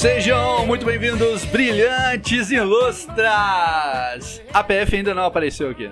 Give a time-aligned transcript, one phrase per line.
[0.00, 4.40] Sejam muito bem-vindos, brilhantes ilustras!
[4.50, 5.90] A PF ainda não apareceu aqui.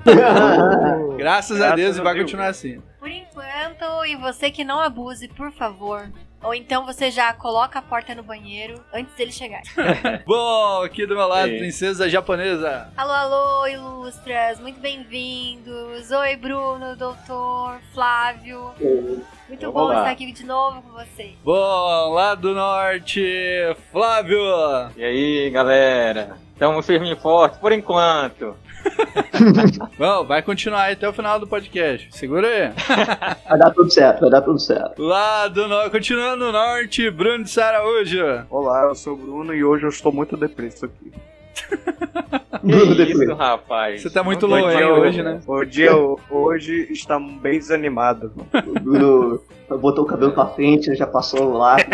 [1.18, 2.80] Graças a Deus e vai continuar assim.
[2.98, 6.10] Por enquanto, e você que não abuse, por favor.
[6.42, 9.60] Ou então você já coloca a porta no banheiro antes dele chegar.
[10.24, 11.58] Bom, aqui do meu lado, Ei.
[11.58, 12.88] princesa japonesa.
[12.96, 16.10] alô, alô, ilustras, muito bem-vindos.
[16.12, 18.70] Oi, Bruno, doutor, Flávio.
[19.48, 19.98] Muito Vamos bom lá.
[19.98, 21.34] estar aqui de novo com vocês.
[21.42, 23.20] Bom, lá do norte,
[23.90, 24.38] Flávio.
[24.96, 26.36] E aí, galera?
[26.52, 28.56] Estamos firme e forte por enquanto.
[29.98, 32.08] Bom, vai continuar aí até o final do podcast.
[32.12, 32.72] Segura aí.
[33.48, 35.02] Vai dar tudo certo, vai dar tudo certo.
[35.02, 38.46] Lá do norte, continuando no norte, Bruno de Saraújo.
[38.50, 41.12] Olá, eu sou o Bruno e hoje eu estou muito depresso aqui.
[42.68, 44.02] Que isso, rapaz?
[44.02, 45.40] Você tá muito louco aí hoje, né?
[45.46, 45.92] O dia
[46.28, 48.32] hoje está bem desanimado.
[48.66, 49.40] O Bruno
[49.80, 51.76] botou o cabelo pra frente, já passou lá.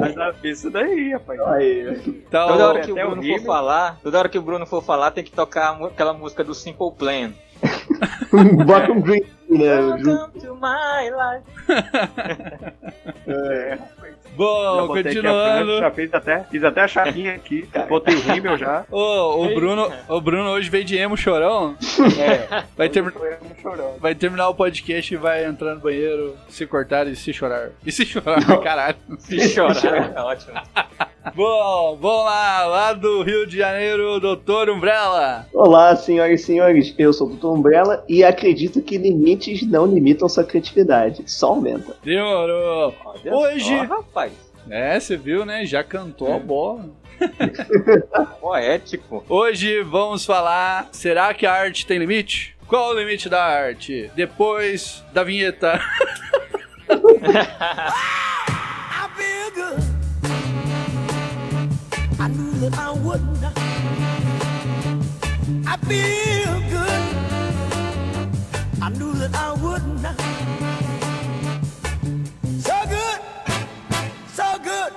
[0.00, 1.40] Mas ah, isso daí, rapaz.
[1.40, 3.38] Aí, Tá, Toda hora que o Bruno horrível.
[3.38, 6.44] for falar, toda hora que o Bruno for falar, tem que tocar a aquela música
[6.44, 7.32] do Simple Plan.
[8.66, 9.80] bota um green, né?
[9.80, 11.44] Welcome to my life.
[13.26, 13.78] É,
[14.36, 15.64] Bom, continuando.
[15.66, 18.84] frente, já fiz até, fiz até a chapinha aqui, botei o rímel já.
[18.90, 21.76] Ô, o Bruno, o Bruno hoje veio de emo chorão.
[22.18, 23.20] É, Vai, ter, Tô
[23.62, 23.98] chorando.
[23.98, 27.70] vai terminar o podcast e vai entrar no banheiro, se cortar e se chorar.
[27.84, 28.96] E se chorar, caralho.
[29.18, 30.52] se chorar, é ótimo.
[31.34, 35.46] Bom, vamos lá, lá do Rio de Janeiro, Doutor Umbrella.
[35.52, 37.46] Olá, senhoras e senhores, eu sou o Dr.
[37.46, 41.96] Umbrella e acredito que limites não limitam sua criatividade, só aumenta.
[42.04, 42.94] Demorou.
[43.04, 44.32] Olha Hoje- só, rapaz,
[44.70, 45.64] É, você viu, né?
[45.66, 46.84] Já cantou a bola.
[48.40, 49.24] poético.
[49.28, 52.56] Hoje vamos falar: será que a arte tem limite?
[52.66, 54.10] Qual o limite da arte?
[54.14, 55.80] Depois da vinheta.
[62.18, 63.52] I knew that I would not.
[65.66, 67.02] I feel good.
[68.82, 70.16] I knew that I would not.
[72.60, 73.20] So good,
[74.34, 74.92] so good.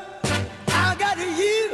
[0.69, 1.71] I got you.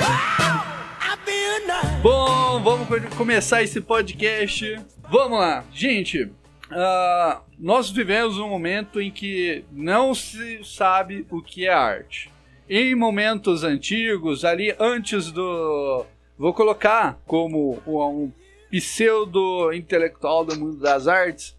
[0.00, 0.62] Wow,
[1.00, 2.02] I feel nice.
[2.02, 4.80] Bom, vamos co- começar esse podcast.
[5.10, 6.30] Vamos lá, gente.
[6.70, 12.32] ah, nós vivemos um momento em que não se sabe o que é arte.
[12.68, 16.04] Em momentos antigos, ali antes do.
[16.38, 18.30] Vou colocar como um
[18.70, 21.56] pseudo intelectual do mundo das artes,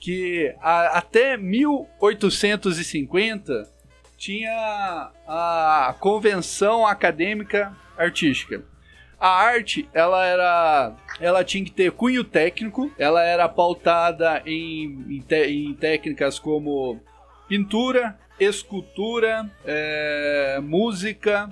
[0.00, 3.70] que a- até 1850
[4.18, 8.62] tinha a Convenção Acadêmica Artística.
[9.18, 15.20] A arte, ela era, ela tinha que ter cunho técnico, ela era pautada em, em,
[15.20, 17.00] te- em técnicas como
[17.48, 21.48] pintura, escultura, é, música,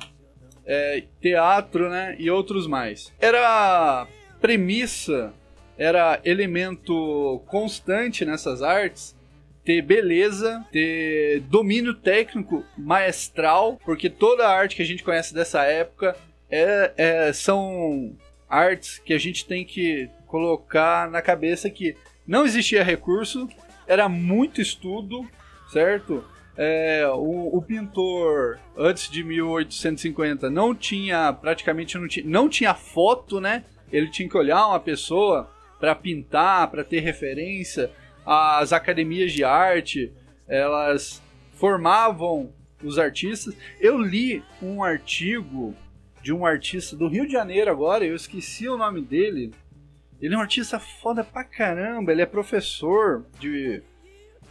[0.66, 3.12] é, teatro, né, e outros mais.
[3.20, 4.06] Era
[4.40, 5.32] premissa,
[5.76, 9.16] era elemento constante nessas artes
[9.64, 15.62] ter beleza, ter domínio técnico maestral, porque toda a arte que a gente conhece dessa
[15.64, 16.16] época
[16.50, 18.12] é- é- são
[18.48, 21.96] artes que a gente tem que colocar na cabeça que
[22.26, 23.48] não existia recurso,
[23.86, 25.28] era muito estudo,
[25.72, 26.24] certo?
[26.56, 33.40] É, o, o pintor antes de 1850 não tinha praticamente não tinha, não tinha foto,
[33.40, 33.64] né?
[33.90, 37.90] Ele tinha que olhar uma pessoa para pintar, para ter referência.
[38.26, 40.12] As academias de arte,
[40.46, 41.22] elas
[41.54, 43.56] formavam os artistas.
[43.80, 45.74] Eu li um artigo
[46.22, 49.53] de um artista do Rio de Janeiro agora, eu esqueci o nome dele.
[50.20, 53.82] Ele é um artista foda pra caramba, ele é professor de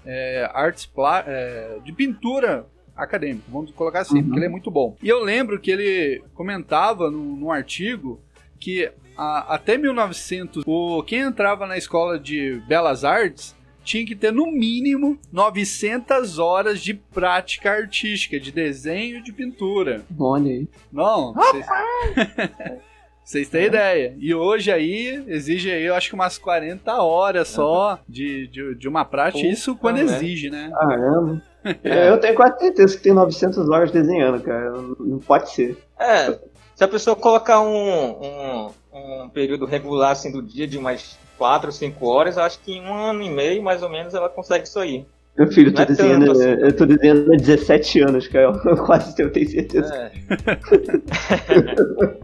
[0.06, 0.90] é, artes
[1.26, 2.66] é, de pintura
[2.96, 4.24] acadêmica, vamos colocar assim, Uhum.
[4.24, 4.96] porque ele é muito bom.
[5.02, 8.20] E eu lembro que ele comentava num, num artigo
[8.60, 13.56] que a- até 1900, o, quem entrava na escola de belas artes
[13.86, 20.04] tinha que ter no mínimo 900 horas de prática artística, de desenho e de pintura.
[20.20, 20.68] Olha aí.
[20.92, 21.66] Não, vocês...
[23.30, 24.16] Vocês têm ideia.
[24.18, 28.88] E hoje aí, exige aí, eu acho que umas 40 horas só de, de, de
[28.88, 29.38] uma prática.
[29.38, 30.02] Puta, Isso quando né?
[30.02, 30.72] exige, né?
[30.74, 31.40] Caramba.
[31.84, 34.72] É, Eu tenho quase certeza que tem 900 horas desenhando, cara.
[34.98, 35.78] Não pode ser.
[36.00, 36.40] É,
[36.74, 41.68] se a pessoa colocar um, um, um período regular assim do dia de umas 4
[41.68, 44.30] ou 5 horas, eu acho que em um ano e meio, mais ou menos, ela
[44.30, 45.06] consegue isso aí.
[45.38, 46.50] Meu filho, eu tô é desenhando, tanto assim.
[46.50, 48.60] eu tô desenhando há 17 anos, cara.
[48.66, 49.94] Eu quase eu tenho certeza.
[49.94, 50.12] É.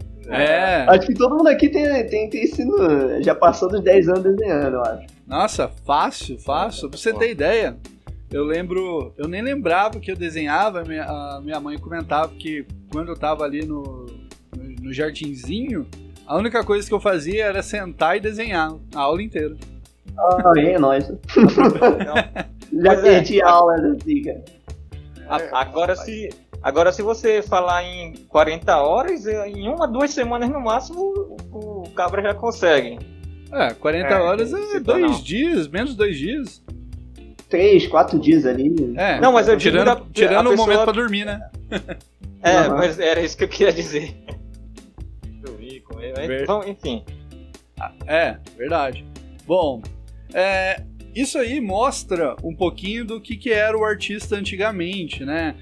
[0.28, 0.84] É.
[0.88, 2.74] Acho que todo mundo aqui tem, tem, tem ensino.
[3.22, 5.06] Já passou dos 10 anos desenhando, eu acho.
[5.26, 6.88] Nossa, fácil, fácil.
[6.90, 7.76] Pra você ter ideia,
[8.32, 13.08] Eu lembro, eu nem lembrava que eu desenhava, minha, a minha mãe comentava que quando
[13.12, 14.06] eu tava ali no,
[14.56, 15.86] no, no jardinzinho,
[16.26, 19.54] a única coisa que eu fazia era sentar e desenhar a aula inteira.
[20.18, 21.06] Ah, é nóis.
[22.82, 22.96] Já é.
[23.00, 24.44] perdi a aula assim, cara.
[25.28, 26.28] a- agora, se,
[26.68, 31.00] agora, se você falar em 40 horas, eh, em uma, duas semanas no máximo,
[31.52, 32.98] o, o cabra já consegue.
[33.52, 35.20] É, 40 É, horas é dois não.
[35.22, 36.62] dias, menos dois dias.
[37.48, 38.74] Três, quatro dias ali.
[38.96, 41.48] É, Não, mas eu digo tirando, da- tirando a o pessoa- momento pra dormir, né?
[42.42, 42.76] É, Aham.
[42.76, 44.16] mas era isso que eu queria dizer.
[45.40, 47.04] Dormir, comer, mas- Ver- Bom, enfim.
[48.06, 49.04] É, verdade.
[49.46, 49.80] Bom,
[50.34, 50.82] é,
[51.14, 55.54] isso aí mostra um pouquinho do que, que era o artista antigamente, né?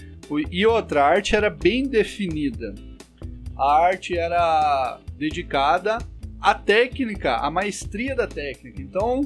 [0.50, 2.74] E outra, a arte era bem definida.
[3.56, 5.98] A arte era dedicada
[6.40, 8.80] à técnica, à maestria da técnica.
[8.82, 9.20] Então,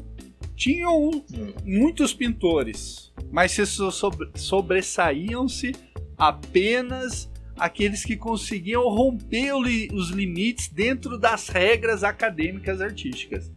[0.55, 1.25] tinham
[1.65, 5.73] muitos pintores, mas se so- sobre- sobressaíam-se
[6.17, 13.51] apenas aqueles que conseguiam romper os limites dentro das regras acadêmicas artísticas.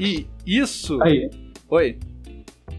[0.00, 1.00] E isso.
[1.02, 1.30] Aí.
[1.68, 1.98] Oi.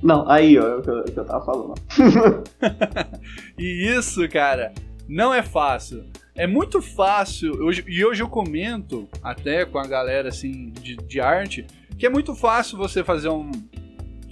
[0.05, 1.73] Não, aí, ó, é o que eu, que eu tava falando.
[3.57, 4.71] E isso, cara,
[5.07, 6.05] não é fácil.
[6.35, 11.19] É muito fácil, hoje- e hoje eu comento até com a galera assim de, de
[11.21, 11.65] arte,
[11.97, 13.49] que é muito fácil você fazer um-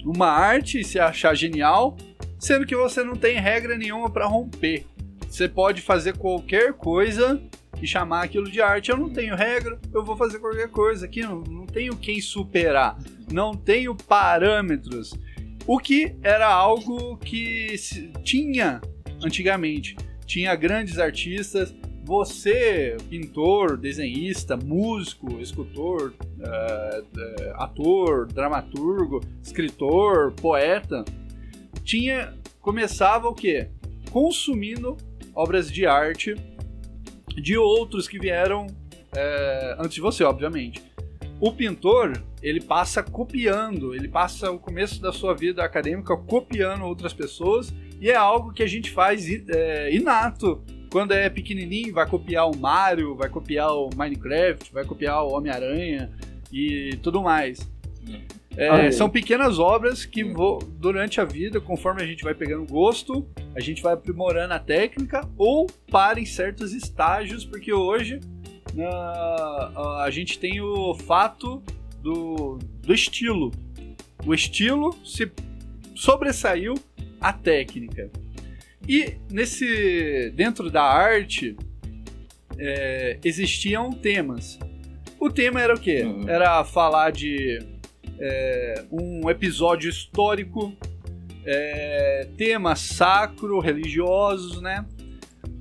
[0.04, 1.96] uma arte e se achar genial,
[2.38, 4.86] sendo que você não tem regra nenhuma pra romper.
[5.28, 7.42] Você pode fazer qualquer coisa
[7.82, 8.90] e chamar aquilo de arte.
[8.90, 12.96] Eu não tenho regra, eu vou fazer qualquer coisa aqui, não, não tenho quem superar,
[13.32, 15.12] não tenho parâmetros.
[15.66, 17.74] O que era algo que
[18.22, 18.82] tinha
[19.24, 19.96] antigamente.
[20.26, 21.74] Tinha grandes artistas.
[22.04, 31.02] Você, pintor, desenhista, músico, escultor, eh, eh, ator, dramaturgo, escritor, poeta,
[31.82, 33.70] tinha começava o quê?
[34.10, 34.98] Consumindo
[35.34, 36.34] obras de arte
[37.28, 38.66] de outros que vieram
[39.16, 40.82] eh, antes de você, obviamente.
[41.40, 47.12] O pintor, ele passa copiando, ele passa o começo da sua vida acadêmica copiando outras
[47.12, 50.62] pessoas e é algo que a gente faz é, inato.
[50.90, 56.12] Quando é pequenininho, vai copiar o Mario, vai copiar o Minecraft, vai copiar o Homem-Aranha
[56.52, 57.68] e tudo mais.
[58.56, 63.26] É, são pequenas obras que vo- durante a vida, conforme a gente vai pegando gosto,
[63.56, 68.20] a gente vai aprimorando a técnica ou para em certos estágios, porque hoje
[68.74, 71.62] na- a gente tem o fato
[72.02, 73.52] do, do estilo.
[74.26, 75.30] O estilo se
[75.94, 76.74] sobressaiu
[77.20, 78.10] a técnica.
[78.88, 81.56] E nesse dentro da arte
[82.58, 84.58] é, existiam temas.
[85.18, 86.02] O tema era o quê?
[86.02, 86.28] Uhum.
[86.28, 87.58] Era falar de
[88.18, 90.72] é, um episódio histórico,
[91.46, 94.84] é, temas sacro, religiosos, né?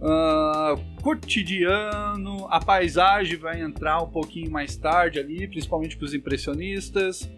[0.05, 7.29] Ah, cotidiano, a paisagem vai entrar um pouquinho mais tarde ali, principalmente para os impressionistas.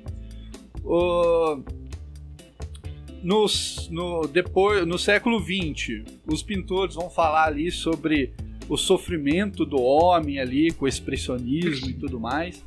[3.23, 8.33] Nos- no, depois, no século XX, os pintores vão falar ali sobre
[8.69, 12.63] o sofrimento do homem ali, com o expressionismo e tudo mais.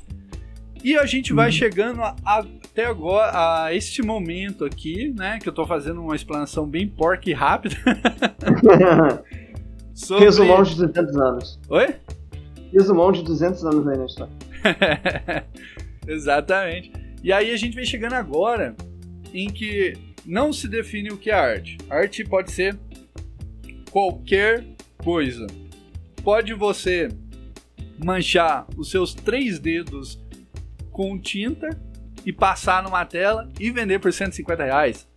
[0.82, 3.32] E a gente vai chegando a- a- até agora,
[3.64, 5.38] a este momento aqui, né?
[5.42, 7.76] Que eu tô fazendo uma explanação bem porca e rápida.
[9.98, 10.24] sobre...
[10.24, 11.60] Resumão de 200 anos.
[11.68, 11.94] Oi?
[12.72, 14.32] Resumão de 200 anos aí na história.
[16.06, 16.92] Exatamente.
[17.22, 18.76] E aí a gente vem chegando agora
[19.34, 21.76] em que não se define o que é arte.
[21.90, 22.78] Arte pode ser
[23.90, 24.64] qualquer
[25.02, 25.46] coisa.
[26.22, 27.08] Pode você
[28.02, 30.20] manchar os seus três dedos
[30.92, 31.68] com tinta
[32.24, 35.08] e passar numa tela e vender por 150 reais.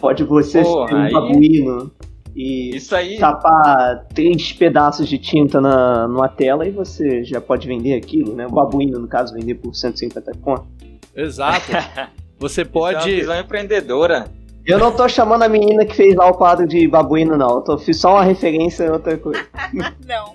[0.00, 1.92] Pode você Porra, ser um aí- babuíno
[2.36, 3.18] e Isso aí.
[3.18, 8.46] tapar três pedaços de tinta na, numa tela e você já pode vender aquilo, né?
[8.46, 10.66] O babuíno, no caso, vender por 150 conto.
[11.14, 11.72] Exato.
[12.38, 13.10] Você Isso é uma pode.
[13.16, 14.26] visão empreendedora.
[14.66, 17.56] Eu não tô chamando a menina que fez lá o quadro de babuíno, não.
[17.56, 19.46] Eu tô, fiz só uma referência a outra coisa.
[20.04, 20.34] Não.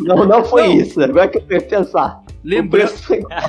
[0.00, 0.74] Não, não foi Não.
[0.74, 1.00] isso.
[1.00, 2.22] Agora que eu quero pensar.
[2.26, 2.86] O Lembra...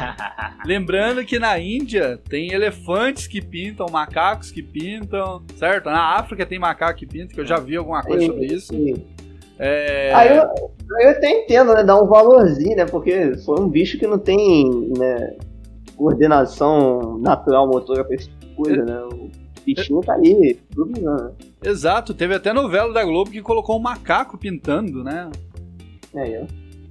[0.66, 5.86] Lembrando que na Índia tem elefantes que pintam, macacos que pintam, certo?
[5.86, 8.74] Na África tem macaco que pinta, que eu já vi alguma coisa sobre isso.
[9.60, 10.14] É...
[10.14, 10.44] Aí eu,
[11.00, 11.84] eu até entendo, né?
[11.84, 12.86] Dar um valorzinho, né?
[12.86, 15.36] Porque foi um bicho que não tem né,
[15.96, 19.02] coordenação natural motora pra esse tipo de coisa, né?
[19.04, 19.27] O
[19.76, 21.32] bichinho tá ali, tudo, né?
[21.64, 25.30] Exato, teve até novela da Globo que colocou um macaco pintando, né?
[26.16, 26.48] É, eu.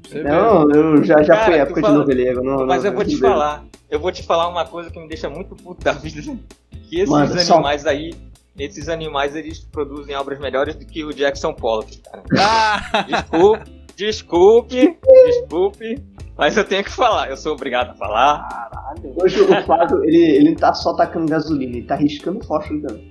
[0.06, 0.28] Você vê.
[0.28, 2.42] Não, eu já, já Cara, fui época de fala- noveleiro.
[2.42, 3.64] Não, Mas não, eu vou te falar.
[3.90, 6.20] Eu vou te falar uma coisa que me deixa muito puto da vida.
[6.88, 8.14] Que esses só- animais aí,
[8.58, 12.22] esses animais eles produzem obras melhores do que o Jackson Pollock, cara.
[12.38, 15.98] Ah, Desculpe, desculpe, desculpe,
[16.36, 18.94] mas eu tenho que falar, eu sou obrigado a falar.
[19.22, 23.10] Hoje o Flávio, ele, ele não tá só tacando gasolina, ele tá riscando fósforo também.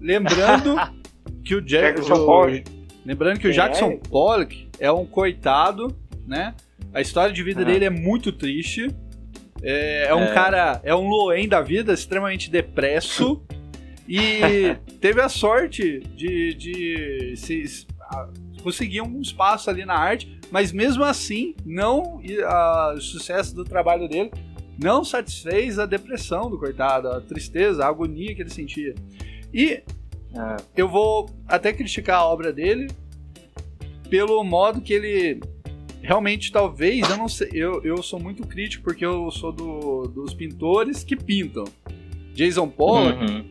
[0.00, 0.76] lembrando
[1.44, 2.64] que o, Jack, Jackson o- Pollock.
[3.04, 3.52] lembrando que o É.
[3.52, 5.94] Jackson Pollock é um coitado,
[6.26, 6.54] né?
[6.92, 7.64] A história de vida Ah.
[7.64, 8.88] dele é muito triste.
[9.62, 10.34] É, é um É.
[10.34, 13.42] cara, é um Loen da vida, extremamente depresso.
[14.06, 17.86] e teve a sorte de, de se,
[18.64, 24.08] conseguir um espaço ali na arte, mas mesmo assim, não a- o sucesso do trabalho
[24.08, 24.32] dele
[24.82, 28.94] não satisfez a depressão do coitado, a tristeza, a agonia que ele sentia.
[29.52, 29.82] E
[30.36, 32.88] Ah, eu vou até criticar a obra dele
[34.10, 35.40] pelo modo que ele
[36.02, 40.34] realmente talvez eu não sei eu, eu sou muito crítico porque eu sou do, dos
[40.34, 41.62] pintores que pintam
[42.34, 43.44] Jason Pollock uhum.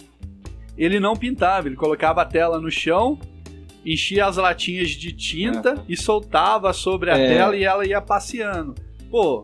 [0.77, 3.17] ele não pintava ele colocava a tela no chão
[3.85, 7.27] enchia as latinhas de tinta e soltava sobre a É.
[7.27, 8.73] tela e ela ia passeando
[9.11, 9.43] pô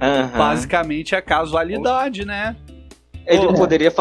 [0.00, 0.38] Aham.
[0.38, 2.56] basicamente é casualidade né
[3.26, 3.54] Ele Pô.
[3.54, 3.92] poderia,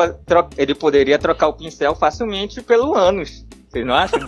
[0.58, 3.46] ele poderia trocar o pincel facilmente pelo ânus.
[3.70, 4.20] Vocês não acham?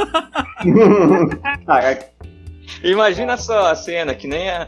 [1.66, 2.10] Caraca,
[2.84, 4.68] Imagina só a cena, que nem a-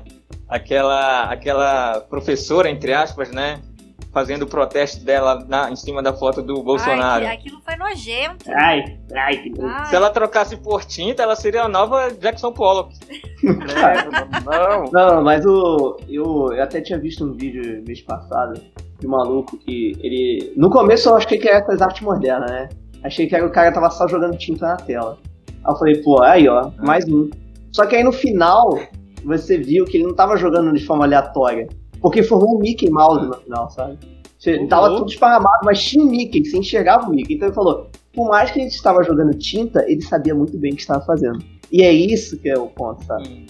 [0.50, 3.62] aquela, aquela professora, entre aspas, né?
[4.12, 7.26] Fazendo o protesto dela na- em cima da foto do Bolsonaro.
[7.26, 8.46] Ai, que- aquilo foi nojento.
[8.50, 12.96] ai, ai, que Ai, Se ela trocasse por tinta, ela seria a nova Jackson Pollock.
[14.46, 15.98] Não, Não, mas o.
[16.08, 18.60] Eu, eu até tinha visto um vídeo mês passado
[19.00, 20.54] de um maluco que ele.
[20.56, 22.70] No começo eu achei que era essas artes modernas, né?
[23.04, 25.18] Achei que era o cara tava só jogando tinta na tela.
[25.64, 27.30] Aí eu falei, pô, aí ó, mais um.
[27.72, 28.80] Só que aí no final,
[29.24, 31.68] você viu que ele não tava jogando de forma aleatória.
[32.06, 33.98] Porque formou um Mickey Mouse no final, sabe?
[34.38, 34.68] Você- Uhum.
[34.68, 37.34] Tava tudo esparramado, mas tinha um Mickey, você enxergava o Mickey.
[37.34, 40.72] Então ele falou, por mais que a gente estava jogando tinta, ele sabia muito bem
[40.72, 41.40] o que estava fazendo.
[41.72, 43.48] E é isso que é o ponto, sabe?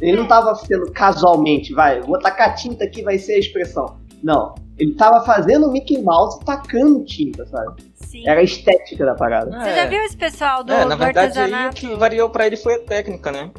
[0.00, 3.96] Ele não tava sendo casualmente, vai, vou tacar tinta aqui, vai ser a expressão.
[4.22, 4.54] Não.
[4.78, 7.82] Ele tava fazendo o Mickey Mouse tacando tinta, sabe?
[7.94, 8.22] sim.
[8.28, 9.50] Era a estética da parada.
[9.50, 11.74] Você já viu esse pessoal do, É, na do verdade, aí o artesanato?
[11.76, 13.50] que variou pra ele foi a técnica, né?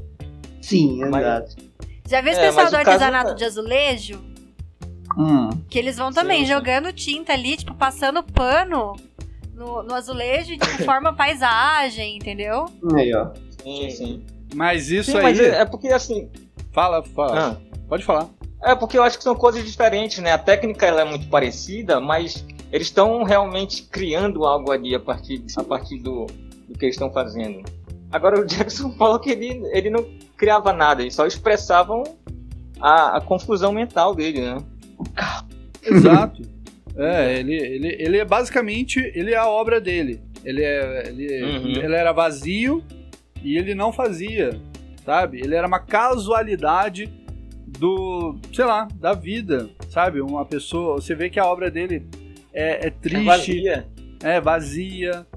[0.61, 1.55] Sim, Mas- exato.
[2.07, 4.21] Já viu esse É, pessoal do o caso artesanato tá- de azulejo?
[5.17, 5.49] Hum.
[5.69, 8.95] Que eles vão também Sim, jogando tinta ali, tipo, passando pano
[9.53, 12.65] no, no azulejo e tipo, forma paisagem, entendeu?
[12.95, 13.31] Aí, ó.
[13.63, 14.25] Sim, sim.
[14.53, 16.29] mas isso Sim, aí mas é, porque assim.
[16.71, 17.57] fala fala ah,
[17.89, 18.29] pode falar
[18.63, 20.31] é porque eu acho que são coisas diferentes, né?
[20.31, 25.43] A técnica ela é muito parecida, mas eles estão realmente criando algo ali a partir,
[25.55, 26.25] a partir do,
[26.67, 27.63] do que eles estão fazendo.
[28.11, 30.05] Agora o Jackson Pollock ele, ele não
[30.35, 32.03] criava nada, eles só expressavam
[32.79, 34.57] a, a confusão mental dele, né?
[35.83, 36.41] Exato.
[36.95, 40.19] É, ele, ele, ele é basicamente ele é a obra dele.
[40.43, 41.83] Ele, é, ele, Uhum.
[41.83, 42.83] ele era vazio
[43.43, 44.59] e ele não fazia,
[45.05, 45.39] sabe?
[45.39, 47.09] Ele era uma casualidade
[47.67, 50.21] do, sei lá, da vida, sabe?
[50.21, 52.07] Uma pessoa, você vê que a obra dele
[52.53, 53.87] é, é É triste, vazia.
[54.23, 55.27] é vazia,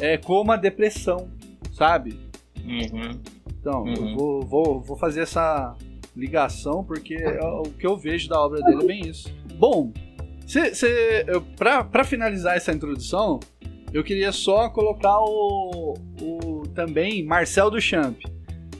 [0.00, 1.28] é como a depressão,
[1.72, 2.18] sabe?
[2.64, 3.20] Uhum.
[3.60, 4.16] Então, eu Uhum.
[4.16, 5.74] vou, vou, vou fazer essa
[6.16, 9.32] ligação porque é o que eu vejo da obra dele é bem isso.
[9.56, 9.92] Bom,
[11.56, 13.40] pra finalizar essa introdução,
[13.92, 18.18] eu queria só colocar o, o também Marcel Duchamp,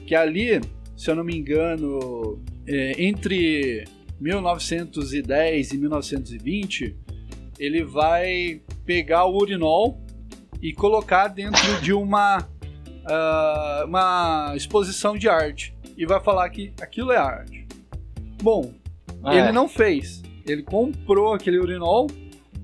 [0.05, 0.61] que ali,
[0.95, 3.85] se eu não me engano, é, entre
[4.19, 6.95] 1910 e 1920,
[7.57, 10.01] ele vai pegar o urinol
[10.61, 12.47] e colocar dentro de uma
[13.07, 17.65] ah, uma exposição de arte e vai falar que aquilo é arte.
[18.41, 18.73] Bom,
[19.25, 19.39] É.
[19.39, 20.21] ele não fez.
[20.45, 22.07] Ele comprou aquele urinol,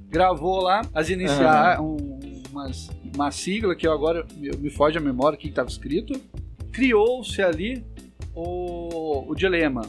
[0.10, 2.20] gravou lá as iniciais, um,
[2.52, 6.20] umas- uma sigla que eu agora me, me foge a memória o que estava escrito.
[6.72, 7.84] Criou-se ali
[8.36, 9.82] o, o dilema.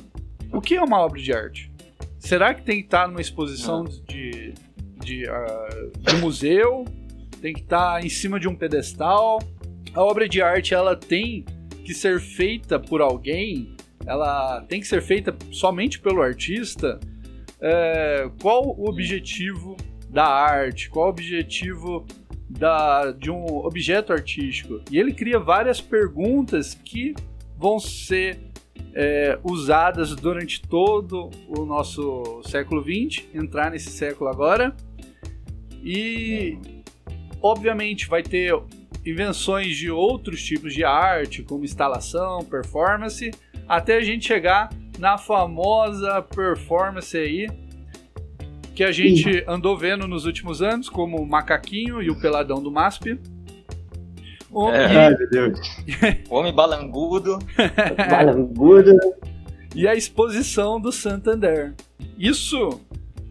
[0.53, 1.71] O que é uma obra de arte?
[2.19, 4.55] Será que tem que estar numa exposição de,
[5.01, 5.69] de, ah,
[5.99, 6.85] de museu?
[7.41, 9.41] Tem que estar em cima de um pedestal?
[9.95, 11.45] A obra de arte ela tem
[11.83, 13.77] que ser feita por alguém?
[14.07, 16.99] Ela tem que ser feita somente pelo artista?
[17.61, 19.77] É, qual o objetivo
[20.09, 20.91] da arte?
[20.91, 22.05] Qual o objetivo
[22.49, 24.81] da, de um objeto artístico?
[24.91, 27.15] E ele cria várias perguntas que
[27.57, 28.41] vão ser
[28.95, 34.75] é, usadas durante todo o nosso século XX, entrar nesse século agora.
[35.83, 36.59] E,
[37.41, 38.53] obviamente, vai ter
[39.05, 43.31] invenções de outros tipos de arte, como instalação, performance,
[43.69, 47.49] até a gente chegar na famosa performance aí
[48.75, 52.71] que a gente andou vendo nos últimos anos, como o Macaquinho e o Peladão do
[52.71, 53.19] MASP.
[54.51, 55.07] O- É.
[55.09, 55.59] Ai, meu Deus.
[56.31, 57.39] Homem balangudo.
[58.11, 58.93] Balangudo.
[59.75, 61.75] e a exposição do Santander.
[62.19, 62.81] Isso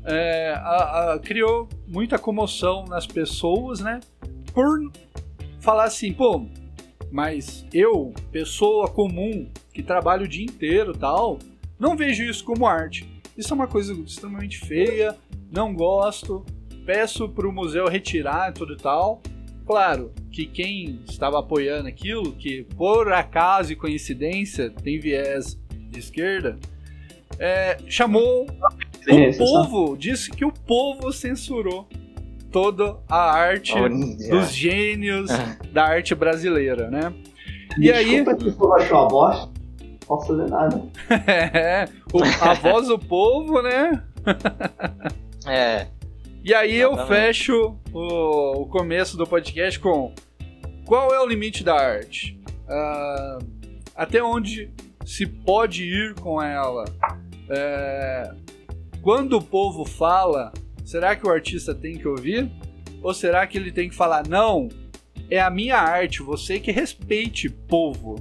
[0.04, 4.00] é, a- a- criou muita comoção nas pessoas, né?
[4.54, 4.92] Por
[5.62, 6.46] falar assim, pô,
[7.12, 11.40] mas eu, pessoa comum, que trabalho o dia inteiro tal,
[11.80, 13.08] não vejo isso como arte.
[13.38, 15.16] Isso é uma coisa extremamente feia,
[15.52, 16.46] não gosto,
[16.86, 19.22] peço pro museu retirar tudo e tal.
[19.66, 26.58] Claro que quem estava apoiando aquilo, que por acaso e coincidência tem viés de esquerda,
[27.40, 28.48] é, chamou
[29.04, 31.88] Sim, o povo, disse que o povo censurou
[32.52, 33.90] toda a arte Olha.
[33.90, 35.30] dos gênios
[35.72, 37.14] da arte brasileira, né?
[37.80, 39.36] E aí, Desculpa se for achou a.
[39.82, 40.84] Não posso fazer nada.
[41.32, 44.04] é, o- a voz do povo, né?
[45.48, 45.88] É.
[46.44, 47.22] E aí eu Exatamente.
[47.28, 50.14] fecho o, o começo do podcast com
[50.86, 52.40] qual é o limite da arte?
[52.68, 53.38] Ah,
[53.96, 54.72] até onde
[55.06, 56.86] se pode ir com ela?
[57.50, 58.32] É,
[59.02, 60.52] quando o povo fala,
[60.92, 62.50] será que o artista tem que ouvir?
[63.02, 64.68] Ou será que ele tem que falar, não,
[65.30, 68.16] é a minha arte, você que respeite, povo?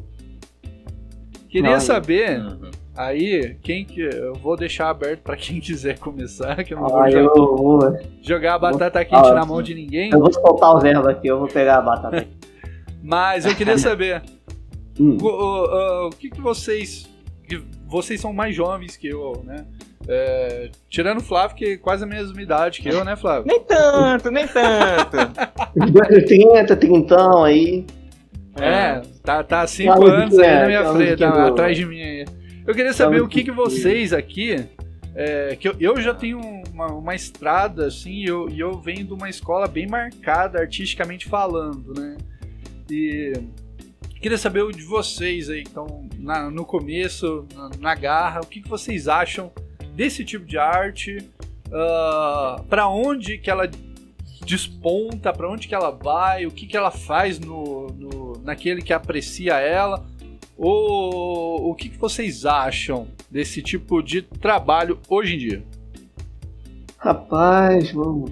[1.48, 2.70] Queria Não, saber, Uhum.
[2.96, 4.00] aí, quem que.
[4.02, 7.34] Eu vou deixar aberto pra quem quiser começar, que eu não vou Ah, já eu
[7.34, 10.78] vou, jogar a Vou- batata quente Ah, na mão de ninguém, eu vou soltar o
[10.78, 12.26] verbo aqui, eu vou pegar a batata.
[13.02, 14.22] mas eu queria saber
[15.00, 15.18] Hum.
[15.20, 17.10] o, o- o que, que vocês.
[17.48, 19.66] que vocês são mais jovens que eu, né?
[20.08, 23.44] É, tirando o Flávio, que é quase a mesma idade que eu, né, Flávio?
[23.46, 25.16] Nem tanto, nem tanto.
[25.76, 27.84] Os dois 30, trintão aí.
[28.56, 31.86] É, tá, tá há cinco Aquela anos aí musiquinha, na minha frente, do- atrás de
[31.86, 32.24] mim aí.
[32.66, 33.80] Eu queria saber o que, que musiquinha.
[33.82, 34.56] vocês aqui.
[35.14, 36.40] é, que eu, eu já tenho
[36.72, 41.26] uma, uma estrada, assim, e eu, e eu venho de uma escola bem marcada, artisticamente
[41.28, 42.16] falando, né?
[42.90, 43.32] E
[44.20, 48.46] queria saber o de vocês aí, que estão na- no começo, na, na garra, o
[48.46, 49.50] que, que vocês acham
[50.00, 51.28] desse tipo de arte?
[51.70, 53.68] Ah, pra onde que ela
[54.46, 58.94] desponta, pra onde que ela vai, o que que ela faz no, no- naquele que
[58.94, 60.02] aprecia ela,
[60.56, 65.62] ou o que que vocês acham desse tipo de trabalho hoje em dia?
[66.96, 68.30] Rapaz, vamos.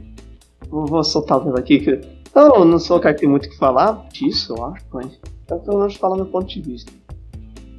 [0.70, 1.80] Vou, soltar o verbo aqui.
[1.80, 2.00] Que
[2.34, 5.20] eu não sou o cara que tem muito o que falar disso, eu acho, mas.
[5.50, 6.90] Eu pelo menos falar meu ponto de vista.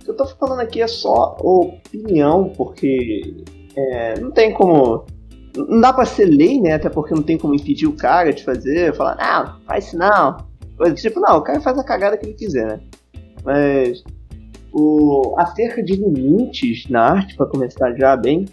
[0.02, 3.44] O que eu tô falando aqui é só opinião, porque.
[3.92, 5.06] É, não tem como.
[5.56, 6.74] Não dá pra ser lei, né?
[6.74, 10.38] Até porque não tem como impedir o cara de fazer, falar, não, faz isso não.
[10.78, 12.80] Coisa do Tipo, não, o cara faz a cagada que ele quiser, né?
[13.44, 14.04] Mas.
[14.72, 18.46] O, acerca de limites na arte, pra começar já bem,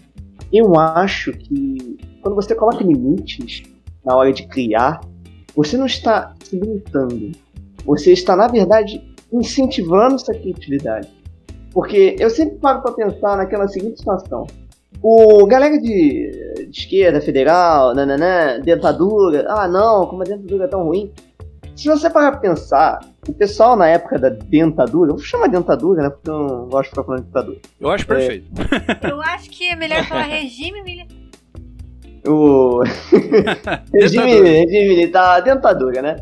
[0.51, 3.63] eu acho que quando você coloca limites
[4.03, 4.99] na hora de criar,
[5.55, 7.31] você não está se limitando.
[7.85, 11.09] Você está, na verdade, incentivando essa criatividade.
[11.71, 14.47] Porque eu sempre paro para pensar naquela seguinte situação.
[15.01, 20.83] O galera de, de esquerda, federal, nananã, dentadura, ah não, como a dentadura é tão
[20.83, 21.11] ruim.
[21.75, 26.01] Se você parar pra pensar, o pessoal na época da dentadura, eu vou chamar dentadura,
[26.03, 26.09] né?
[26.09, 27.57] Porque eu não gosto de ficar falando dentadura.
[27.79, 28.47] Eu acho perfeito.
[29.07, 31.15] Eu acho que é melhor falar regime militar.
[32.27, 32.81] O
[33.93, 36.15] regime, regime militar, dentadura, né?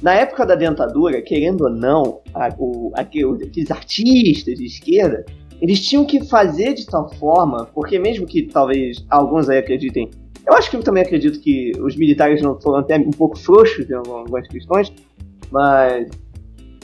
[0.00, 5.26] Na época da dentadura, querendo ou não, a- o- aquele- aqueles artistas de esquerda,
[5.60, 10.10] eles tinham que fazer de tal forma, porque mesmo que talvez alguns aí acreditem,
[10.46, 13.88] eu acho que eu também acredito que os militares não foram até um pouco frouxos
[13.88, 14.92] em algumas questões,
[15.50, 16.08] mas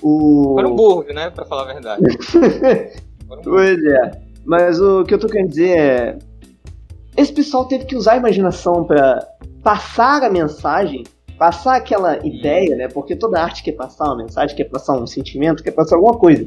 [0.02, 0.54] o...
[0.54, 1.30] Foram burros, né?
[1.30, 2.02] Pra falar a verdade.
[3.42, 4.22] Pois é.
[4.44, 6.18] Mas o que eu tô querendo dizer é.
[7.16, 9.26] Esse pessoal teve que usar a imaginação pra
[9.62, 11.02] passar a mensagem,
[11.38, 12.88] passar aquela ideia, né?
[12.88, 16.46] Porque toda arte quer passar uma mensagem, quer passar um sentimento, quer passar alguma coisa.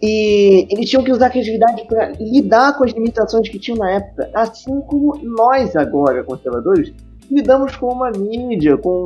[0.00, 3.90] E eles tinham que usar a criatividade pra lidar com as limitações que tinham na
[3.90, 6.92] época, assim como nós agora, conservadores,
[7.28, 9.02] lidamos com uma mídia, com,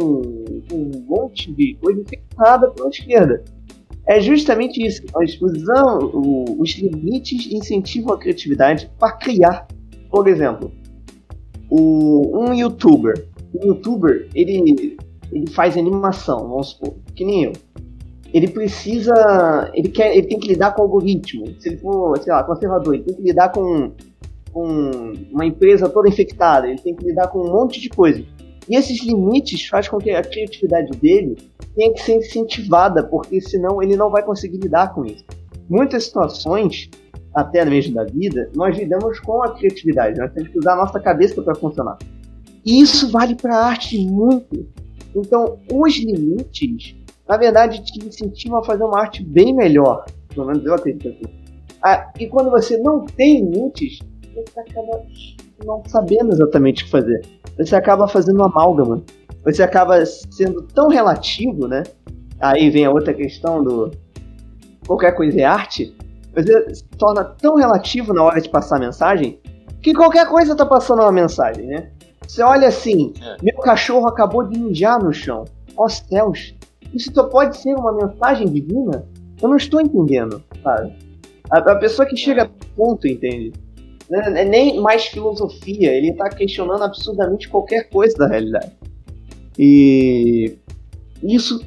[0.71, 3.43] com um monte de coisa infectada pela esquerda.
[4.07, 5.03] É justamente isso.
[5.15, 6.11] Nós usamos
[6.59, 9.67] os limites incentivam a criatividade para criar.
[10.11, 10.71] Por exemplo,
[11.71, 13.27] o- um youtuber.
[13.55, 14.97] Um youtuber, ele,
[15.33, 17.53] ele faz animação, vamos supor, que nem eu.
[18.33, 19.71] Ele precisa.
[19.75, 21.47] Ele, quer, ele tem que lidar com o algoritmo.
[21.61, 23.93] Se ele for, sei lá, conservador, ele tem que lidar com,
[24.53, 28.25] com uma empresa toda infectada, ele tem que lidar com um monte de coisa.
[28.69, 31.37] E esses limites faz com que a criatividade dele
[31.75, 35.25] tenha que ser incentivada, porque senão ele não vai conseguir lidar com isso.
[35.69, 36.89] Muitas situações,
[37.35, 41.01] até mesmo da vida, nós lidamos com a criatividade, nós temos que usar a nossa
[41.01, 41.99] cabeça para funcionar.
[42.65, 44.67] E isso vale para a arte muito.
[45.15, 46.95] Então, os limites,
[47.33, 50.05] na verdade, te incentivam a fazer uma arte bem melhor.
[50.35, 51.35] Pelo menos eu acredito assim.
[51.83, 54.01] Ah, e quando você não tem limites,
[54.35, 55.01] você acaba
[55.65, 57.23] não sabendo exatamente o que fazer.
[57.57, 59.03] Você acaba fazendo uma amálgama.
[59.45, 61.85] Você acaba sendo tão relativo, né?
[62.39, 63.91] Aí vem a outra questão do
[64.87, 65.97] qualquer coisa é arte.
[66.35, 69.41] Você se torna tão relativo na hora de passar a mensagem
[69.81, 71.91] que qualquer coisa tá passando uma mensagem, né?
[72.29, 73.37] Você olha assim, É.
[73.43, 75.45] meu cachorro acabou de mijar no chão.
[75.75, 76.55] Ó céus,
[76.95, 79.07] isso só pode ser uma mensagem divina?
[79.41, 80.93] Eu não estou entendendo, sabe?
[81.51, 83.53] A, a pessoa que chega a ponto, entende?
[84.11, 88.73] Não é nem mais filosofia, ele tá questionando absurdamente qualquer coisa da realidade.
[89.59, 90.59] E
[91.23, 91.65] isso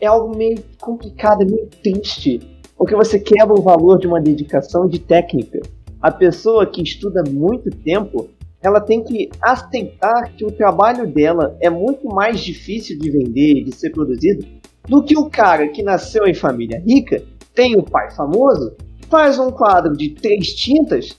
[0.00, 2.40] é algo meio complicado, meio triste,
[2.76, 5.60] porque você quebra o valor de uma dedicação de técnica.
[6.00, 8.28] A pessoa que estuda muito tempo,
[8.62, 13.64] ela tem que aceitar que o trabalho dela é muito mais difícil de vender e
[13.64, 14.46] de ser produzido
[14.88, 17.22] do que o cara que nasceu em família rica,
[17.54, 18.74] tem o pai famoso,
[19.08, 21.18] faz um quadro de três tintas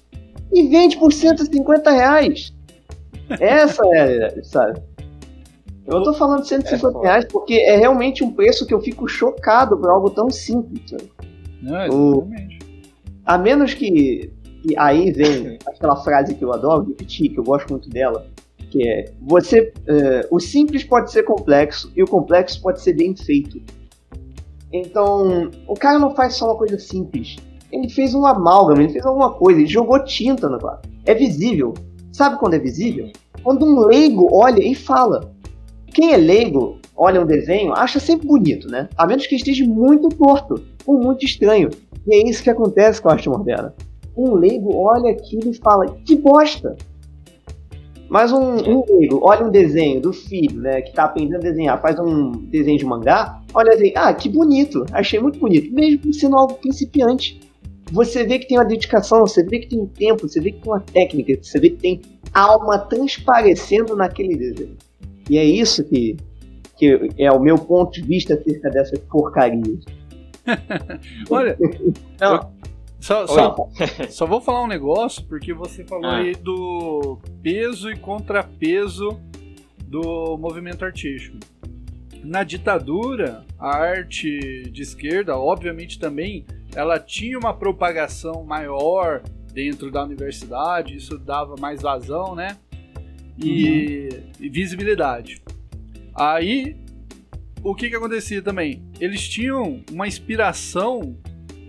[0.52, 2.54] e vende por 150 reais.
[3.40, 4.82] Essa é, sabe?
[5.86, 7.08] Eu tô falando de 150 foda.
[7.08, 10.82] reais porque é realmente um preço que eu fico chocado por algo tão simples.
[10.90, 11.10] Sabe?
[11.62, 12.60] Não, exatamente.
[13.26, 17.70] A menos que, que aí vem aquela frase que eu adoro repetir, que eu gosto
[17.70, 18.26] muito dela,
[18.70, 23.16] que é você, é, o simples pode ser complexo e o complexo pode ser bem
[23.16, 23.62] feito.
[24.72, 27.38] Então, o cara não faz só uma coisa simples.
[27.72, 30.90] Ele fez um amálgama, ele fez alguma coisa, ele jogou tinta no quadro.
[31.06, 31.74] É visível.
[32.12, 33.12] Sabe quando é visível?
[33.44, 35.34] Quando um leigo olha e fala.
[35.88, 38.90] Quem é leigo, olha um desenho, acha sempre bonito, né?
[38.96, 41.70] A menos que esteja muito torto ou muito estranho.
[42.06, 43.74] E é isso que acontece com a arte moderna.
[44.20, 46.76] Um leigo olha aquilo e fala, que bosta!
[48.10, 51.80] Mas um, um leigo olha um desenho do filho, né, que tá aprendendo a desenhar,
[51.80, 56.36] faz um desenho de mangá, olha assim, ah, que bonito, achei muito bonito, mesmo sendo
[56.36, 57.40] algo principiante.
[57.92, 60.62] Você vê que tem uma dedicação, você vê que tem um tempo, você vê que
[60.62, 62.02] tem uma técnica, você vê que tem
[62.34, 64.78] alma transparecendo naquele desenho.
[65.30, 66.18] E é isso que,
[66.78, 69.86] que é o meu ponto de vista acerca dessas porcarias.
[71.30, 71.58] Olha,
[72.20, 72.52] Não,
[73.00, 73.56] só, só,
[74.10, 76.18] só vou falar um negócio, porque você falou Ah.
[76.18, 79.20] aí do peso e contrapeso
[79.86, 81.38] do movimento artístico.
[82.24, 89.22] Na ditadura, a arte de esquerda, obviamente também, ela tinha uma propagação maior
[89.54, 92.58] dentro da universidade, isso dava mais vazão, né?
[93.42, 94.10] E,
[94.40, 95.42] e visibilidade.
[96.14, 96.76] Aí,
[97.64, 98.84] o que que acontecia também?
[99.00, 101.16] Eles tinham uma inspiração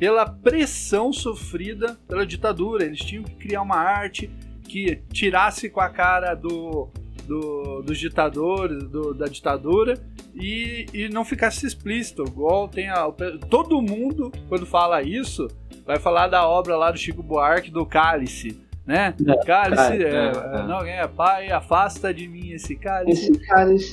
[0.00, 2.84] pela pressão sofrida pela ditadura.
[2.84, 4.28] Eles tinham que criar uma arte
[4.64, 6.88] que tirasse com a cara do,
[7.26, 9.94] do- dos ditadores, do- da ditadura,
[10.34, 12.24] e, e não ficasse explícito.
[12.24, 13.08] Igual tem a,
[13.50, 15.46] todo mundo, quando fala isso,
[15.84, 18.58] vai falar da obra lá do Chico Buarque, do Cálice.
[18.86, 19.14] Né?
[19.24, 20.62] É, cálice, é, é, é, é.
[20.66, 23.30] não, é, pai, afasta de mim esse cálice.
[23.30, 23.40] Esse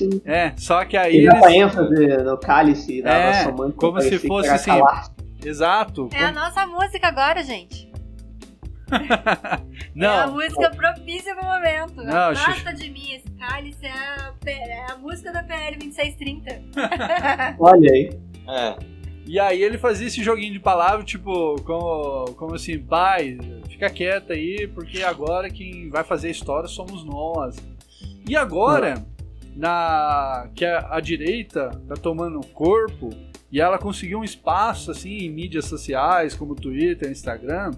[0.06, 0.22] esse.
[0.24, 4.48] É, só que aí Ele eles, dava ênfase no cálice, dava É, como se fosse
[4.48, 5.08] assim, calar.
[5.44, 6.08] Exato.
[6.12, 7.88] É a nossa música agora, gente.
[9.94, 11.96] Não, É a música propícia pro momento.
[12.02, 16.62] Não, Afasta de mim, esse cálice é a, é a música da PL 2630.
[17.58, 18.10] Olha aí.
[18.48, 18.98] é.
[19.26, 23.36] E aí ele fazia esse joguinho de palavras, tipo, como, como assim, pai,
[23.68, 27.56] fica quieto aí, porque agora quem vai fazer a história somos nós.
[28.26, 29.04] E agora,
[29.54, 33.10] na que a, a direita tá tomando corpo
[33.50, 37.72] e ela conseguiu um espaço assim em mídias sociais, como Twitter, Instagram,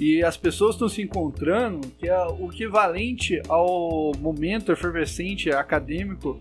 [0.00, 6.40] e as pessoas estão se encontrando, que é o equivalente ao momento efervescente acadêmico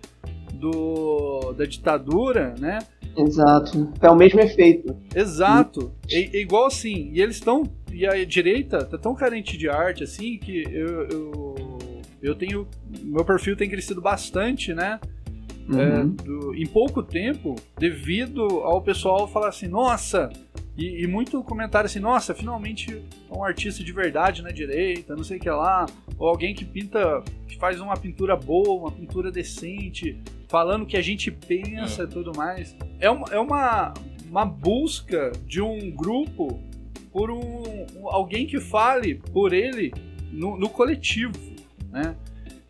[0.53, 2.80] do, da ditadura, né?
[3.17, 3.91] Exato.
[3.99, 4.95] É o mesmo efeito.
[5.15, 5.91] Exato.
[6.12, 7.10] É, é igual assim.
[7.12, 7.63] E eles estão.
[7.91, 11.10] E a direita tá tão carente de arte assim que eu.
[11.10, 11.56] Eu,
[12.21, 12.67] eu tenho.
[13.03, 14.99] Meu perfil tem crescido bastante, né?
[15.69, 16.10] É, Uhum.
[16.12, 20.30] do- em pouco tempo, devido ao pessoal falar assim, nossa.
[20.77, 23.01] E, e muito comentário assim, nossa, finalmente
[23.32, 25.86] um artista de verdade na direita, não sei o que lá.
[26.17, 30.95] Ou alguém que pinta, que faz uma pintura boa, uma pintura decente, falando o que
[30.95, 32.75] a gente pensa e tudo mais.
[32.99, 33.93] É uma, é uma,
[34.30, 36.62] uma busca de um grupo
[37.12, 39.91] por um, um- alguém que fale por ele
[40.32, 41.34] no, no coletivo,
[41.91, 42.15] né?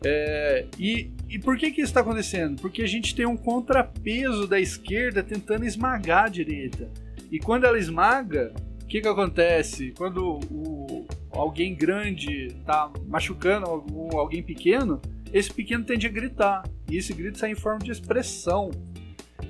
[0.04, 2.60] É, e, e por que que isso está acontecendo?
[2.60, 6.90] Porque a gente tem um contrapeso da esquerda tentando esmagar a direita.
[7.30, 9.92] E quando ela esmaga, o que que acontece?
[9.96, 13.66] Quando o, alguém grande tá machucando
[14.14, 16.64] alguém pequeno, esse pequeno tende a gritar.
[16.90, 18.70] E esse grito sai em forma de expressão.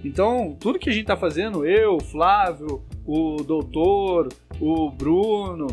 [0.05, 4.29] Então, tudo que a gente tá fazendo, eu, Flávio, o Doutor,
[4.61, 5.69] o Bruno,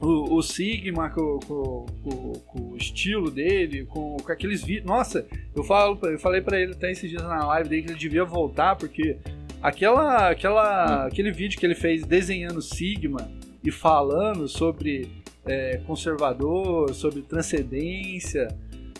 [0.00, 4.86] o, o Sigma com, com- com- com o estilo dele, com, aqueles vídeos.
[4.86, 7.98] Nossa, eu, falo, eu falei pra ele até esses dias na live dele que ele
[7.98, 9.16] devia voltar, porque
[9.62, 13.30] aquela, aquela, aquele vídeo que ele fez desenhando Sigma
[13.62, 15.08] e falando sobre
[15.44, 18.48] é, conservador, sobre transcendência,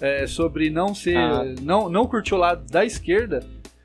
[0.01, 1.17] é, sobre não ser.
[1.17, 1.45] Ah.
[1.63, 3.41] Não, não curtir o lado da esquerda.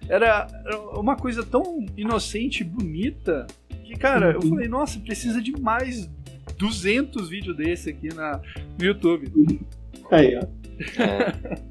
[0.08, 3.48] Era era uma coisa tão inocente e bonita
[3.84, 6.08] que, cara, eu falei, nossa, precisa de mais
[6.58, 8.40] 200 vídeos desse aqui na,
[8.80, 9.62] no YouTube.
[10.12, 10.42] Aí, ó.
[11.02, 11.66] É.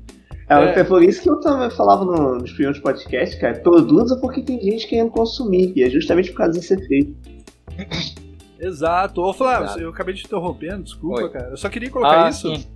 [0.49, 0.81] É, É.
[0.81, 4.61] é por isso que eu também falava no- nos primeiros podcasts, cara, produza porque tem
[4.61, 7.15] gente querendo consumir, e é justamente por causa desse efeito.
[8.59, 9.21] Exato.
[9.23, 9.81] Ô, Flávio, Exato.
[9.81, 11.31] eu acabei te interrompendo, desculpa, Oi.
[11.31, 11.49] cara.
[11.51, 12.67] Eu só queria colocar Ah, isso sim.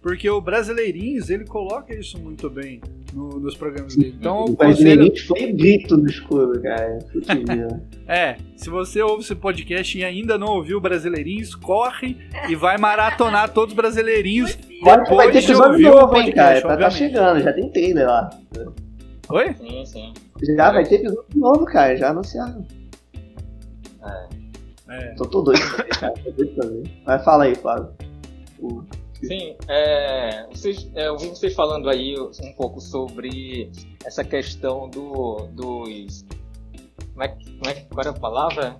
[0.00, 2.80] Porque o Brasileirinhos, ele coloca isso muito bem
[3.12, 4.14] no- nos programas dele.
[4.18, 4.56] Então, O o conselho.
[4.56, 6.98] brasileirinho foi grito no escuro, cara.
[7.14, 7.80] Grila.
[8.10, 12.16] É, se você ouve esse podcast e ainda não ouviu Brasileirinhos, corre
[12.48, 16.32] e vai maratonar todos os Brasileirinhos que vai ter depois de ouvir o novo, hein,
[16.32, 16.62] cara.
[16.62, 18.30] podcast, Tá, tá chegando, já tem trailer lá.
[19.28, 19.54] Oi?
[19.60, 20.12] Sim, sim.
[20.56, 22.64] Já vai ter episódio novo, cara, já anunciaram.
[24.88, 25.14] É.
[25.16, 26.14] Tô, tô doido também, cara.
[26.24, 26.82] Tô doido também.
[27.06, 27.88] Mas fala aí, Flávio.
[28.58, 28.82] O-
[29.22, 33.70] Sim, é, vocês, é, eu vi vocês falando aí um pouco sobre
[34.04, 36.24] essa questão do, dos.
[37.12, 38.76] Como é, que- como é que qual era a palavra?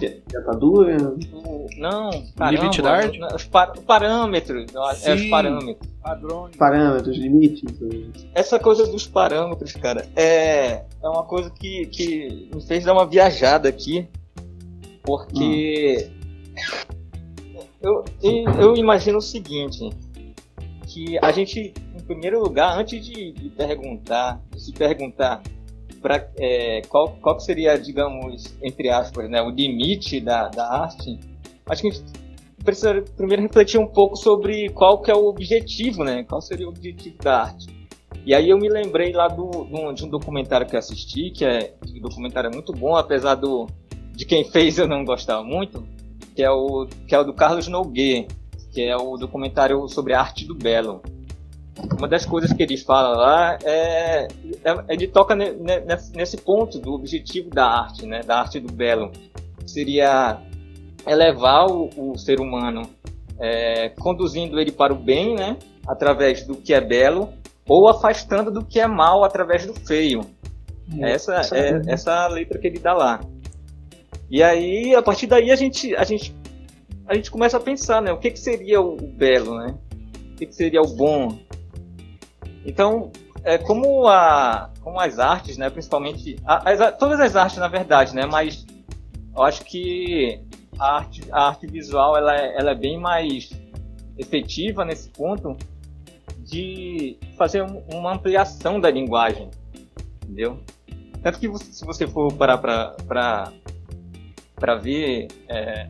[0.00, 0.96] Dentadura.
[1.32, 3.20] O- não, caramba, Limite da arte?
[3.34, 4.66] Os par- parâmetros.
[4.74, 5.28] É, os Sim.
[5.30, 5.92] parâmetros.
[6.02, 6.56] Padrões.
[6.56, 7.70] Parâmetros, limites.
[8.34, 13.04] Essa coisa dos parâmetros, cara, é, é uma coisa que, que me fez dar uma
[13.06, 14.08] viajada aqui,
[15.02, 16.08] porque
[16.56, 16.98] eu,
[17.80, 18.04] eu,
[18.60, 19.88] eu imagino o seguinte,
[20.86, 25.42] que a gente, em primeiro lugar, antes de, de perguntar, de se perguntar
[26.00, 31.18] pra, é, qual, qual seria, digamos, entre aspas, né, o limite da, da arte,
[31.66, 32.04] acho que a gente
[32.64, 36.24] precisa primeiro refletir um pouco sobre qual que é o objetivo, né?
[36.24, 37.66] Qual seria o objetivo da arte.
[38.26, 39.64] E aí eu me lembrei lá do,
[39.94, 43.66] de um documentário que assisti, que é o documentário é muito bom, apesar do
[44.12, 45.86] de quem fez eu não gostava muito,
[46.38, 48.28] que é o que é o do Carlos Nogueira,
[48.72, 51.02] que é o documentário sobre a arte do belo.
[51.98, 54.28] Uma das coisas que ele fala lá é,
[54.64, 55.82] é ele toca ne- ne-
[56.14, 58.20] nesse ponto do objetivo da arte, né?
[58.22, 59.10] Da arte do belo,
[59.66, 60.38] seria
[61.04, 62.88] elevar o, o ser humano,
[63.40, 65.56] é, conduzindo ele para o bem, né?
[65.88, 67.30] Através do que é belo,
[67.66, 70.20] ou afastando do que é mal através do feio.
[71.00, 73.20] Essa é essa a letra que ele dá lá.
[74.30, 76.34] E aí, a partir daí, a gente, a gente,
[77.06, 78.12] a gente começa a pensar, né?
[78.12, 79.74] O que, que seria o belo, né?
[80.32, 81.38] O que, que seria o bom?
[82.64, 83.10] Então,
[83.42, 85.70] é, como, a, como as artes, né?
[85.70, 88.26] Principalmente, a- as todas as artes, na verdade, né?
[88.26, 88.66] Mas
[89.34, 90.40] eu acho que
[90.78, 93.50] a arte, a arte visual, ela é, ela é bem mais
[94.18, 95.56] efetiva nesse ponto
[96.40, 99.48] de fazer um- uma ampliação da linguagem,
[100.22, 100.58] entendeu?
[101.22, 103.52] Tanto que se você for parar para
[104.58, 105.88] para ver é,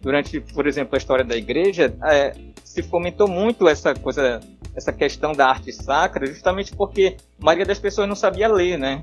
[0.00, 2.32] durante, por exemplo, a história da igreja, é,
[2.64, 4.40] se fomentou muito essa coisa,
[4.74, 9.00] essa questão da arte sacra, justamente porque a maioria das pessoas não sabia ler, né?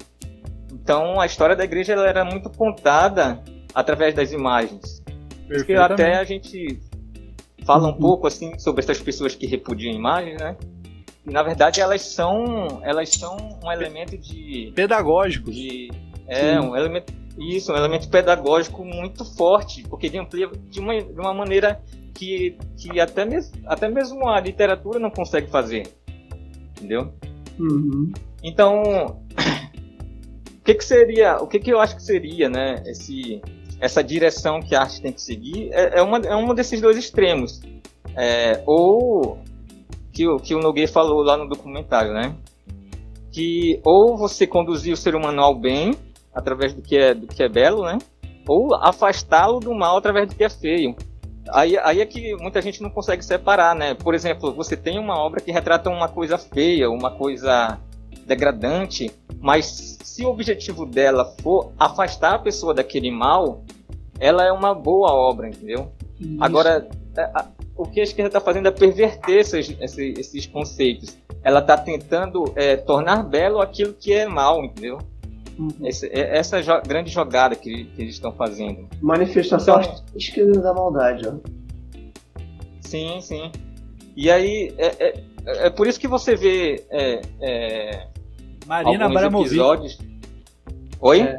[0.72, 5.04] Então a história da igreja ela era muito contada através das imagens.
[5.48, 6.80] Porque até a gente
[7.66, 10.56] fala um pouco assim sobre essas pessoas que repudiam imagens, né?
[11.26, 15.56] E na verdade elas são elas são um elemento de Pedagógicos.
[15.56, 15.92] de
[16.28, 21.20] é um elemento isso um elemento pedagógico muito forte porque ele amplia de uma, de
[21.20, 21.82] uma maneira
[22.14, 25.88] que, que até mesmo até mesmo a literatura não consegue fazer
[26.78, 27.12] entendeu
[27.60, 28.12] Uhum.
[28.44, 28.82] então
[30.60, 33.42] o que que seria o que que eu acho que seria né esse
[33.80, 36.98] essa direção que a arte tem que seguir é, é uma é um desses dois
[36.98, 37.62] extremos
[38.16, 39.40] é, ou
[40.12, 42.36] que, o- que o Nogueira falou lá no documentário né
[43.32, 45.94] que ou você conduzir o ser humano ao bem
[46.34, 47.98] através do que é do que é belo, né?
[48.48, 50.96] Ou afastá-lo do mal através do que é feio.
[51.50, 53.94] Aí, aí é que muita gente não consegue separar, né?
[53.94, 57.78] Por exemplo, você tem uma obra que retrata uma coisa feia, uma coisa
[58.26, 63.64] degradante, mas se o objetivo dela for afastar a pessoa daquele mal,
[64.20, 65.92] ela é uma boa obra, entendeu?
[66.40, 71.18] Agora, a- a- o que a esquerda está fazendo é perverter esses, esses, esses conceitos.
[71.44, 75.00] Ela está tentando é, tornar belo aquilo que é mal, entendeu?
[75.58, 75.70] Uhum.
[75.84, 78.88] Esse- é- essa é a jo- grande jogada que, que eles estão fazendo.
[79.02, 81.34] Manifestação Então- artística da maldade, ó.
[82.82, 83.52] Sim, sim.
[84.16, 85.24] E aí, é, é,
[85.66, 88.08] é por isso que você vê é, é,
[88.68, 89.48] Marina alguns Abramovic.
[89.52, 89.98] episódios.
[91.02, 91.22] Oi?
[91.22, 91.38] É.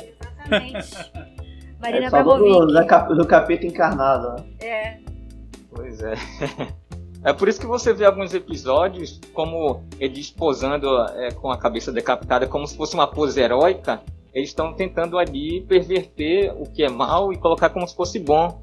[0.48, 0.94] Exatamente.
[1.80, 4.36] Marina É, do, do capeta encarnado.
[4.38, 4.64] ó.
[4.64, 4.98] É.
[5.70, 6.14] Pois é.
[7.24, 11.90] É por isso que você vê alguns episódios como eles posando é, com a cabeça
[11.90, 14.02] decapitada como se fosse uma pose heróica.
[14.34, 18.60] Eles estão tentando ali perverter o que é mal e colocar como se fosse bom.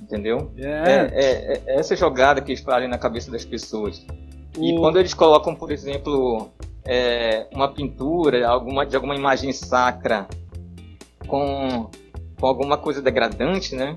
[0.00, 0.50] Entendeu?
[0.56, 0.64] É,
[1.12, 4.04] É, é- é essa jogada que eles fazem na cabeça das pessoas.
[4.58, 6.50] E quando eles colocam, por exemplo,
[6.84, 10.26] é, uma pintura alguma, de alguma imagem sacra
[11.26, 11.88] com,
[12.38, 13.96] com alguma coisa degradante, né?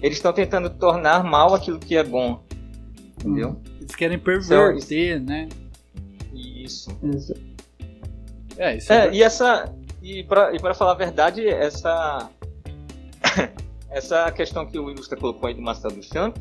[0.00, 2.40] Eles estão tentando tornar mal aquilo que é bom.
[3.24, 3.60] Entendeu?
[3.80, 5.48] eles querem perverter, né?
[6.34, 6.90] Isso.
[7.02, 7.34] Isso.
[8.58, 9.16] É, isso é, É, verdade.
[9.18, 9.74] e essa.
[10.02, 12.28] E pra, e pra falar a verdade, essa.
[13.90, 16.36] essa questão que o Ilustra colocou aí do Marcelo Duchamp,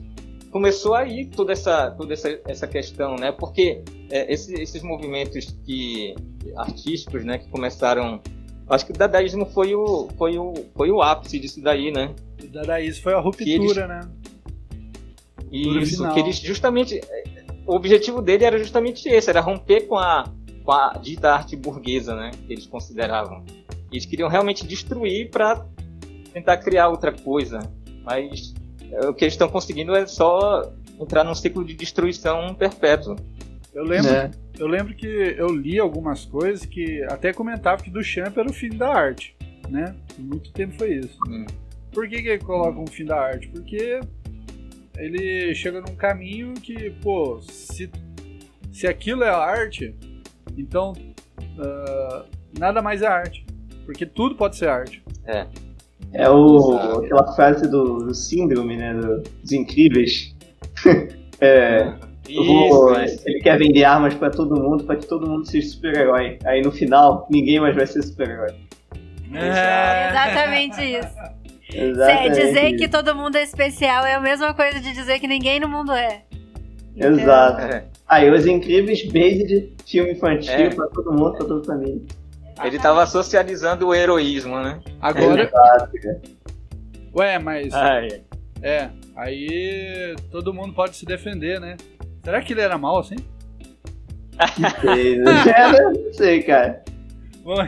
[0.52, 3.32] começou aí toda essa, toda essa, essa questão, né?
[3.32, 6.16] Porque é, esse- esses movimentos que,
[6.58, 8.22] artísticos, né, que começaram.
[8.70, 12.14] Acho que o dadaísmo foi o, foi, o, foi o ápice disso daí, né?
[12.42, 14.00] O Dadaísmo foi a ruptura, eles- né?
[15.52, 16.14] E isso, final.
[16.14, 17.02] que eles justamente.
[17.66, 20.24] O objetivo dele era justamente esse, era romper com a,
[20.64, 22.32] com a dita arte burguesa, né?
[22.48, 23.44] Que eles consideravam.
[23.92, 25.66] Eles queriam realmente destruir para
[26.34, 27.60] tentar criar outra coisa.
[28.04, 28.54] Mas
[28.92, 33.16] é, o que eles estão conseguindo é só entrar num ciclo de destruição perpétuo.
[33.74, 34.32] Eu lembro, É.
[34.58, 38.70] eu lembro que eu li algumas coisas que até comentava que Duchamp era o fim
[38.70, 39.36] da arte,
[39.70, 39.96] né?
[40.16, 41.18] Por muito tempo foi isso.
[41.30, 41.46] Hum.
[41.94, 43.48] Por que, que ele coloca um fim da arte?
[43.50, 44.00] Porque
[45.04, 47.90] ele chega num caminho que, pô, se,
[48.72, 49.96] se aquilo é arte,
[50.58, 50.94] então
[51.60, 52.26] ah,
[52.58, 53.46] nada mais é arte.
[53.86, 55.04] Porque tudo pode ser arte.
[56.14, 57.06] É o, Exato.
[57.06, 58.94] aquela frase do, do síndrome, né?
[58.94, 60.36] do- dos incríveis.
[61.40, 61.84] é,
[62.36, 63.24] vou- Isso, isso.
[63.30, 66.38] Ele quer vender armas pra todo mundo, pra que todo mundo seja super-herói.
[66.46, 68.54] Aí no final, ninguém mais vai ser super-herói.
[69.34, 70.10] É.
[70.10, 71.41] Exatamente isso.
[71.74, 72.36] Exatamente.
[72.36, 75.68] dizer que todo mundo é especial é a mesma coisa de dizer que ninguém no
[75.68, 76.24] mundo é.
[76.96, 77.62] Então, Exato.
[77.62, 77.86] É.
[78.08, 80.70] Aí, Os Incríveis, based, filme infantil É.
[80.70, 82.02] pra todo mundo, pra toda a família.
[82.64, 84.80] Ele estava socializando o heroísmo, né?
[85.02, 85.92] Agora, Exato,
[87.16, 88.22] ué, mas Ai,
[88.62, 91.78] é, aí todo mundo pode se defender, né?
[92.24, 93.16] Será que ele era mal assim?
[94.82, 95.32] Sei, né?
[95.48, 96.84] É, Não sei, cara.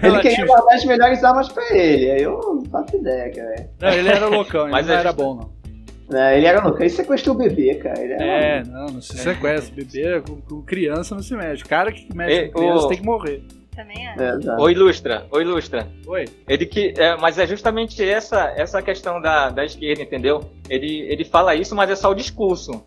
[0.04, 2.12] Ele queria guardar as melhores armas pra ele.
[2.12, 3.70] Aí eu não faço ideia, cara.
[3.80, 5.64] Não, ele era loucão, ele Mas não é era bom, não.
[6.10, 6.82] Não, ele era louco.
[6.82, 8.00] Ele sequestrou o bebê, cara.
[8.02, 9.74] Ele era É, não, não se sequestra.
[9.76, 11.64] Bebê com, com criança não se mexe.
[11.64, 12.90] O cara que mexe Ei, com criança ô.
[12.90, 13.44] tem que morrer.
[13.76, 14.16] Também é.
[14.20, 14.62] É, exato.
[14.62, 15.88] Ô Ilustra, ô Ilustra.
[16.06, 16.26] Oi?
[16.48, 20.42] Ele que, é, mas é justamente essa essa questão da, da esquerda, entendeu?
[20.70, 22.86] Ele, ele fala isso, mas é só o discurso,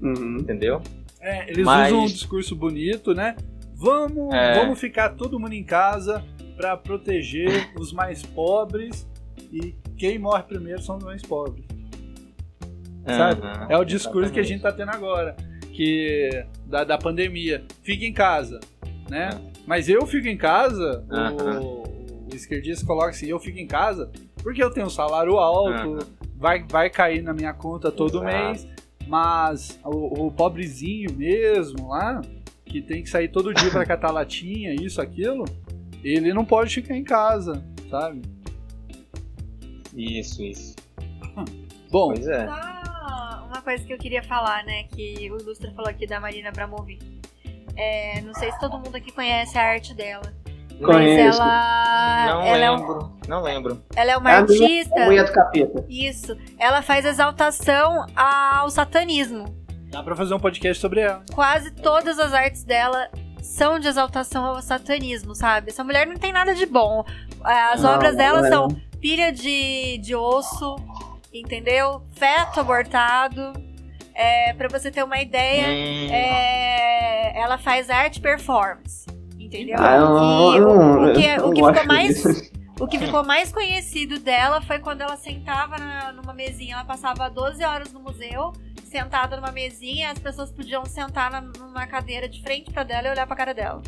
[0.00, 0.38] Uhum.
[0.40, 0.80] entendeu?
[1.20, 3.34] É, eles Mas- usam um discurso bonito, né?
[3.84, 4.54] Vamos, É.
[4.54, 6.24] vamos ficar todo mundo em casa
[6.56, 9.06] pra proteger os mais pobres
[9.52, 11.64] e quem morre primeiro são os mais pobres.
[13.06, 13.42] Sabe?
[13.68, 14.48] É o discurso que a exatamente.
[14.48, 15.36] gente tá tendo agora,
[15.72, 16.30] que
[16.66, 17.62] da, da pandemia.
[17.82, 18.58] Fica em casa,
[19.10, 19.28] né?
[19.66, 21.60] Mas eu fico em casa, o- Aham.
[21.60, 21.84] o,
[22.34, 24.10] esquerdista coloca assim, eu fico em casa
[24.42, 25.98] porque eu tenho um salário alto,
[26.36, 28.24] vai, vai cair na minha conta todo Exato.
[28.46, 28.66] mês,
[29.06, 32.20] mas o, o pobrezinho mesmo lá,
[32.74, 35.44] que tem que sair todo dia pra catar latinha, isso, aquilo,
[36.02, 38.20] ele não pode ficar em casa, sabe?
[39.96, 40.74] Isso, isso.
[41.88, 42.46] Bom, Pois é.
[42.48, 44.84] Só uma coisa que eu queria falar, né?
[44.92, 47.20] Que o Ilustra falou aqui da Marina Abramovic.
[47.76, 50.34] É, não sei se todo mundo aqui conhece a arte dela.
[50.80, 51.40] Mas Conheço.
[51.40, 53.84] ela, Não ela, é um- lembro, não lembro.
[53.94, 55.04] ela é uma É artista.
[55.04, 55.84] Mulher do capeta.
[55.88, 56.36] Isso.
[56.58, 59.44] Ela faz exaltação ao satanismo.
[59.94, 61.22] Dá pra fazer um podcast sobre ela.
[61.32, 63.08] Quase todas as artes dela
[63.42, 65.70] são de exaltação ao satanismo, sabe?
[65.70, 67.04] Essa mulher não tem nada de bom.
[67.42, 68.50] As Não, obras dela não é.
[68.50, 68.68] são
[69.00, 70.76] pilha de, de osso,
[71.32, 72.02] entendeu?
[72.14, 73.52] Feto abortado.
[74.14, 79.04] É, pra você ter uma ideia, Hum, é, ela faz arte performance.
[79.38, 79.76] Entendeu?
[79.78, 82.52] Ah, não- e o, não- o que, o que ficou mais.
[82.80, 86.74] O que ficou mais conhecido dela foi quando ela sentava na- numa mesinha.
[86.76, 88.52] Ela passava 12 horas no museu,
[88.84, 93.10] sentada numa mesinha, as pessoas podiam sentar na- numa cadeira de frente pra dela e
[93.10, 93.82] olhar pra cara dela.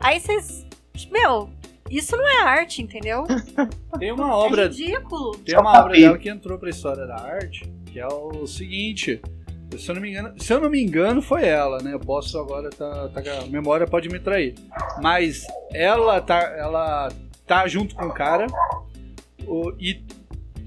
[0.00, 0.66] Aí vocês.
[1.10, 1.48] Meu,
[1.90, 3.24] isso não é arte, entendeu?
[3.98, 5.36] Tem uma É obra ridículo.
[5.38, 9.20] Tem uma obra dela que entrou pra história da arte, que é o seguinte.
[9.78, 11.94] Se eu não me engano, se eu não me engano foi ela, né?
[11.94, 14.54] Eu posso agora tá, tá a memória pode me trair.
[15.00, 17.08] Mas ela tá ela
[17.52, 18.46] tá junto com o cara
[19.46, 20.02] o- e,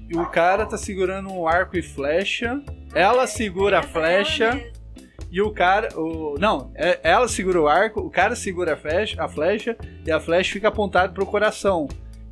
[0.08, 2.62] e o cara tá segurando um arco e flecha.
[2.94, 4.72] Ela segura a é flecha
[5.28, 5.88] e o cara.
[5.98, 9.76] O, não, é- ela segura o arco, o cara segura a flecha, a flecha
[10.06, 11.88] e a flecha fica apontada pro coração.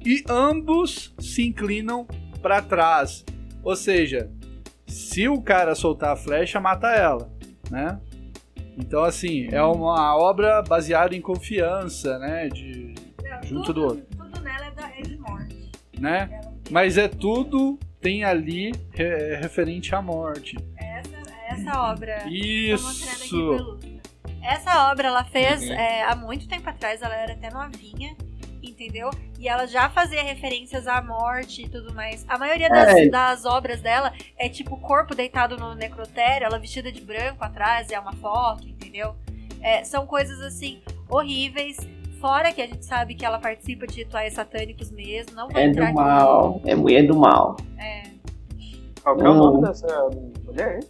[0.07, 2.07] E ambos se inclinam
[2.41, 3.25] pra trás.
[3.61, 4.31] Ou seja,
[4.87, 7.29] se o cara soltar a flecha, mata ela,
[7.69, 7.99] né?
[8.79, 12.49] Então, assim, é uma obra baseada em confiança, né?
[12.49, 12.95] De,
[13.43, 14.14] Junto do outro.
[15.03, 15.71] De morte.
[15.99, 16.41] né?
[16.71, 20.57] Mas é tudo tem ali re- referente à morte.
[20.77, 21.17] Essa,
[21.49, 22.25] essa obra.
[22.29, 23.79] Isso.
[24.43, 25.73] Essa obra ela fez Uhum.
[25.73, 28.15] é, há muito tempo atrás, ela era até novinha,
[28.63, 29.09] entendeu?
[29.39, 32.25] E ela já fazia referências à morte e tudo mais.
[32.29, 33.09] A maioria das, É.
[33.09, 37.91] das obras dela é tipo o corpo deitado no necrotério, ela vestida de branco atrás,
[37.91, 39.15] é uma foto, entendeu?
[39.63, 41.79] É, são coisas assim horríveis.
[42.25, 45.67] Fora que a gente sabe que ela participa de rituais satânicos mesmo, não vai É
[45.67, 46.09] entrar do aqui.
[46.09, 46.61] mal.
[46.65, 47.55] É mulher do mal.
[49.03, 49.35] Qual que é o Hum.
[49.37, 50.09] nome dessa
[50.43, 50.89] mulher, hein?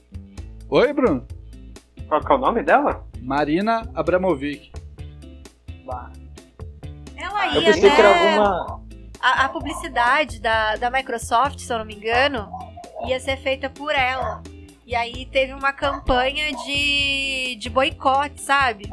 [0.70, 1.26] Oi, Bruno.
[2.06, 3.04] Qual que é o nome dela?
[3.20, 4.70] Marina Abramovic.
[7.16, 8.80] Ela ia Eu pensei que era até- alguma.
[9.20, 12.48] a, a publicidade da, da Microsoft, se eu não me engano,
[13.08, 14.40] ia ser feita por ela.
[14.86, 18.88] E aí teve uma campanha de, de boicote, sabe?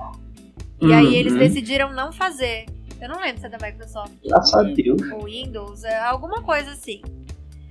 [0.81, 1.39] E aí eles Uhum.
[1.39, 2.65] decidiram não fazer.
[2.99, 5.01] Eu não lembro se é da Microsoft Graças a Deus.
[5.13, 7.01] ou Windows, é alguma coisa assim.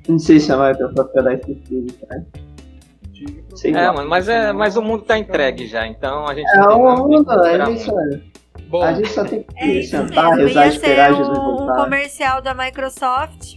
[0.09, 2.27] Não sei se a Microsoft vai dar esse filme, cara.
[3.55, 3.93] Sei É, lá.
[3.93, 7.31] mano, mas, é, mas o mundo tá entregue já, então a gente É o mundo,
[7.45, 8.21] é isso, né?
[8.69, 10.47] Bom, A gente só tem que É isso sentar, mesmo.
[10.49, 11.77] rezar, Ia esperar ser Jesus um, um voltar.
[11.85, 13.57] comercial da Microsoft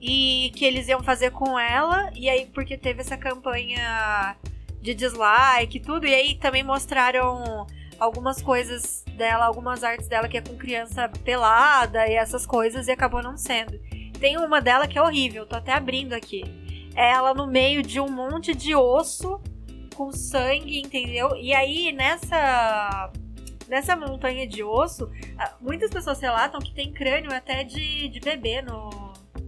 [0.00, 2.10] e que eles iam fazer com ela.
[2.14, 4.36] E aí, porque teve essa campanha
[4.80, 7.66] de dislike e tudo, e aí também mostraram
[8.02, 12.90] algumas coisas dela, algumas artes dela que é com criança pelada e essas coisas, e
[12.90, 13.78] acabou não sendo.
[14.18, 16.42] Tem uma dela que é horrível, tô até abrindo aqui.
[16.94, 19.40] É ela no meio de um monte de osso
[19.94, 21.34] com sangue, entendeu?
[21.36, 23.10] E aí nessa
[23.68, 25.10] nessa montanha de osso,
[25.60, 28.90] muitas pessoas relatam que tem crânio até de, de bebê no,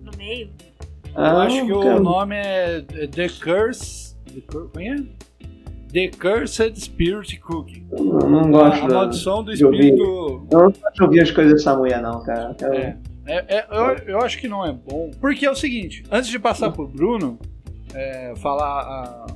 [0.03, 0.51] no meio.
[1.15, 1.97] eu Ah, acho que cara.
[1.97, 4.15] o nome é The Curse.
[4.33, 4.97] The, Cur- como é?
[5.95, 7.87] The Cursed Spirit Cooking.
[7.93, 9.81] Eu não, gosto a da- maldição do ouvir.
[9.81, 10.03] espírito.
[10.51, 12.55] Eu não gosto de ouvir as coisas dessa mulher, não, cara.
[12.61, 12.99] Eu- É.
[13.27, 15.11] É, é, eu, eu acho que não é bom.
[15.19, 17.39] Porque é o seguinte, antes de passar pro Bruno
[17.95, 19.27] é, falar a,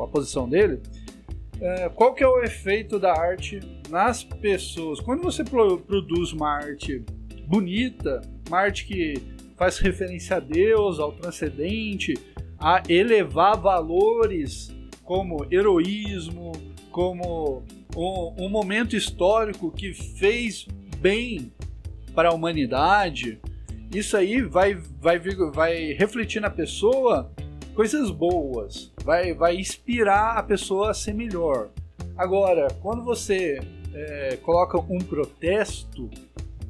[0.00, 0.80] a posição dele,
[1.60, 3.58] é, qual que é o efeito da arte
[3.90, 5.00] nas pessoas?
[5.00, 7.02] Quando você pro- produz uma arte
[7.48, 9.14] bonita, uma arte que
[9.56, 12.14] faz referência a Deus, ao transcendente,
[12.60, 14.71] a elevar valores
[15.04, 16.52] como heroísmo,
[16.90, 17.62] como
[17.96, 20.66] um, um momento histórico que fez
[20.98, 21.52] bem
[22.14, 23.40] para a humanidade,
[23.94, 25.18] isso aí vai, vai,
[25.52, 27.30] vai refletir na pessoa
[27.74, 31.70] coisas boas, vai, vai inspirar a pessoa a ser melhor.
[32.16, 33.60] Agora, quando você
[33.94, 36.10] é, coloca um protesto,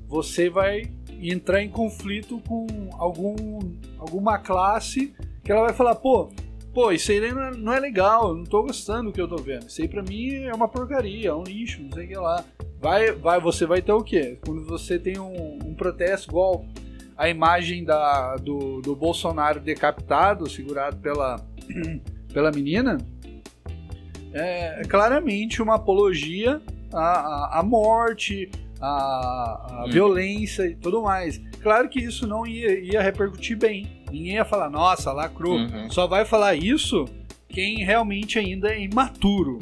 [0.09, 3.61] você vai entrar em conflito com algum,
[3.99, 5.15] alguma classe
[5.45, 6.31] que ela vai falar, pô,
[6.73, 9.29] pô, isso aí não é, não é legal, eu não tô gostando do que eu
[9.29, 9.67] tô vendo.
[9.69, 12.45] Isso aí pra mim é uma porcaria, é um lixo, não sei o que lá.
[12.81, 14.39] Vai, vai, você vai ter o quê?
[14.45, 16.65] Quando você tem um, um protesto igual
[17.17, 21.37] a imagem da, do, do Bolsonaro decapitado, segurado pela,
[22.33, 22.99] pela menina,
[24.33, 26.61] é claramente uma apologia
[26.93, 28.51] à, à, à morte,
[28.81, 29.91] à, à Hum.
[29.91, 31.39] violência e tudo mais.
[31.63, 34.02] Claro que isso não ia, ia repercutir bem.
[34.13, 35.57] Ninguém ia falar, nossa, lacrou.
[35.57, 35.91] Uhum.
[35.91, 37.07] Só vai falar isso
[37.49, 39.59] quem realmente ainda é imaturo.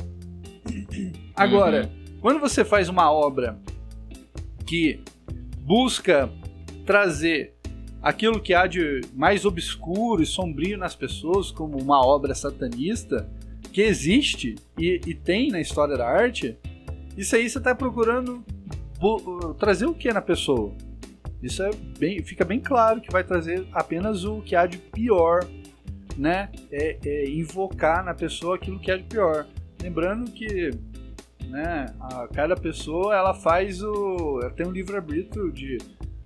[1.34, 1.90] Agora,
[2.20, 3.58] quando você faz uma obra
[4.66, 5.00] que
[5.60, 6.28] busca
[6.84, 7.54] trazer
[8.02, 13.28] aquilo que há de mais obscuro e sombrio nas pessoas, como uma obra satanista,
[13.72, 16.56] que existe e, e tem na história da arte,
[17.16, 18.44] isso aí você está procurando
[19.58, 20.74] trazer o que na pessoa?
[21.42, 25.40] Isso é bem, fica bem claro que vai trazer apenas o que há de pior,
[26.16, 26.50] né?
[26.70, 29.46] É, é invocar na pessoa aquilo que há de pior.
[29.82, 30.70] Lembrando que,
[31.46, 31.86] né?
[31.98, 35.78] A, cada pessoa ela faz o, ela tem um livre arbítrio de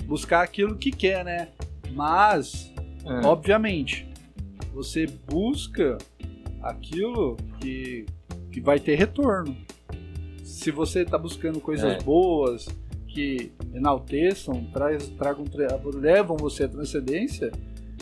[0.04, 1.48] buscar aquilo que quer, né?
[1.92, 2.72] Mas
[3.06, 3.26] É.
[3.26, 4.08] obviamente,
[4.72, 5.96] você busca
[6.60, 8.06] aquilo que,
[8.50, 9.56] que vai ter retorno.
[10.42, 12.02] Se você está buscando coisas É.
[12.02, 12.66] boas,
[13.06, 17.50] que enalteçam, traz, tragam, tra- levam você à transcendência,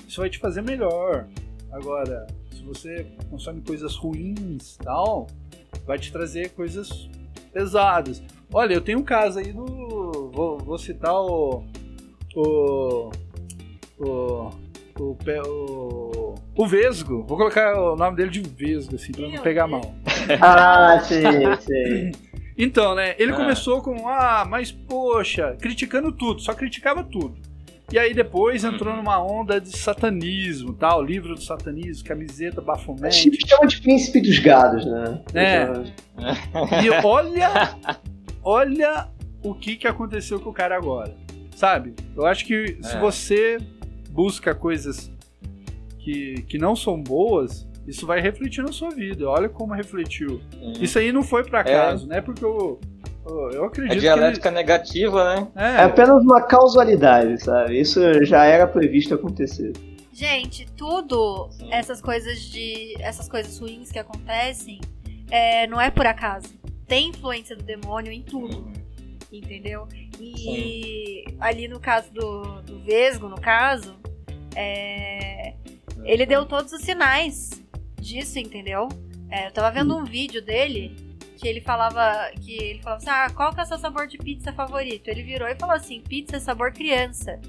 [0.06, 1.26] isso vai te fazer melhor.
[1.70, 5.26] Agora, se você consome coisas ruins tal,
[5.86, 7.08] vai te trazer coisas
[7.52, 8.22] pesadas.
[8.52, 10.30] Olha, eu tenho um caso aí do.
[10.32, 11.64] Vou, vou citar o.
[12.36, 13.10] O.
[13.98, 14.50] O.
[15.00, 15.16] O,
[15.48, 19.80] o, o Vesgo, vou colocar o nome dele de Vesgo, assim, pra não pegar Deus.
[19.80, 19.94] mal.
[20.40, 21.22] Ah, sei,
[21.60, 22.12] sei.
[22.56, 23.14] Então, né?
[23.18, 23.36] Ele Ah.
[23.36, 27.36] começou com, ah, mas poxa, criticando tudo, só criticava tudo.
[27.90, 33.24] E aí depois entrou numa onda de satanismo, tal, livro do satanismo, camiseta, A bafomete.
[33.30, 35.20] gente chama de príncipe dos gados, né?
[35.34, 36.84] É.
[36.84, 37.76] E olha,
[38.42, 39.08] olha
[39.42, 41.14] o que, que aconteceu com o cara agora.
[41.54, 41.94] Sabe?
[42.16, 42.98] Eu acho que se É.
[43.00, 43.58] você
[44.10, 45.10] busca coisas
[45.98, 49.28] que, que não são boas, isso vai refletir na sua vida.
[49.28, 50.40] Olha como refletiu.
[50.80, 52.20] Isso aí não foi por acaso, né?
[52.20, 52.80] Porque eu,
[53.26, 55.48] eu, eu É acredito dialética negativa, né?
[55.54, 55.62] que.
[55.62, 57.80] É Ele, é, apenas uma causalidade, sabe?
[57.80, 59.72] Isso já era previsto acontecer.
[60.12, 61.72] Gente, tudo, Sim.
[61.72, 62.94] essas coisas de.
[63.00, 64.80] essas coisas ruins que acontecem,
[65.30, 66.48] é, não é por acaso.
[66.86, 68.70] Tem influência do demônio em tudo,
[69.32, 69.88] entendeu?
[70.20, 73.96] E ali no caso do, do Vesgo, no caso,
[74.54, 75.54] é,
[76.04, 77.61] ele deu todos os sinais
[78.02, 78.88] disso, entendeu?
[79.30, 80.94] É, eu tava vendo um vídeo dele
[81.38, 84.18] que ele falava que ele falava assim: "Ah, qual que é o seu sabor de
[84.18, 85.08] pizza favorito?".
[85.08, 87.40] Ele virou e falou assim: "Pizza é sabor criança".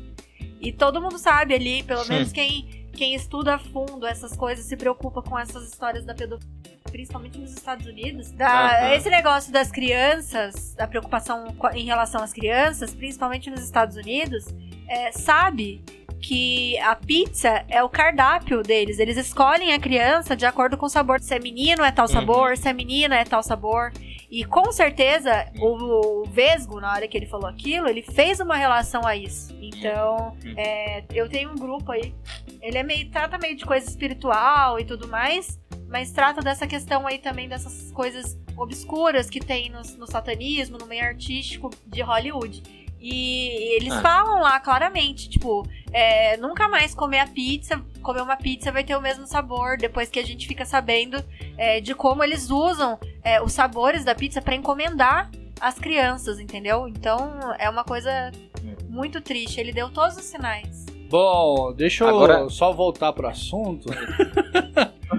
[0.62, 2.14] E todo mundo sabe ali, pelo Sim.
[2.14, 6.78] menos quem quem estuda a fundo essas coisas, se preocupa com essas histórias da pedofilia,
[6.92, 8.32] principalmente nos Estados Unidos.
[8.32, 8.94] Da, Aham.
[8.94, 14.46] Esse negócio das crianças, da preocupação em relação às crianças, principalmente nos Estados Unidos,
[14.88, 15.84] é, sabe
[16.24, 18.98] que a pizza é o cardápio deles.
[18.98, 21.20] Eles escolhem a criança de acordo com o sabor.
[21.20, 22.12] Se é menino é tal Uhum.
[22.14, 23.92] sabor, se é menina é tal sabor.
[24.32, 28.56] E com certeza o, o Vesgo, na hora que ele falou aquilo, ele fez uma
[28.56, 29.54] relação a isso.
[29.62, 30.54] Então, Uhum.
[30.58, 32.16] é, eu tenho um grupo aí.
[32.62, 35.60] Ele é meio, trata meio de coisa espiritual e tudo mais,
[35.90, 40.86] mas trata dessa questão aí também dessas coisas obscuras que tem no, no satanismo, no
[40.88, 42.64] meio artístico de Hollywood.
[43.06, 44.02] E eles Ah.
[44.02, 48.96] falam lá claramente, tipo, é, nunca mais comer a pizza, comer uma pizza vai ter
[48.96, 51.22] o mesmo sabor, depois que a gente fica sabendo
[51.58, 55.30] é, de como eles usam é, os sabores da pizza pra encomendar
[55.60, 56.88] as crianças, entendeu?
[56.88, 58.32] Então é uma coisa
[58.90, 59.60] muito triste.
[59.60, 60.86] Ele deu todos os sinais.
[61.10, 63.90] Bom, deixa eu Agora- só voltar pro assunto.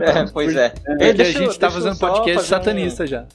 [0.01, 0.71] É, pois é.
[0.71, 3.27] Porque Ei, a deixa eu- gente tá fazendo podcast fazer um- satanista já.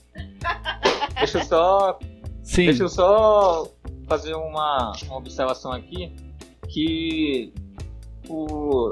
[1.18, 1.98] Deixa eu só
[2.44, 2.66] Sim.
[2.66, 3.66] Deixa eu só
[4.10, 6.12] fazer uma, uma observação aqui,
[6.68, 7.54] que
[8.28, 8.92] o,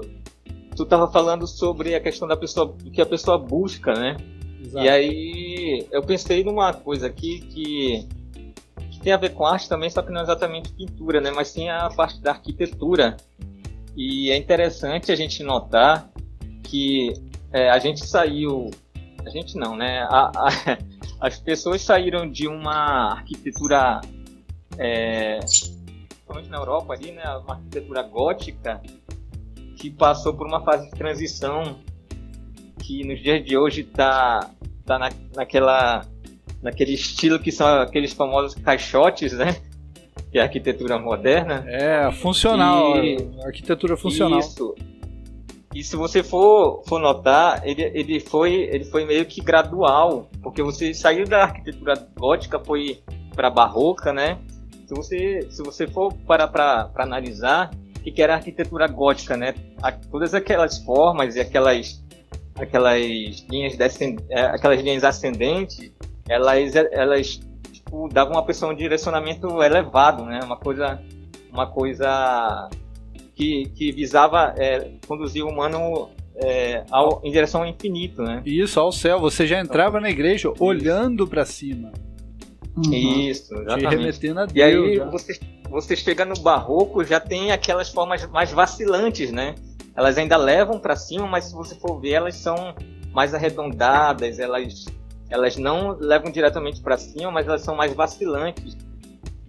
[0.76, 4.16] tu tava falando sobre a questão da pessoa, que a pessoa busca, né?
[4.64, 4.86] Exato.
[4.86, 8.08] E aí eu pensei numa coisa aqui que,
[8.92, 11.32] que tem a ver com arte também, só que não exatamente pintura, né?
[11.32, 13.18] Mas sim a parte da arquitetura.
[13.96, 16.10] E é interessante a gente notar
[16.64, 17.14] que
[17.52, 18.70] é, a gente saiu,
[19.26, 20.02] a gente não, né?
[20.10, 20.78] A- a-
[21.28, 24.02] as pessoas saíram de uma arquitetura,
[24.78, 27.24] é, principalmente na Europa ali, né?
[27.44, 28.82] Uma arquitetura gótica
[29.76, 31.80] que passou por uma fase de transição
[32.80, 34.50] que nos dias de hoje está
[34.86, 36.06] tá na, naquela
[36.62, 39.56] naquele estilo que são aqueles famosos caixotes, né?
[40.32, 41.64] Que é a arquitetura moderna.
[41.68, 42.98] É, funcional.
[43.04, 44.40] E- Arquitetura funcional.
[44.40, 44.76] Isso.
[45.74, 50.64] E se você for, for notar, ele, ele, foi, ele foi meio que gradual, porque
[50.64, 53.00] você saiu da arquitetura gótica, foi
[53.36, 54.40] para barroca, né?
[54.88, 59.54] Se você, se você for parar para analisar, o que, era a arquitetura gótica, né?
[60.10, 62.02] Todas aquelas formas e aquelas,
[62.56, 63.02] aquelas
[63.50, 65.92] linhas descend, é, aquelas linhas ascendentes,
[66.30, 70.40] elas, elas tipo, davam uma pessoa um direcionamento elevado, né?
[70.42, 71.04] Uma coisa,
[71.52, 72.70] uma coisa
[73.36, 78.42] que, que visava é, conduzir o humano é, ao, em direção ao infinito, né?
[78.46, 79.20] Isso, ao céu.
[79.20, 81.92] Você já entrava na igreja olhando pra cima.
[82.82, 84.56] Isso, Te remetendo a Deus.
[84.56, 85.06] E aí né?
[85.12, 89.56] você, você chega no barroco, já tem aquelas formas mais vacilantes, né?
[89.96, 92.76] Elas ainda levam para cima, mas se você for ver, elas são
[93.12, 94.86] mais arredondadas, elas,
[95.30, 98.78] elas não levam diretamente para cima, mas elas são mais vacilantes.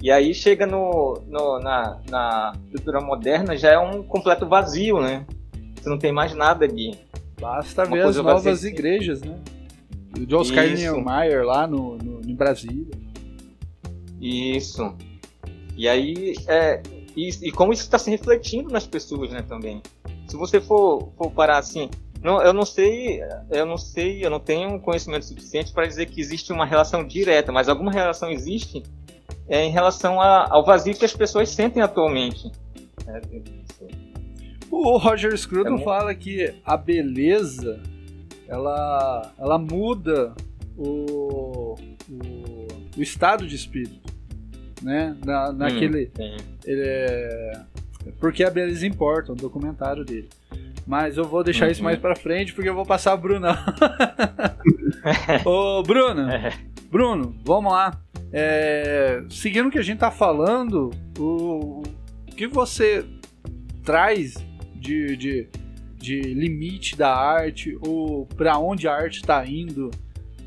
[0.01, 5.27] E aí chega no, no- na, na estrutura moderna, já é um completo vazio, né?
[5.75, 6.99] Você não tem mais nada ali.
[7.41, 9.37] Basta uma ver as novas igrejas, né?
[10.17, 10.67] O de Oscar.
[10.67, 12.87] Niemeyer lá no, no, em Brasília.
[14.21, 14.95] Isso.
[15.77, 16.83] E aí, é,
[17.17, 19.81] e, e como isso está se refletindo nas pessoas, né, também.
[20.27, 21.89] Se você for, for parar assim,
[22.23, 26.21] não, eu não sei, eu não sei, eu não tenho conhecimento suficiente para dizer que
[26.21, 28.83] existe uma relação direta, mas alguma relação existe
[29.49, 32.51] é, em relação a- ao vazio que as pessoas sentem atualmente.
[33.07, 33.21] É,
[34.71, 37.81] O Roger Scruton É fala que a beleza
[38.47, 40.35] ela, ela muda
[40.77, 41.75] o,
[42.11, 42.67] o,
[42.97, 44.08] o estado de espírito,
[44.83, 45.17] né?
[45.25, 46.37] Na, naquele, sim.
[46.65, 47.61] ele é-
[48.21, 50.29] porque a beleza importa, um documentário dele.
[50.87, 51.85] Mas eu vou deixar isso Uhum.
[51.85, 53.59] mais pra frente porque eu vou passar a Bruna.
[55.45, 56.53] Ô, Bruno, É.
[56.91, 58.01] Bruno, vamos lá.
[58.33, 63.05] É, seguindo o que a gente tá falando, o, o que você
[63.85, 64.35] traz
[64.75, 65.49] de, de,
[65.97, 69.91] de limite da arte ou para onde a arte está indo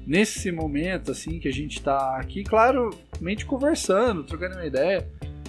[0.05, 2.43] nesse momento assim que a gente está aqui,
[3.21, 5.07] claramente conversando, trocando uma ideia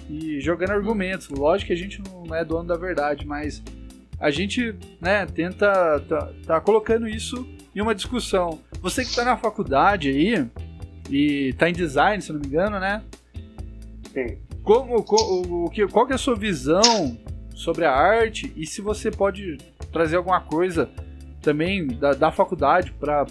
[0.09, 1.27] e jogando argumentos.
[1.29, 3.61] Lógico que a gente não é dono da verdade, mas
[4.19, 8.59] a gente, né, tenta tá, tá colocando isso em uma discussão.
[8.79, 10.47] Você que está na faculdade aí
[11.09, 13.01] e tá em design, se não me engano, né?
[14.13, 14.37] Sim.
[14.61, 15.15] Como, co-
[15.47, 17.17] o, o que, qual que é a sua visão
[17.55, 19.57] sobre a arte e se você pode
[19.91, 20.89] trazer alguma coisa
[21.43, 23.25] também da, da faculdade para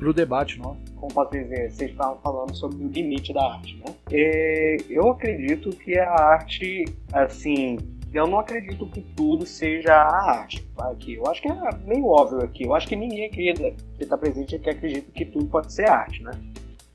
[0.00, 0.78] o debate nosso?
[0.96, 3.94] como posso dizer, vocês estavam falando sobre o limite da arte, né?
[4.12, 7.78] É, eu acredito que a arte, assim,
[8.12, 11.14] eu não acredito que tudo seja a arte aqui.
[11.14, 12.64] Eu acho que é meio óbvio aqui.
[12.64, 13.74] Eu acho que ninguém aqui que
[14.04, 16.32] está presente aqui acredita que tudo pode ser arte, né?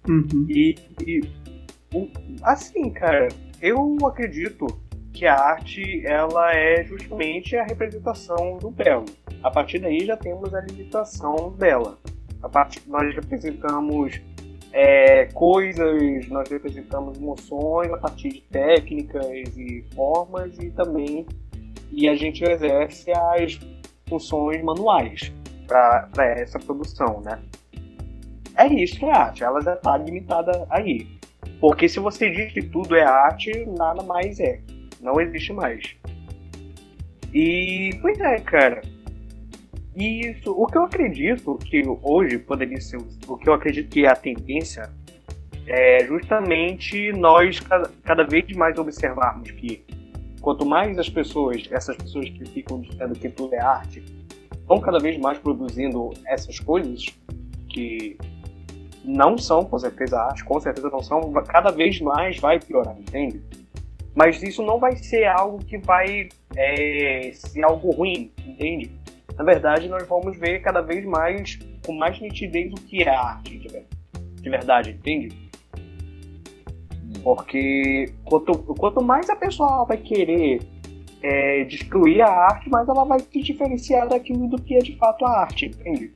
[0.07, 0.45] Uhum.
[0.47, 1.21] E, e,
[1.93, 2.07] o-
[2.43, 3.27] assim, cara,
[3.61, 4.67] eu acredito
[5.15, 9.05] que a arte ela é justamente a representação do belo.
[9.41, 11.97] A partir daí já temos a limitação dela.
[12.43, 14.21] A partir nós representamos
[14.73, 21.25] é, coisas, nós representamos emoções a partir de técnicas e formas e também
[21.91, 23.57] e a gente exerce as
[24.09, 25.31] funções manuais
[25.65, 27.41] para essa produção, né?
[28.57, 31.07] É isso que é arte, ela já está limitada aí.
[31.59, 34.59] Porque se você diz que tudo é arte, nada mais é.
[35.01, 35.95] Não existe mais.
[37.33, 38.81] E, pois é, cara.
[39.95, 44.09] Isso, o que eu acredito que hoje poderia ser, o que eu acredito que é
[44.09, 44.91] a tendência,
[45.67, 49.85] é justamente nós cada, cada vez mais observarmos que
[50.41, 54.03] quanto mais as pessoas, essas pessoas que ficam dizendo que tudo é arte,
[54.67, 57.05] vão cada vez mais produzindo essas coisas
[57.69, 58.17] que
[59.03, 63.41] não são com certeza arte, com certeza não são, cada vez mais vai piorar, entende?
[64.15, 68.89] Mas isso não vai ser algo que vai é, ser algo ruim, entende?
[69.37, 73.57] Na verdade, nós vamos ver cada vez mais, com mais nitidez, o que é arte
[73.57, 73.85] de ver-
[74.41, 75.35] de verdade, entende?
[77.21, 80.61] Porque quanto, quanto mais a pessoa vai querer
[81.21, 85.25] é, destruir a arte, mais ela vai se diferenciar daquilo do que é de fato
[85.25, 86.13] a arte, entende?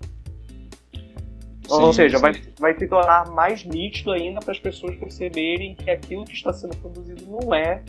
[1.69, 2.21] Ou Sim, seja, sim.
[2.21, 6.51] vai, vai se tornar mais nítido ainda para as pessoas perceberem que aquilo que está
[6.51, 7.83] sendo produzido não é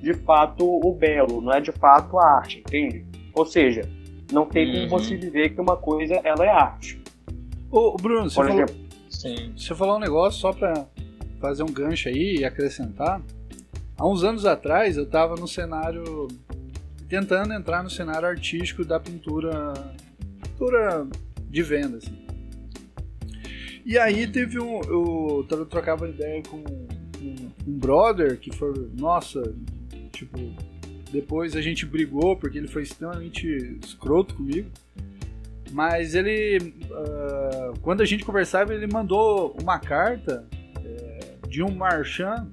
[0.00, 3.04] de fato o belo, não é de fato a arte, entende?
[3.34, 3.82] Ou seja,
[4.32, 4.88] não tem Uhum.
[4.88, 7.00] como você dizer que uma coisa ela é arte.
[7.70, 9.52] Ô, Bruno, você Por falou, exemplo, Sim.
[9.56, 10.86] você falou um negócio só para
[11.40, 13.20] fazer um gancho aí e acrescentar.
[13.98, 16.28] Há uns anos atrás eu estava no cenário
[17.08, 19.72] tentando entrar no cenário artístico da pintura,
[20.42, 21.06] pintura
[21.48, 22.25] de venda, assim.
[23.86, 29.54] E aí teve um, eu tro- trocava ideia com um, um brother que foi, nossa,
[30.10, 30.36] tipo,
[31.12, 33.46] depois a gente brigou porque ele foi extremamente
[33.80, 34.68] escroto comigo.
[35.70, 40.44] Mas ele, ah, quando a gente conversava, ele mandou uma carta
[40.84, 42.48] eh, de um marchand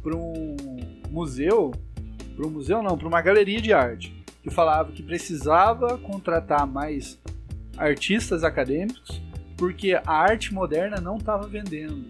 [0.00, 0.56] para um
[1.10, 1.72] museu,
[2.36, 7.18] para um museu não, para uma galeria de arte, que falava que precisava contratar mais
[7.76, 9.20] artistas acadêmicos
[9.56, 12.04] porque a arte moderna não estava vendendo.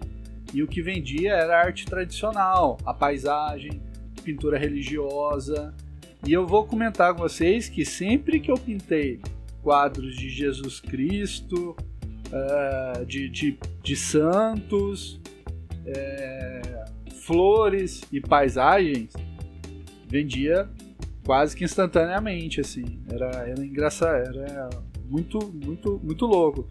[0.53, 3.81] E o que vendia era a arte tradicional, a paisagem,
[4.23, 5.75] pintura religiosa.
[6.27, 9.21] E eu vou comentar com vocês que sempre que eu pintei
[9.63, 11.77] quadros de Jesus Cristo,
[12.33, 15.21] eh, de, de, de santos,
[15.87, 16.85] eh,
[17.23, 19.13] flores e paisagens,
[20.09, 20.69] vendia
[21.25, 23.01] quase que instantaneamente, assim.
[23.11, 24.71] Era, era engraçado, era
[25.09, 26.69] muito, muito, muito louco.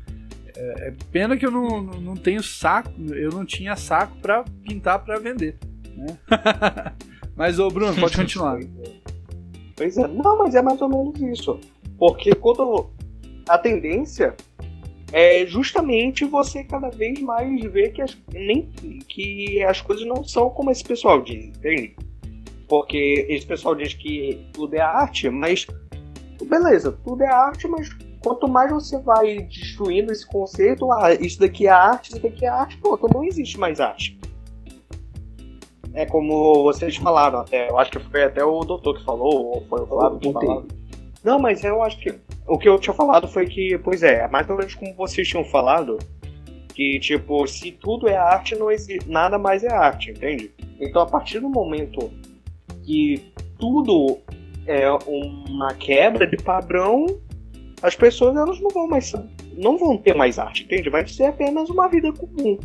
[0.57, 5.03] É, é pena que eu não, não, tenho saco, eu não tinha saco para pintar
[5.03, 5.57] para vender,
[5.95, 6.17] né?
[7.35, 8.59] Mas ô Bruno, pode continuar.
[9.75, 11.59] Pois é, não, mas é mais ou menos isso.
[11.97, 12.89] Porque quando
[13.49, 14.33] a tendência
[15.11, 18.69] é justamente você cada vez mais ver que as, nem,
[19.07, 21.95] que as coisas não são como esse pessoal diz, entende?
[22.67, 25.67] Porque esse pessoal diz que tudo é arte, mas
[26.43, 27.89] beleza, tudo é arte, mas
[28.25, 32.47] quanto mais você vai destruindo esse conceito, ah, isso daqui é arte, isso daqui é
[32.47, 34.19] arte, pronto, não existe mais arte.
[35.93, 39.65] É como vocês falaram até, eu acho que foi até o doutor que falou, ou
[39.69, 40.65] foi o Flávio que falou.
[41.23, 42.15] Não, mas eu acho que
[42.47, 45.45] o que eu tinha falado foi que, pois é, mais ou menos como vocês tinham
[45.45, 45.99] falado,
[46.73, 50.51] que tipo, se tudo é arte, não existe, nada mais é arte, entende?
[50.79, 52.11] Então a partir do momento
[52.83, 54.17] que tudo
[54.65, 57.05] é uma quebra de padrão,
[57.85, 59.13] as pessoas elas não vão mais
[59.57, 60.89] não vão ter mais arte, entende?
[60.89, 62.59] Vai ser apenas uma vida comum.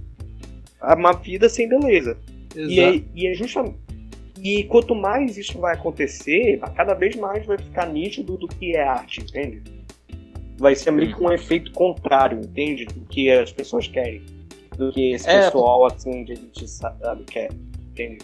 [0.82, 2.16] Uma vida sem beleza.
[2.56, 3.76] E é, e é justamente.
[4.42, 8.82] E quanto mais isso vai acontecer, cada vez mais vai ficar nítido do que é
[8.82, 9.62] arte, entende?
[10.56, 12.86] Vai ser meio que um efeito contrário, entende?
[12.86, 14.22] Do que as pessoas querem.
[14.76, 17.50] Do que esse É, pessoal, assim, de elite sabe, quer.
[17.92, 18.18] Entende?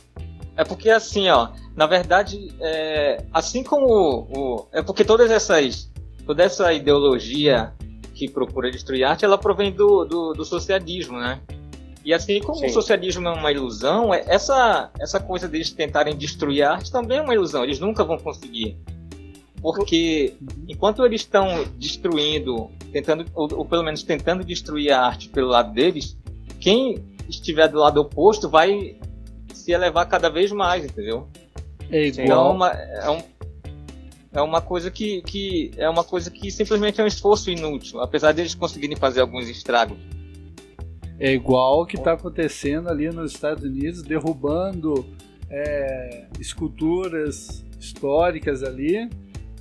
[0.56, 4.20] É porque assim, ó, na verdade, é, assim como o,
[4.60, 5.90] o- é porque todas essas,
[6.26, 7.72] toda essa ideologia
[8.14, 11.40] que procura destruir a arte, ela provém do, do, do socialismo, né?
[12.04, 12.66] E assim como Sim.
[12.66, 17.18] o socialismo é uma ilusão, é- essa essa coisa deles tentarem destruir a arte também
[17.18, 17.64] é uma ilusão.
[17.64, 18.76] Eles nunca vão conseguir,
[19.60, 20.34] porque
[20.68, 25.72] enquanto eles estão destruindo, tentando ou, ou pelo menos tentando destruir a arte pelo lado
[25.72, 26.16] deles,
[26.60, 28.96] quem estiver do lado oposto vai
[29.52, 31.26] se elevar cada vez mais, entendeu?
[31.90, 33.22] É Então é igual, uma, é, um-
[34.36, 38.32] é uma coisa que, que é uma coisa que simplesmente é um esforço inútil, apesar
[38.32, 39.96] deles conseguirem fazer alguns estragos.
[41.18, 45.06] é igual o que tá acontecendo ali nos Estados Unidos, derrubando
[45.50, 49.08] é, esculturas históricas ali,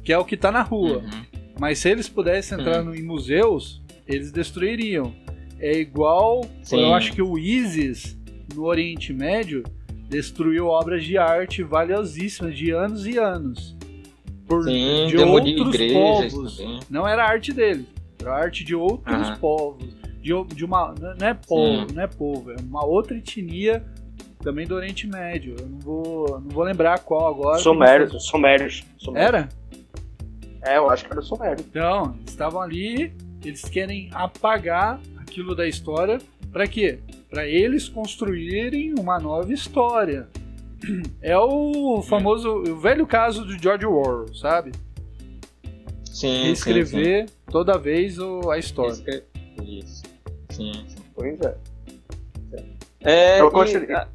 [0.03, 0.97] que é o que tá na rua.
[0.97, 1.25] Uhum.
[1.59, 5.13] Mas se eles pudessem entrar no- em museus, eles destruiriam.
[5.59, 6.81] É igual, Sim.
[6.81, 8.17] eu acho que o ISIS
[8.53, 9.63] no Oriente Médio
[10.09, 13.75] destruiu obras de arte valiosíssimas de anos e anos.
[14.47, 16.57] Por, Sim, de outros igrejas povos.
[16.57, 16.79] também.
[16.89, 17.85] Não era arte deles,
[18.21, 19.37] era arte de outros Aham.
[19.37, 19.95] povos.
[20.21, 20.93] De, de uma.
[21.19, 21.95] Não é povo, Sim.
[21.95, 23.83] não é povo, é uma outra etnia
[24.39, 25.55] também do Oriente Médio.
[25.59, 27.59] Eu não vou, não vou lembrar qual agora.
[27.59, 28.83] Sumérios, sumérios.
[28.97, 29.27] sumérios.
[29.27, 29.49] Era?
[30.61, 31.63] É, eu acho que era sumério.
[31.67, 36.19] Então, eles estavam ali, eles querem apagar aquilo da história.
[36.51, 36.99] Pra quê?
[37.29, 40.27] Pra eles construírem uma nova história.
[41.21, 44.71] É o famoso, o velho caso do George Orwell, sabe?
[46.05, 48.59] Sim, sim, Reescrever toda vez o- a sim.
[48.59, 48.91] história.
[48.91, 49.23] Escre-
[49.63, 50.03] Isso.
[50.49, 50.95] Sim, sim.
[51.13, 51.57] Pois é.
[53.01, 54.07] É, Eu e- gostaria- ah,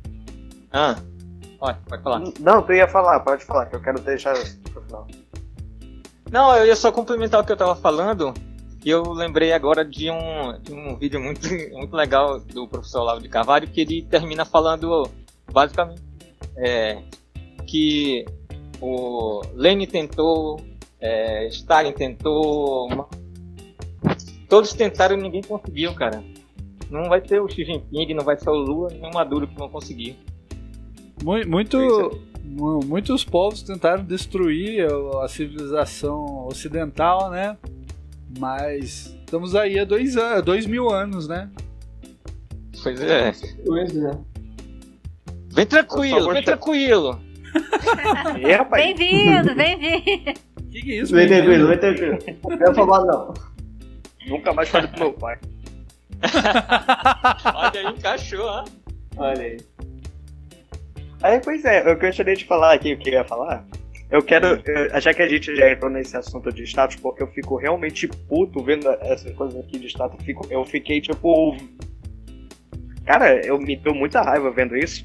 [0.72, 0.98] ah,
[1.58, 2.22] pode, pode falar.
[2.40, 4.34] Não, tu ia falar, pode falar, que eu quero deixar
[4.72, 5.06] pro final.
[6.30, 8.32] Não, eu ia só complementar o que eu tava falando.
[8.84, 13.20] E eu lembrei agora de um, de um vídeo muito, muito legal do professor Olavo
[13.20, 15.06] de Carvalho, que ele termina falando
[15.52, 16.00] basicamente
[16.60, 17.02] é,
[17.66, 18.24] que
[18.80, 20.60] o Lenin tentou,
[21.00, 23.08] é, Stalin tentou,
[24.48, 26.22] todos tentaram e ninguém conseguiu, cara.
[26.90, 29.54] Não vai ser o Xi Jinping, não vai ser o Lula, nem o Maduro que
[29.56, 30.18] vão conseguir.
[31.22, 31.78] Mu- Muito,
[32.44, 34.86] mu- muitos povos tentaram destruir
[35.22, 37.56] a civilização ocidental, né?
[38.38, 41.48] Mas estamos aí há dois, dois mil anos, né?
[42.82, 43.32] Pois é.
[43.64, 44.18] Pois é.
[45.52, 47.20] Vem tranquilo, vem tranquilo.
[48.38, 50.30] E rapaz, Bem-vindo, bem-vindo.
[50.58, 51.14] O que, que é isso?
[51.14, 52.18] Vem tranquilo, vem tranquilo.
[52.48, 53.34] Não quero falar não.
[54.28, 55.38] nunca mais falei pro meu pai.
[57.54, 58.64] Olha aí, encaixou, ó.
[59.16, 59.56] Olha aí.
[61.22, 63.64] Aí, pois é, eu gostaria de falar aqui o que eu ia falar.
[64.10, 67.28] Eu quero, eh, já que a gente já entrou nesse assunto de status, porque eu
[67.28, 71.56] fico realmente puto vendo essas coisas aqui de status, eu fico- eu fiquei tipo.
[73.04, 75.04] Cara, eu me deu muita raiva vendo isso.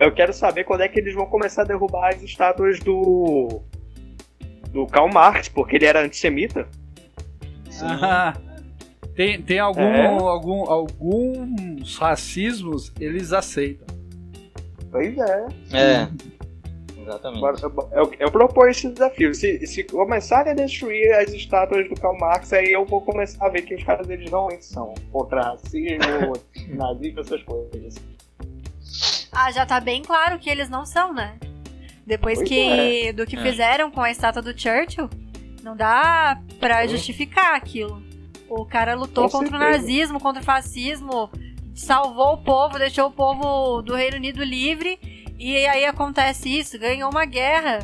[0.00, 3.60] Eu quero saber quando é que eles vão começar a derrubar as estátuas do.
[4.70, 6.66] do Karl Marx, porque ele era antissemita.
[7.82, 8.34] Ah,
[9.14, 10.06] tem tem algum, É.
[10.06, 13.86] algum, alguns racismos eles aceitam.
[14.90, 15.46] Pois é.
[15.72, 16.08] É.
[17.02, 17.62] Exatamente.
[17.92, 19.34] Eu, eu, proponho esse desafio.
[19.34, 23.48] Se, se começarem a destruir as estátuas do Karl Marx, aí eu vou começar a
[23.48, 26.32] ver que os caras eles realmente são contra racismo,
[26.76, 27.96] nazismo, essas coisas.
[29.46, 31.34] Ah, já tá bem claro que eles não são, né?
[32.06, 33.42] Depois Pois que do que É.
[33.42, 35.08] fizeram com a estátua do Churchill,
[35.62, 36.88] não dá pra Hum.
[36.88, 38.02] justificar aquilo.
[38.48, 39.78] O cara lutou Com contra o certeza.
[39.82, 41.30] nazismo, contra o fascismo,
[41.74, 44.98] salvou o povo, deixou o povo do Reino Unido livre,
[45.38, 47.78] e aí acontece isso, ganhou uma guerra.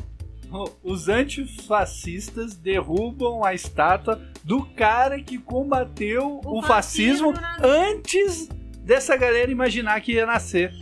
[0.82, 7.66] Os antifascistas derrubam a estátua do cara que combateu o, O fascismo, fascismo nazismo.
[7.68, 8.48] antes
[8.84, 10.72] dessa galera imaginar que ia nascer.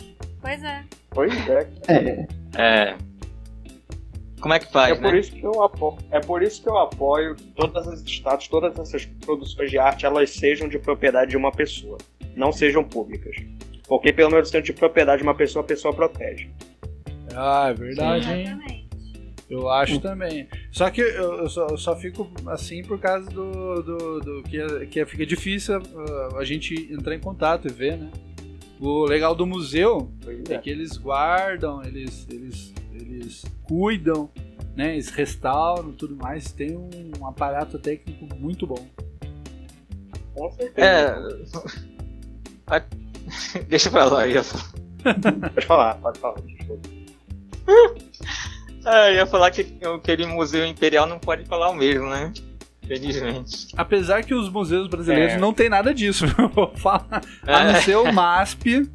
[0.45, 0.84] Pois é.
[1.11, 1.68] Pois é.
[1.88, 2.26] É,
[2.90, 2.97] É.
[4.40, 5.18] Como é que faz, É por né?
[5.20, 5.97] isso que eu apoio.
[6.11, 10.05] É por isso que eu apoio que todas as estátuas, todas essas produções de arte,
[10.05, 11.97] elas sejam de propriedade de uma pessoa.
[12.36, 13.34] Não sejam públicas.
[13.88, 16.51] Porque pelo menos sendo de propriedade de uma pessoa, a pessoa protege.
[17.34, 18.42] Ah, é verdade, hein?
[18.42, 18.84] Exatamente.
[19.49, 20.47] Eu acho também.
[20.70, 24.61] Só que eu, eu só, eu só fico assim por causa do, do, do que,
[24.61, 28.11] é- que fica difícil uh, a gente entrar em contato e ver, né?
[28.80, 30.58] O legal do museu é é.
[30.58, 34.28] que eles guardam, eles, eles, eles cuidam,
[34.76, 34.94] né?
[34.94, 36.52] Eles restauram tudo mais.
[36.52, 38.86] Tem um aparato técnico muito bom.
[40.34, 41.48] Com certeza.
[42.70, 42.82] É.
[43.68, 44.72] Deixa pra lá, eu ia falar.
[45.54, 46.42] Pode falar, pode falar.
[48.86, 52.30] Ah, eu ia falar que aquele museu imperial não pode falar o mesmo, né?
[52.87, 53.68] Felizmente.
[53.76, 55.39] Apesar que os museus brasileiros É.
[55.39, 57.22] não tem nada disso, vou falar.
[57.47, 57.80] A não É.
[57.80, 58.91] ser o MASP.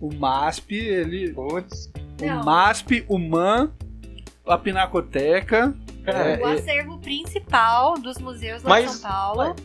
[0.00, 1.32] O MASP, ele.
[1.32, 1.90] Putz.
[2.20, 2.44] O Não.
[2.44, 3.70] MASP, o MAN,
[4.46, 5.74] a Pinacoteca.
[6.06, 9.56] é, O é, acervo principal dos museus lá Mas- de São Paulo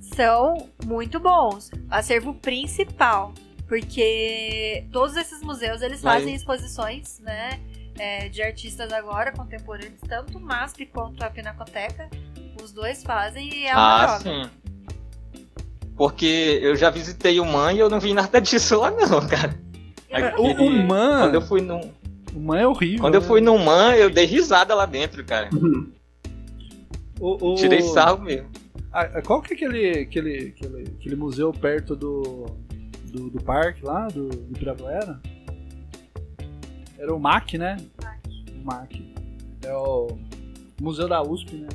[0.00, 1.70] são muito bons.
[1.70, 3.32] O acervo principal.
[3.66, 7.60] Porque todos esses museus eles Mas- fazem exposições, né?
[8.00, 12.08] é, de artistas agora, contemporâneos, tanto o MASP quanto a Pinacoteca.
[12.68, 14.50] Os dois fazem e é uma Ah, sim.
[15.96, 19.58] Porque eu já visitei o MAN e eu não vi nada disso lá não, cara.
[20.38, 21.20] o, o Aquele- MAN.
[21.22, 21.80] Quando eu fui no,
[22.34, 23.00] O MAN é horrível.
[23.00, 23.26] quando eu né?
[23.26, 25.48] fui no MAN, eu dei risada lá dentro, cara.
[27.18, 28.48] O- o- Tirei sarro mesmo.
[28.92, 32.46] Ah, qual que é aquele, aquele, aquele, aquele museu perto do,
[33.04, 35.18] do, do parque lá, do, do Ibirapuera?
[36.98, 37.78] Era o MAC, né?
[38.60, 39.14] O MAC.
[39.64, 40.18] É o
[40.80, 41.68] Museu da USP, né?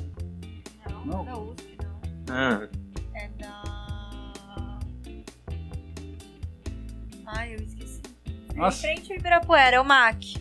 [1.04, 2.34] Não, é da USP, não.
[2.34, 2.68] Ah,
[3.14, 4.80] É da.
[7.26, 8.00] Ai, eu esqueci.
[8.54, 8.78] É Nossa.
[8.78, 10.36] Em frente ao Ibirapuera, é o MAC.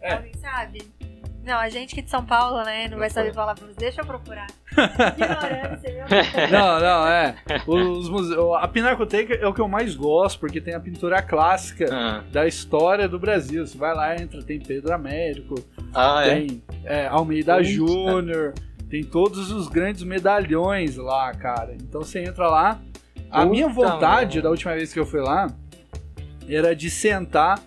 [0.00, 0.14] É.
[0.14, 0.82] Alguém sabe?
[1.42, 2.86] Não, a gente que é de São Paulo, né?
[2.88, 3.74] Não vai saber falar pra você.
[3.74, 4.46] Deixa eu procurar.
[5.16, 6.50] Ignorância, viu?
[6.50, 7.34] Não, não, é.
[7.66, 11.86] Os museus, a Pinacoteca é o que eu mais gosto, porque tem a pintura clássica
[11.90, 12.22] ah.
[12.30, 13.66] da história do Brasil.
[13.66, 15.54] Você vai lá, entra, tem Pedro Américo,
[15.94, 16.34] Ah, é.
[16.34, 18.54] tem é, Almeida Putz, Júnior,
[18.90, 21.74] tem todos os grandes medalhões lá, cara.
[21.74, 22.82] Então você entra lá.
[23.30, 24.42] A Puta minha vontade merda.
[24.42, 25.46] da última vez que eu fui lá
[26.48, 27.62] era de sentar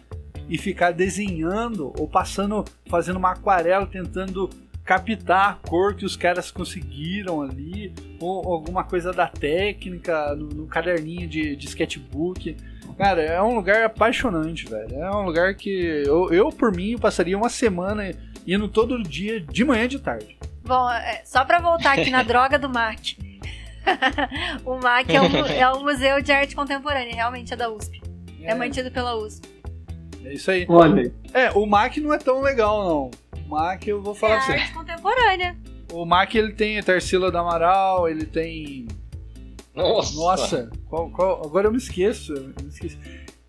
[0.49, 4.49] e ficar desenhando ou passando, fazendo uma aquarela, tentando
[4.83, 10.67] captar a cor que os caras conseguiram ali, ou alguma coisa da técnica no, no
[10.67, 12.57] caderninho de, de sketchbook.
[12.97, 14.95] Cara, é um lugar apaixonante, velho.
[14.95, 18.11] É um lugar que eu, eu por mim, passaria uma semana
[18.45, 20.37] indo todo dia, de manhã e de tarde.
[20.65, 23.17] Bom, é, só pra voltar aqui na droga do MAC.
[24.65, 28.01] o MAC é um, mu- é um museu de arte contemporânea, realmente é da USP.
[28.41, 29.47] É, mantido pela USP.
[30.25, 30.65] é isso aí.
[30.69, 33.11] Olha, É, o MAC não é tão legal, não.
[33.45, 34.51] O MAC, eu vou É falar pra você.
[34.53, 35.55] arte contemporânea.
[35.91, 38.87] O MAC, ele tem Tarsila do Amaral, ele tem...
[39.75, 40.15] Nossa.
[40.15, 42.33] Nossa, qual, qual- agora eu me esqueço.
[42.33, 42.97] eu me esqueci.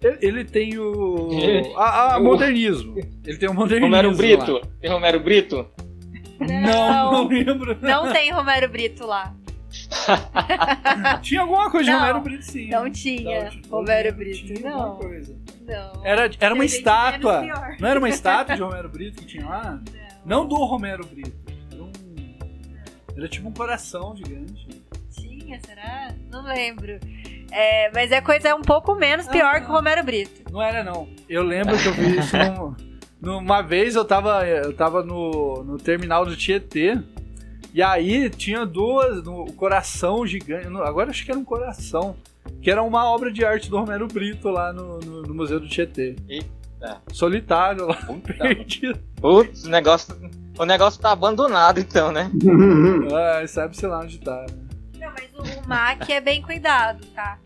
[0.02, 1.30] Ele, ele tem o...
[1.32, 2.96] Ele- A, a o- modernismo.
[3.24, 4.16] Ele tem o modernismo Romero lá.
[4.16, 4.60] Brito.
[4.80, 5.66] Tem Romero Brito?
[6.40, 7.76] Não, não lembro.
[7.80, 9.32] Não tem Romero Brito lá.
[11.22, 12.68] Tinha alguma coisa de Não, Romero Brito, sim.
[12.68, 14.12] Não tinha Não, tinha- Romero tinha
[14.44, 14.66] Brito.
[14.68, 15.36] alguma Não, coisa.
[15.66, 16.06] não.
[16.06, 17.42] Era, era uma estátua.
[17.80, 19.80] Não era uma estátua de Romero Brito que tinha lá?
[20.24, 21.32] Não do Romero Brito.
[21.72, 21.92] Era um.
[23.16, 24.84] Era tipo um coração gigante.
[25.12, 26.14] Tinha, será?
[26.30, 26.98] Não lembro.
[27.50, 30.50] É, mas é coisa um pouco menos pior que o Romero Brito.
[30.52, 31.08] Não era, não.
[31.28, 32.74] Eu lembro que eu vi isso num-
[33.24, 36.98] numa vez eu tava, eu tava no, no terminal do Tietê.
[37.72, 40.66] E aí tinha duas, no coração gigante.
[40.82, 42.16] Agora acho que era um coração.
[42.62, 45.68] Que era uma obra de arte do Romero Brito lá no, no- no Museu do
[45.68, 46.14] Tietê.
[46.28, 47.00] Eita.
[47.12, 48.32] Solitário lá, Puta.
[48.34, 48.98] perdido.
[49.20, 50.14] Putz, o negócio,
[50.58, 52.30] o negócio tá abandonado então, né?
[53.42, 54.44] Ah, sabe-se lá onde tá.
[55.00, 57.38] Não, mas o, o MAC é bem cuidado, tá?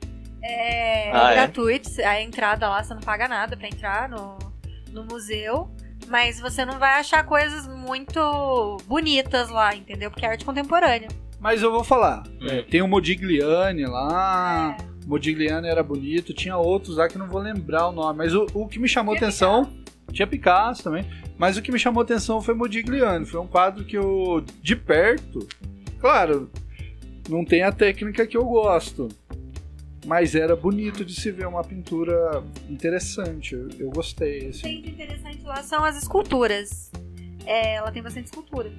[0.42, 1.34] É, Ah, é?
[1.36, 4.36] gratuito, a entrada lá você não paga nada pra entrar no,
[4.92, 5.70] no museu.
[6.08, 10.10] Mas você não vai achar coisas muito bonitas lá, entendeu?
[10.10, 11.08] Porque é arte contemporânea.
[11.40, 12.24] Mas eu vou falar.
[12.40, 12.46] Hum.
[12.46, 14.76] É, tem o Modigliani lá.
[14.78, 15.06] É.
[15.06, 16.34] Modigliani era bonito.
[16.34, 18.18] Tinha outros lá que não vou lembrar o nome.
[18.18, 19.72] Mas o, o que me chamou atenção.
[20.12, 21.04] Tinha Picasso também.
[21.36, 23.26] Mas o que me chamou atenção foi Modigliani.
[23.26, 24.42] Foi um quadro que eu.
[24.62, 25.46] De perto.
[26.00, 26.50] Claro,
[27.28, 29.08] não tem a técnica que eu gosto.
[30.08, 33.54] Mas era bonito de se ver uma pintura interessante.
[33.54, 34.38] Eu, eu gostei.
[34.38, 34.60] O que Assim.
[34.62, 36.90] tem de interessante lá são as esculturas.
[37.44, 38.72] É, ela tem bastante escultura.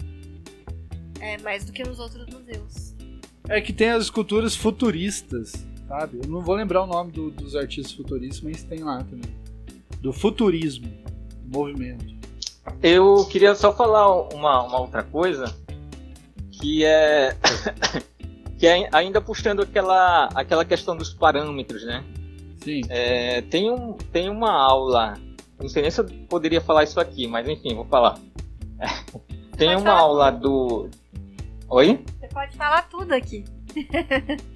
[1.19, 2.95] É, mais do que nos outros museus.
[3.47, 5.53] É que tem as esculturas futuristas,
[5.87, 6.19] sabe?
[6.23, 9.29] Eu não vou lembrar o nome do- dos artistas futuristas, mas tem lá também.
[10.01, 10.91] Do futurismo,
[11.45, 12.15] movimento.
[12.81, 15.55] Eu queria só falar uma, uma outra coisa,
[16.51, 17.35] que é
[18.59, 22.03] que é ainda puxando aquela, aquela questão dos parâmetros, né?
[22.61, 22.81] Sim.
[22.89, 25.17] É, tem, um, tem uma aula,
[25.59, 28.19] não sei nem se eu poderia falar isso aqui, mas enfim, vou falar.
[29.57, 30.89] Tem Pode uma aula do.
[31.69, 32.03] Oi?
[32.19, 33.43] Você pode falar tudo aqui.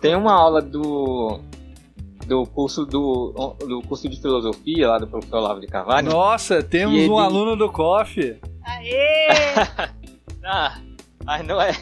[0.00, 1.40] Tem uma aula do
[2.26, 3.32] do curso do,
[3.66, 6.10] do curso de filosofia lá do professor Olavo de Carvalho.
[6.10, 8.38] Nossa, temos E ele- um aluno do COF.
[8.62, 9.28] Aê!
[10.46, 10.78] Ah,
[11.24, 11.72] mas não é.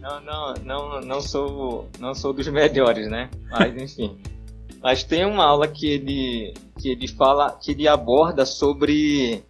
[0.00, 3.28] Não, não, não, não sou, não sou dos melhores, né?
[3.50, 4.18] Mas enfim.
[4.82, 9.44] Mas tem uma aula que ele, que ele fala, que ele aborda sobre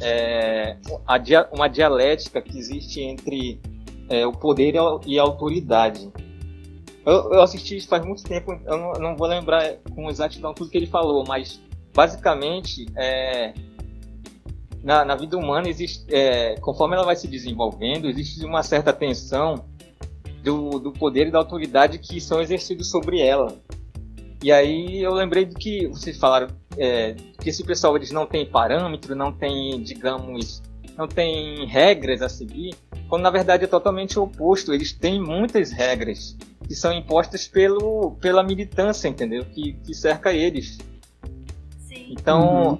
[0.00, 0.76] é,
[1.50, 3.58] uma dialética que existe entre
[4.10, 4.74] é, o poder
[5.06, 6.12] e a autoridade.
[7.06, 10.76] Eu, eu, assisti faz muito tempo, eu não, não, vou lembrar com exatidão tudo que
[10.76, 11.60] ele falou, mas
[11.94, 13.52] basicamente é,
[14.84, 19.64] na, na vida humana, existe, é, conforme ela vai se desenvolvendo, existe uma certa tensão
[20.42, 23.56] do, do poder e da autoridade que são exercidos sobre ela.
[24.42, 28.44] E aí eu lembrei do que vocês falaram, é, que esse pessoal eles não tem
[28.44, 30.62] parâmetro, não tem, digamos,
[30.98, 32.74] não tem regras a seguir,
[33.08, 34.74] quando na verdade é totalmente o oposto.
[34.74, 36.36] Eles têm muitas regras
[36.68, 39.46] que são impostas pelo, pela militância, entendeu?
[39.46, 40.76] Que, que cerca eles.
[41.88, 42.08] Sim.
[42.10, 42.78] Então, uhum.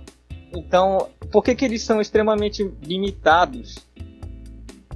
[0.54, 3.76] Então por que, que eles são extremamente limitados,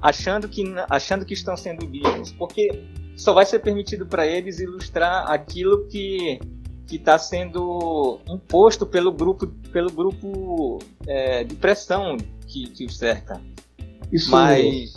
[0.01, 2.33] achando que, achando que estão sendo livres?
[2.33, 2.85] Porque
[3.17, 6.39] só vai ser permitido para eles ilustrar aquilo que
[6.87, 13.39] que está sendo imposto pelo grupo pelo grupo é, de pressão que, que os cerca.
[14.11, 14.95] Isso Mas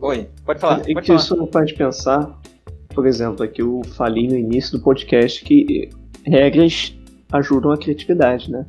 [0.00, 0.80] oi, pode falar.
[0.80, 1.20] É pode que falar.
[1.20, 2.36] isso não faz pensar,
[2.94, 5.88] por exemplo, aqui eu falei no início do podcast que
[6.24, 6.96] regras
[7.32, 8.64] ajudam a criatividade, né?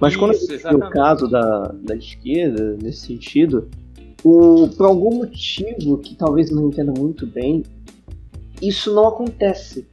[0.00, 3.68] Mas quando Isso, o caso da, da esquerda, nesse sentido,
[4.24, 7.62] o, por algum motivo que talvez não entenda muito bem,
[8.62, 9.86] isso não acontece.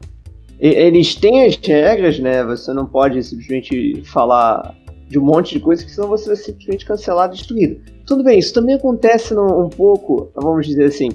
[0.60, 2.44] E, eles têm as regras, né?
[2.46, 4.76] Você não pode simplesmente falar
[5.10, 7.82] de um monte de coisa, que senão você vai simplesmente cancelado e destruído.
[8.06, 11.10] Tudo bem, isso também acontece no, um pouco, vamos dizer assim,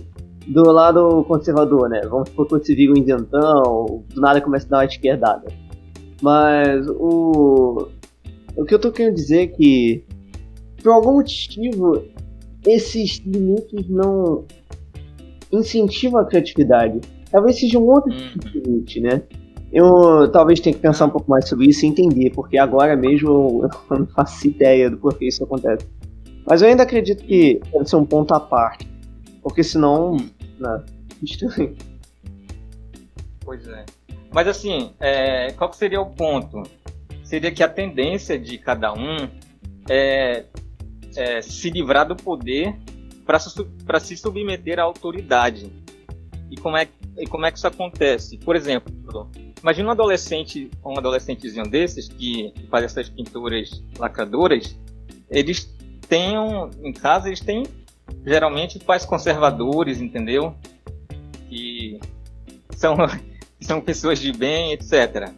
[0.46, 2.00] do lado conservador, né?
[2.08, 5.50] Vamos supor que você vira um isentão, do nada começa a dar uma esquerdada.
[6.20, 7.88] Mas o,
[8.56, 10.04] o que eu tô querendo dizer é que,
[10.82, 12.04] por algum motivo,
[12.66, 14.44] esses limites não
[15.50, 17.00] incentivam a criatividade.
[17.30, 18.64] Talvez seja um outro tipo de uhum.
[18.64, 19.22] limite, né?
[19.72, 23.62] Eu talvez tenha que pensar um pouco mais sobre isso e entender, porque agora mesmo
[23.90, 25.86] eu não faço ideia do porquê isso acontece.
[26.46, 28.86] Mas eu ainda acredito que deve ser um ponto à parte,
[29.42, 30.16] porque senão.
[30.58, 30.84] Né,
[31.22, 31.74] estranho.
[33.44, 33.84] Pois é.
[34.32, 36.62] Mas assim, é, qual seria o ponto?
[37.32, 39.16] Seria que a tendência de cada um
[39.88, 40.44] é,
[41.16, 42.76] é se livrar do poder
[43.24, 45.72] para se submeter à autoridade.
[46.50, 48.36] E como, é, e como é que isso acontece?
[48.36, 48.92] Por exemplo,
[49.62, 54.78] imagina um adolescente, um adolescentezinho desses que faz essas pinturas lacradoras,
[55.30, 55.74] eles
[56.06, 56.34] têm
[56.84, 57.62] em casa eles têm
[58.26, 60.54] geralmente pais conservadores, entendeu?
[61.48, 61.98] Que
[62.76, 62.94] são
[63.58, 65.32] são pessoas de bem, etc.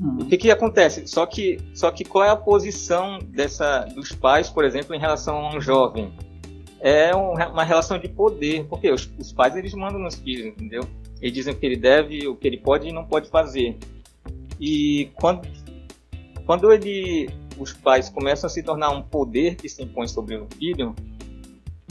[0.00, 0.18] Hum.
[0.20, 1.06] O que que acontece?
[1.06, 5.36] Só que, só que qual é a posição dessa, dos pais, por exemplo, em relação
[5.36, 6.12] a um jovem?
[6.80, 10.82] É um, uma relação de poder, porque os, os pais eles mandam nos filhos, entendeu?
[11.20, 13.78] Eles dizem o que ele deve, o que ele pode e não pode fazer.
[14.60, 15.48] E quando,
[16.44, 20.46] quando ele, os pais começam a se tornar um poder que se impõe sobre o
[20.58, 20.94] filho,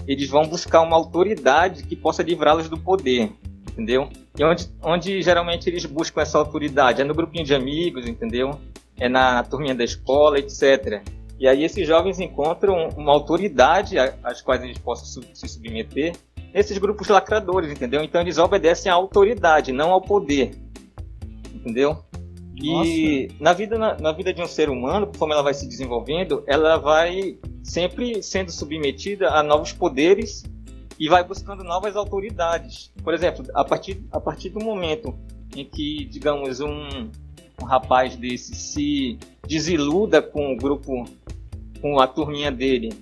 [0.05, 3.31] eles vão buscar uma autoridade que possa livrá-los do poder
[3.73, 4.09] entendeu?
[4.37, 7.01] E onde, onde geralmente eles buscam essa autoridade?
[7.01, 8.59] É no grupinho de amigos, entendeu?
[8.99, 11.03] É na turminha da escola, etc.
[11.39, 16.15] E aí esses jovens encontram uma autoridade às quais eles possam se submeter
[16.53, 18.03] nesses grupos lacradores, entendeu?
[18.03, 20.51] Então eles obedecem à autoridade, não ao poder,
[21.53, 21.97] entendeu?
[22.61, 22.89] Nossa.
[22.89, 26.43] E na vida, na, na, vida de um ser humano, conforme ela vai se desenvolvendo,
[26.47, 30.43] ela vai sempre sendo submetida a novos poderes
[30.99, 32.91] e vai buscando novas autoridades.
[33.03, 35.17] Por exemplo, a partir, a partir do momento
[35.55, 37.09] em que, digamos, um,
[37.61, 41.05] um rapaz desse se desiluda com o grupo,
[41.81, 42.93] com a turminha dele,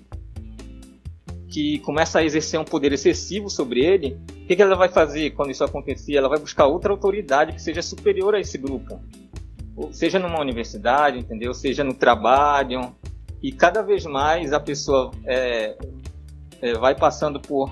[1.48, 5.30] que começa a exercer um poder excessivo sobre ele, o que, que ela vai fazer
[5.30, 6.16] quando isso acontecer?
[6.16, 9.00] Ela vai buscar outra autoridade que seja superior a esse grupo.
[9.76, 11.52] Ou seja numa universidade, entendeu?
[11.52, 12.94] Seja no trabalho.
[13.42, 15.76] E cada vez mais a pessoa é,
[16.62, 17.70] é, vai passando por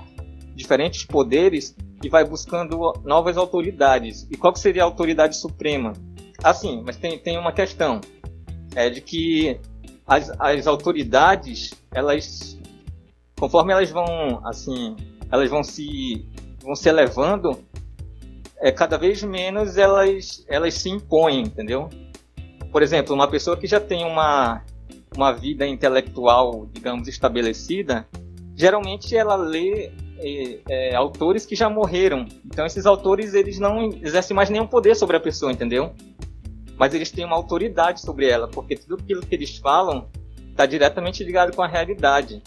[0.55, 4.27] diferentes poderes e vai buscando novas autoridades.
[4.31, 5.93] E qual seria a autoridade suprema?
[6.43, 8.01] Assim, mas tem, tem uma questão.
[8.75, 9.59] É de que
[10.07, 12.59] as, as autoridades, elas,
[13.39, 14.97] conforme elas vão, assim,
[15.31, 16.27] elas vão se,
[16.63, 17.59] vão se elevando,
[18.59, 21.89] é, cada vez menos elas, elas se impõem, entendeu?
[22.73, 24.63] Por exemplo, uma pessoa que já tem uma,
[25.15, 28.07] uma vida intelectual, digamos, estabelecida,
[28.55, 29.91] geralmente ela lê
[30.23, 32.27] é, é, autores que já morreram.
[32.45, 35.95] Então esses autores eles não exercem mais nenhum poder sobre a pessoa, entendeu?
[36.77, 40.09] Mas eles têm uma autoridade sobre ela, porque tudo aquilo que eles falam
[40.51, 42.43] está diretamente ligado com a realidade,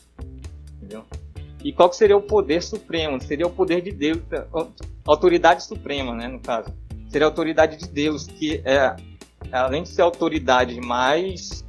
[0.78, 1.04] entendeu?
[1.64, 3.22] E qual que seria o poder supremo?
[3.22, 4.20] Seria o poder de Deus,
[4.54, 4.68] a
[5.06, 6.74] autoridade suprema, né, no caso.
[7.08, 8.96] Seria a autoridade de Deus, que é,
[9.52, 11.64] além de ser a autoridade mais,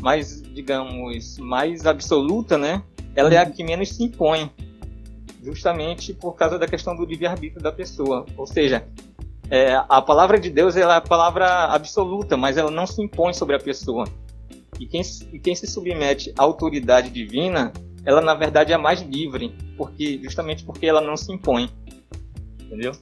[0.00, 2.82] mais, digamos, mais absoluta, né,
[3.16, 4.50] ela é a que menos se impõe,
[5.42, 8.26] justamente por causa da questão do livre-arbítrio da pessoa.
[8.36, 8.84] Ou seja,
[9.50, 13.32] é, a palavra de Deus ela é a palavra absoluta, mas ela não se impõe
[13.32, 14.06] sobre a pessoa.
[14.78, 17.72] E quem, e quem se submete à autoridade divina,
[18.04, 21.68] ela na verdade é mais livre, porque justamente porque ela não se impõe.
[22.60, 22.92] Entendeu?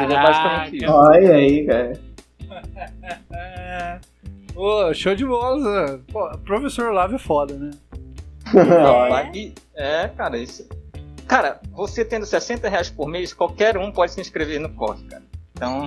[0.00, 0.92] Seria basicamente isso.
[0.92, 2.00] Olha aí, cara.
[4.54, 6.00] Ô, show de bola.
[6.12, 7.70] Pô, professor Lavo é foda, né?
[9.34, 10.66] E- É, cara, isso.
[11.26, 15.22] Cara, você tendo 60 reais por mês, qualquer um pode se inscrever no COF, cara.
[15.52, 15.86] Então,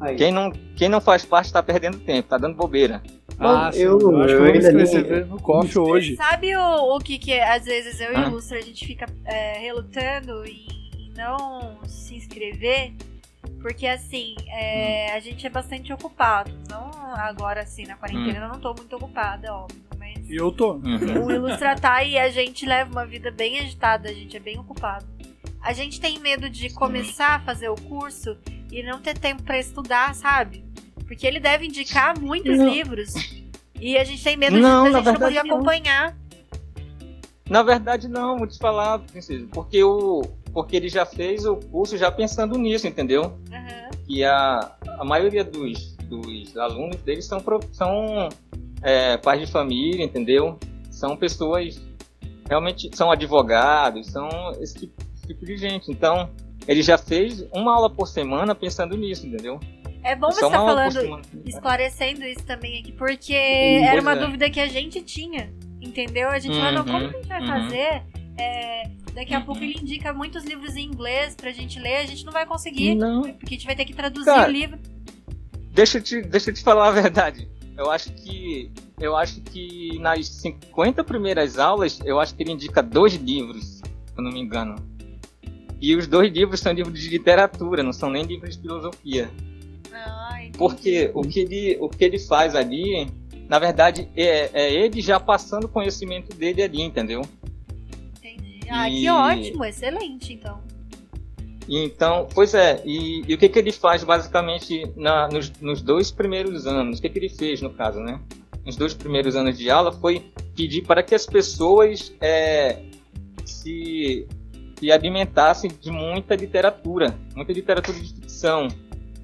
[0.00, 0.16] Aí.
[0.16, 3.02] quem não, quem não faz parte tá perdendo tempo, tá dando bobeira.
[3.38, 6.16] Ah, eu- sim, eu, acho que eu eu vou inscrever no coffee hoje.
[6.16, 8.28] Sabe o, o que, que às vezes eu e Ah.
[8.28, 10.66] o Lustra a gente fica é, relutando em,
[11.16, 12.92] não se inscrever?
[13.60, 16.52] Porque assim, é, a gente é bastante ocupado.
[16.70, 19.81] Não agora assim, na quarentena eu não tô muito ocupada, óbvio.
[20.32, 20.72] E eu tô.
[20.76, 21.26] Uhum.
[21.26, 24.58] o Ilustra tá e a gente leva uma vida bem agitada, a gente é bem
[24.58, 25.04] ocupado.
[25.60, 28.38] A gente tem medo de começar a fazer o curso
[28.70, 30.64] e não ter tempo pra estudar, sabe?
[31.06, 32.66] Porque ele deve indicar muitos Não.
[32.72, 33.12] livros.
[33.78, 35.54] E a gente tem medo Não, de a gente não poder não.
[35.54, 36.16] acompanhar.
[37.50, 40.22] Na verdade, não, vou te falar, princesa, porque, o,
[40.54, 43.36] porque ele já fez o curso já pensando nisso, entendeu?
[43.52, 43.90] Aham.
[44.06, 48.30] que a, a maioria dos, dos alunos deles são, são
[48.82, 50.58] é, pais de família, entendeu?
[50.90, 51.80] São pessoas
[52.48, 54.28] realmente são advogados, são
[54.60, 55.90] esse tipo, esse tipo de gente.
[55.90, 56.28] Então,
[56.66, 59.58] ele já fez uma aula por semana pensando nisso, entendeu?
[60.04, 64.16] É bom você estar falando, esclarecendo isso também aqui, porque era uma é.
[64.16, 66.28] dúvida que a gente tinha, entendeu?
[66.28, 67.46] A gente falou, Uhum, como que a gente vai uhum.
[67.46, 68.02] fazer?
[68.36, 69.44] É, daqui a Uhum.
[69.44, 72.96] pouco ele indica muitos livros em inglês pra gente ler, a gente não vai conseguir,
[72.96, 74.78] Não, porque a gente vai ter que traduzir Cara, o livro.
[75.72, 77.48] deixa eu te, deixa eu te falar a verdade.
[77.76, 78.70] Eu acho que
[79.00, 83.82] eu acho que nas 50 primeiras aulas, eu acho que ele indica dois livros, se
[84.16, 84.76] eu não me engano.
[85.80, 89.28] E os dois livros são livros de literatura, não são nem livros de filosofia.
[89.92, 90.56] Ah, entendi.
[90.58, 93.08] Porque o que ele, o que ele faz ali,
[93.48, 97.22] na verdade, é, é ele já passando o conhecimento dele ali, entendeu?
[98.16, 98.60] entendi.
[98.70, 100.60] Ah, E- que ótimo, excelente, então.
[101.68, 106.10] Então, pois é, e, e o que, que ele faz basicamente na- nos, nos dois
[106.10, 106.98] primeiros anos?
[106.98, 108.20] O que, que ele fez no caso, né?
[108.64, 112.82] Nos dois primeiros anos de aula foi pedir para que as pessoas é,
[113.44, 114.26] se,
[114.78, 118.68] se alimentassem de muita literatura, muita literatura de ficção,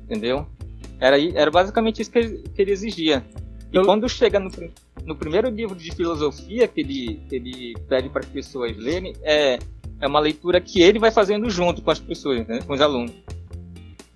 [0.05, 0.47] entendeu?
[1.01, 3.25] Era, era basicamente isso que ele, que ele exigia.
[3.73, 4.51] E Eu- quando chega no,
[5.05, 9.59] no primeiro livro de filosofia que ele, que ele pede para as pessoas lerem, é,
[10.01, 13.13] é uma leitura que ele vai fazendo junto com as pessoas, né, com os alunos.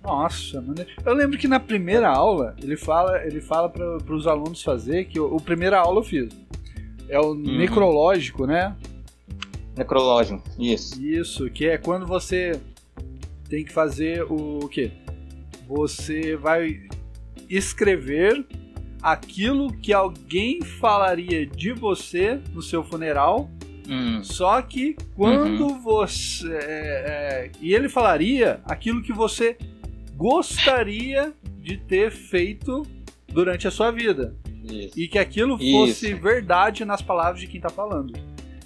[0.03, 0.85] Nossa, mano.
[1.05, 5.19] Eu lembro que na primeira aula ele fala, ele fala para os alunos fazer que
[5.19, 6.29] o, o primeira aula eu fiz.
[7.07, 8.75] É o necrológico, né?
[9.77, 11.01] Necrológico, isso.
[11.01, 12.59] Isso, que é quando você
[13.49, 14.91] tem que fazer o quê?
[15.67, 16.81] Você vai
[17.49, 18.45] escrever
[19.01, 23.49] aquilo que alguém falaria de você no seu funeral,
[23.89, 26.47] Hum, só que quando você.
[26.51, 29.57] é, é, e ele falaria aquilo que você
[30.15, 32.83] gostaria de ter feito
[33.27, 34.35] durante a sua vida.
[34.63, 34.97] isso.
[34.99, 35.71] E que aquilo Isso.
[35.93, 38.13] fosse verdade nas palavras de quem tá falando.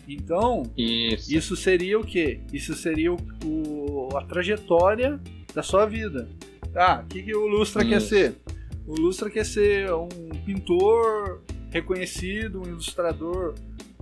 [0.08, 1.34] Então, Isso.
[1.36, 2.40] isso seria o quê?
[2.54, 5.20] Isso seria o, o- a trajetória
[5.54, 6.30] da sua vida.
[6.76, 8.10] Ah, o que, que o Lustra quer Isso.
[8.10, 8.36] ser?
[8.86, 10.08] O Lustra quer ser um
[10.46, 11.42] pintor
[11.72, 13.56] reconhecido, um ilustrador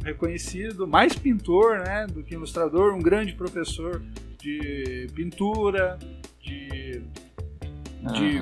[0.05, 4.01] reconhecido, mais pintor né, do que ilustrador, um grande professor
[4.39, 5.97] de pintura,
[6.41, 7.01] de,
[8.13, 8.39] de,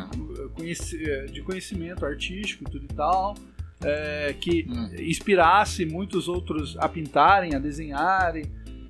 [0.54, 3.36] conheci- de conhecimento artístico e tudo e tal,
[3.82, 4.90] é, que Hum.
[5.00, 8.44] inspirasse muitos outros a pintarem, a desenharem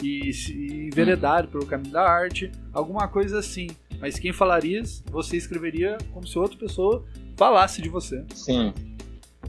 [0.04, 0.54] e se
[0.88, 3.68] enveredarem pelo caminho da arte, alguma coisa assim.
[4.00, 4.82] Mas quem falaria,
[5.12, 7.06] você escreveria como se outra pessoa
[7.38, 8.26] falasse de você.
[8.34, 8.74] Sim.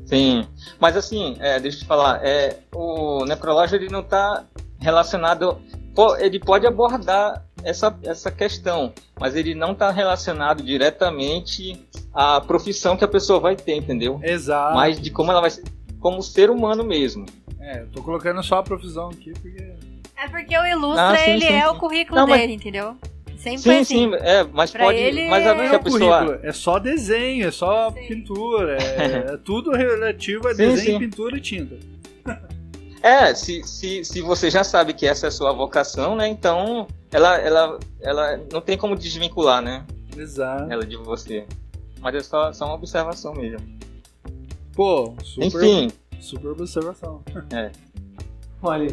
[0.05, 0.47] Sim.
[0.79, 4.45] Mas assim, é, deixa eu te falar, é, o necrológio ele não está
[4.79, 5.59] relacionado.
[5.95, 12.97] pô, ele pode abordar essa, essa questão, mas ele não está relacionado diretamente à profissão
[12.97, 14.21] que a pessoa vai ter, entendeu?
[14.23, 14.75] Exato.
[14.75, 15.65] Mas de como ela vai ser
[16.01, 17.25] como ser humano mesmo.
[17.59, 19.73] É, eu tô colocando só a profissão aqui porque.
[20.17, 21.69] É porque o Ilustra, Ah, sim, ele sim, é sim.
[21.69, 22.95] o currículo Não, mas- dele, entendeu?
[23.45, 23.85] Sempre Sim, assim.
[23.85, 24.99] sim, é, mas Pra pode.
[24.99, 26.19] ele mas a, é- se a é pessoa.
[26.19, 28.09] currículo, é só desenho, é só Sim.
[28.09, 30.99] pintura, é, é tudo relativo a Sim, desenho, sim.
[30.99, 31.77] pintura e tinta.
[33.03, 36.27] É, se, se, se você já sabe que essa é a sua vocação, né?
[36.27, 39.85] Então ela, ela, ela não tem como desvincular, né?
[40.17, 40.73] Exato.
[40.73, 41.45] Ela de você.
[42.01, 43.59] Mas é só, só uma observação mesmo.
[44.75, 47.23] Pô, super, Enfim, super observação.
[48.63, 48.93] Olha, I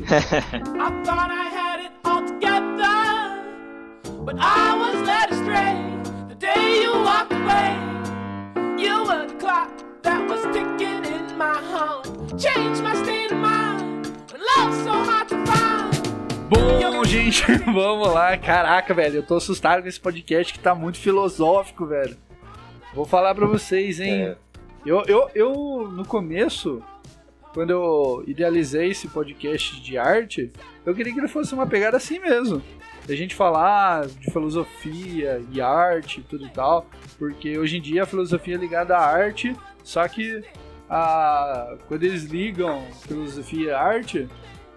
[1.06, 3.20] thought I had it all together,
[4.23, 5.73] but I was led astray
[6.30, 7.73] the day you walked away.
[8.77, 9.72] You were the clock
[10.03, 12.06] that was ticking in my heart,
[12.38, 14.06] changed my state of mind.
[14.31, 15.91] When love's so hard to find.
[16.49, 18.38] Bom, gente, vamos lá.
[18.38, 22.15] Caraca, velho, eu tô assustado com esse podcast que tá muito filosófico, velho.
[22.93, 24.23] Vou falar pra vocês, hein?
[24.23, 24.38] É.
[24.85, 26.84] Eu, eu, eu, no começo,
[27.53, 30.52] quando eu idealizei esse podcast de arte,
[30.85, 32.61] eu queria que ele fosse uma pegada assim mesmo.
[33.12, 36.86] A gente falar de filosofia e arte e tudo e tal,
[37.20, 40.42] porque hoje em dia a filosofia é ligada à arte, só que
[40.90, 44.30] a, quando eles ligam filosofia e arte,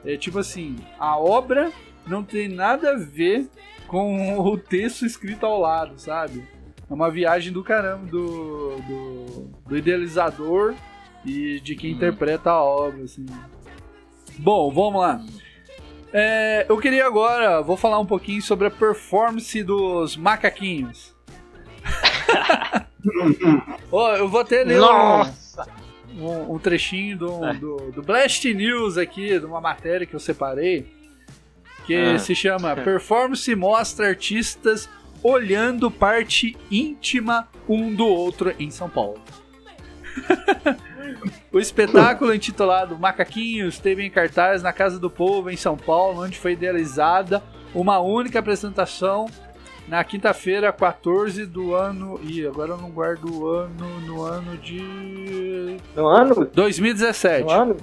[0.04, 1.70] é tipo assim, a obra
[2.06, 3.48] não tem nada a ver
[3.86, 6.44] com o texto escrito ao lado, sabe?
[6.90, 10.74] É uma viagem do caramba do, do, do idealizador
[11.24, 13.26] e de quem interpreta a obra, assim.
[14.38, 15.24] Bom, vamos lá.
[16.16, 21.12] É, eu queria agora, vou falar um pouquinho sobre a performance dos macaquinhos.
[23.90, 25.22] Ó, eu vou até ler um,
[26.20, 30.86] um, um trechinho do, do, do Blast News aqui, de uma matéria que eu separei,
[31.84, 32.16] que Ah.
[32.20, 34.88] se chama Performance mostra artistas
[35.20, 39.20] olhando parte íntima um do outro em São Paulo.
[41.52, 46.38] o espetáculo intitulado Macaquinhos esteve em cartaz na Casa do Povo, em São Paulo, onde
[46.38, 47.42] foi idealizada
[47.74, 49.26] uma única apresentação
[49.88, 52.18] na quinta-feira, 14 do ano.
[52.22, 55.76] Ih, agora eu não guardo o ano, no ano de.
[55.94, 56.48] no ano?
[56.54, 57.44] 2017.
[57.44, 57.76] No ano?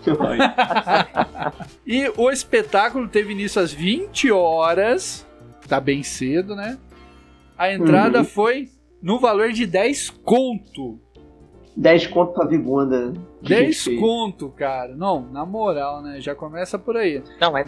[1.86, 5.26] E o espetáculo teve início às 20 horas.
[5.68, 6.78] Tá bem cedo, né?
[7.56, 8.24] A entrada Uhum.
[8.24, 8.68] foi
[9.02, 10.98] no valor de 10 conto.
[11.76, 13.12] 10 conto pra Vigunda.
[13.42, 14.94] 10 Gente, conto, cara.
[14.94, 16.20] Não, na moral, né?
[16.20, 17.22] Já começa por aí.
[17.40, 17.66] Não, mas.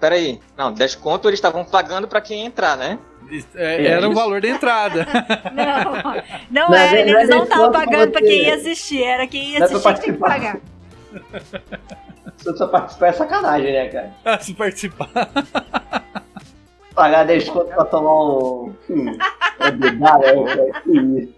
[0.00, 0.40] Peraí.
[0.56, 2.98] Não, 10 conto eles estavam pagando pra quem entrar, né?
[3.54, 5.06] É, É era o valor da entrada.
[5.52, 5.92] Não,
[6.50, 9.58] não Não, era, eles é não estavam pagando pra quem ia assistir, era quem ia
[9.60, 10.28] é assistir que tinha que participar.
[10.28, 10.60] pagar.
[12.36, 14.12] Se você participar é sacanagem, né, cara?
[14.24, 15.08] Ah, Se participar.
[16.94, 18.74] Pagar 10 conto pra tomar um.
[18.88, 19.18] Hum,
[19.58, 21.35] uma bebida, é, é, que isso.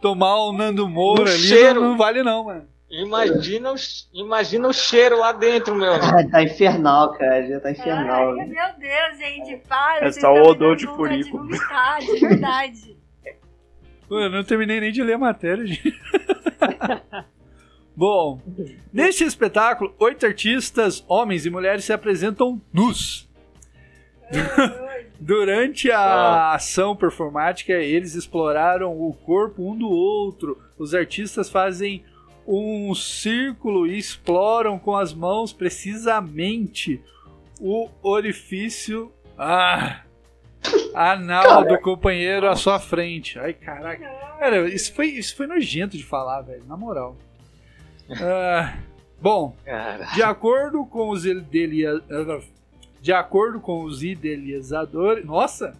[0.00, 1.80] Tomar um Nando Moura No ali cheiro.
[1.80, 2.64] não, não vale, não, mano.
[2.90, 3.76] Imagina o,
[4.14, 5.92] imagina o cheiro lá dentro, meu.
[6.00, 7.46] Ah, tá infernal, cara.
[7.46, 8.30] Já tá infernal.
[8.38, 10.06] Ai, meu Deus, gente, para.
[10.06, 11.36] É só o odor de furico.
[11.36, 12.96] vomitar, de verdade.
[14.08, 15.92] Pô, eu não terminei nem de ler a matéria, gente.
[17.94, 18.40] Bom,
[18.92, 23.27] neste espetáculo, oito artistas, homens e mulheres, se apresentam nus.
[25.20, 30.58] Durante a ação performática, eles exploraram o corpo um do outro.
[30.78, 32.04] Os artistas fazem
[32.46, 37.02] um círculo e exploram com as mãos precisamente
[37.60, 40.02] o orifício ah,
[40.94, 43.38] anal do companheiro à sua frente.
[43.38, 44.08] Ai, caraca.
[44.38, 47.16] Cara, isso foi, isso foi nojento de falar, velho, na moral.
[48.10, 48.78] Ah,
[49.20, 49.56] bom,
[50.14, 52.00] de acordo com os idelia...
[53.00, 55.74] de acordo com os idealizadores, nossa,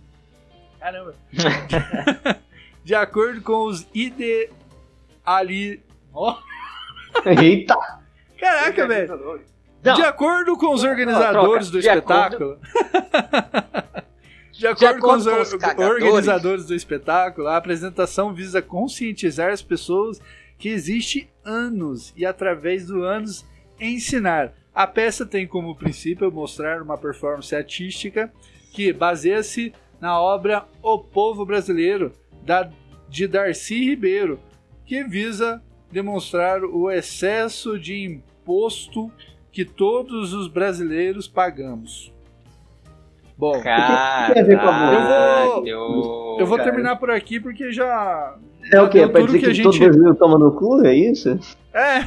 [0.80, 1.14] caramba,
[2.84, 4.48] de acordo com os ide
[5.24, 5.80] ali,
[6.12, 6.36] ó,
[7.24, 7.76] Eita!
[8.38, 9.40] caraca, velho.
[9.82, 9.94] Não.
[9.94, 11.72] De acordo com os organizadores troca.
[11.72, 12.58] do De espetáculo.
[14.52, 16.02] De acordo, com os, acordo com os or- cagadores.
[16.04, 20.20] organizadores do espetáculo, a apresentação visa conscientizar as pessoas
[20.58, 23.44] que existe anos e através do anos
[23.80, 24.52] ensinar.
[24.78, 28.32] A peça tem como princípio mostrar uma performance artística
[28.72, 32.12] que baseia-se na obra O Povo Brasileiro
[32.44, 32.70] da,
[33.08, 34.38] de Darcy Ribeiro,
[34.86, 35.60] que visa
[35.90, 39.10] demonstrar o excesso de imposto
[39.50, 42.12] que todos os brasileiros pagamos.
[43.36, 45.66] Bom, tem a ver com a Caralho.
[45.66, 46.70] eu vou cara.
[46.70, 48.36] terminar por aqui porque já.
[48.72, 48.98] É o quê?
[49.00, 50.86] deu Pra tudo dizer que, que a todo gente- brasileiro toma no cu?
[50.86, 51.36] É isso?
[51.74, 52.04] É.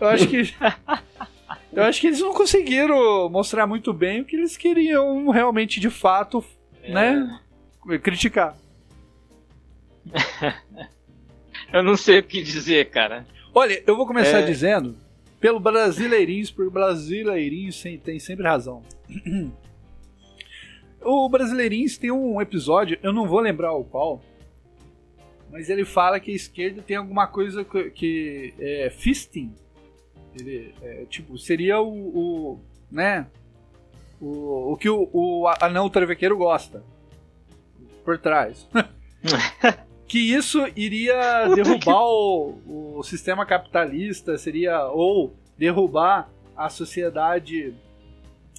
[0.00, 0.40] Eu acho que.
[1.76, 5.90] Eu acho que eles não conseguiram mostrar muito bem o que eles queriam realmente, de
[5.90, 6.42] fato,
[6.88, 7.38] né?
[8.02, 8.56] Criticar.
[11.72, 13.26] Eu não sei o que dizer, cara.
[13.52, 14.42] Olha, eu vou começar É.
[14.46, 14.96] dizendo
[15.40, 18.82] pelo Brasileirinhos, porque Brasileirinhos tem sempre razão.
[21.08, 24.20] O Brasileirinhos tem um episódio, eu não vou lembrar o qual,
[25.52, 29.54] mas ele fala que a esquerda tem alguma coisa que, que é fisting.
[30.38, 32.60] Ele, é, tipo, seria o, o
[32.90, 33.26] né,
[34.20, 36.82] o, o que o, o anão travequeiro gosta.
[38.04, 38.68] Por trás.
[40.06, 47.74] que isso iria derrubar o, o sistema capitalista, seria ou derrubar a sociedade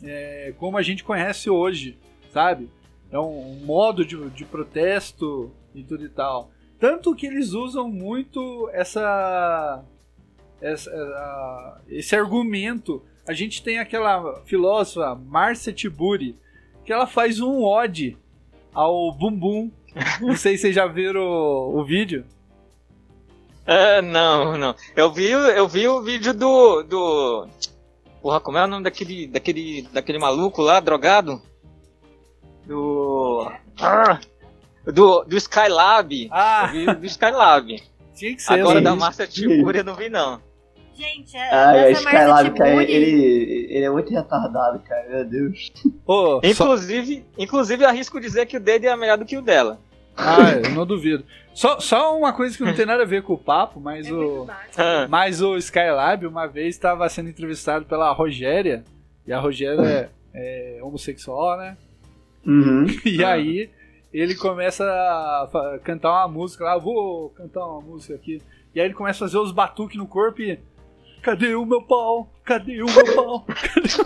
[0.03, 1.97] é, como a gente conhece hoje,
[2.31, 2.69] sabe?
[3.11, 6.51] É um, um modo de, de protesto e tudo e tal.
[6.79, 9.83] Tanto que eles usam muito essa,
[10.61, 13.01] essa a- esse argumento.
[13.27, 16.35] A gente tem aquela filósofa, Marcia Tiburi,
[16.85, 18.17] que ela faz um ode
[18.73, 19.69] ao Bumbum.
[20.21, 22.23] Não sei se vocês já viram o, o vídeo.
[23.65, 24.75] Ah, não, não.
[24.95, 26.83] Eu vi, eu vi o vídeo do.
[26.83, 27.47] do...
[28.21, 31.41] Porra, como é o nome daquele, daquele, daquele maluco lá, drogado?
[32.65, 33.51] Do.
[33.79, 34.19] Ah,
[34.85, 36.13] do, do Skylab.
[36.25, 37.81] Eu Ah, vi do Skylab.
[38.15, 38.53] tinha que ser.
[38.53, 38.89] Agora né?
[38.89, 40.41] da Márcia Tiburi eu não vi, não.
[40.97, 45.07] Gente, Ah, é, é, essa Marcia Skylab, cara, Tiburi- ele, ele é muito retardado, cara,
[45.09, 45.71] meu Deus.
[46.05, 49.79] Ô, só- Inclusive, inclusive arrisco dizer que o dele é melhor do que o dela.
[50.15, 51.23] Ah, eu não duvido.
[51.53, 54.11] Só, só uma coisa que não tem nada a ver com o papo, mas É
[54.13, 54.47] o.
[54.75, 58.83] Ah, Mas o Skylab uma vez estava sendo entrevistado pela Rogéria,
[59.27, 61.77] e a Rogéria é, é homossexual, né?
[62.45, 62.87] Uhum.
[63.05, 63.33] E Ah.
[63.33, 63.69] aí
[64.13, 68.41] ele começa a cantar uma música lá, vou cantar uma música aqui.
[68.73, 70.59] E aí ele começa a fazer os batuques no corpo e.
[71.27, 72.29] Cadê o meu pau?
[72.45, 73.45] Cadê o meu pau?
[73.45, 74.05] Cadê o...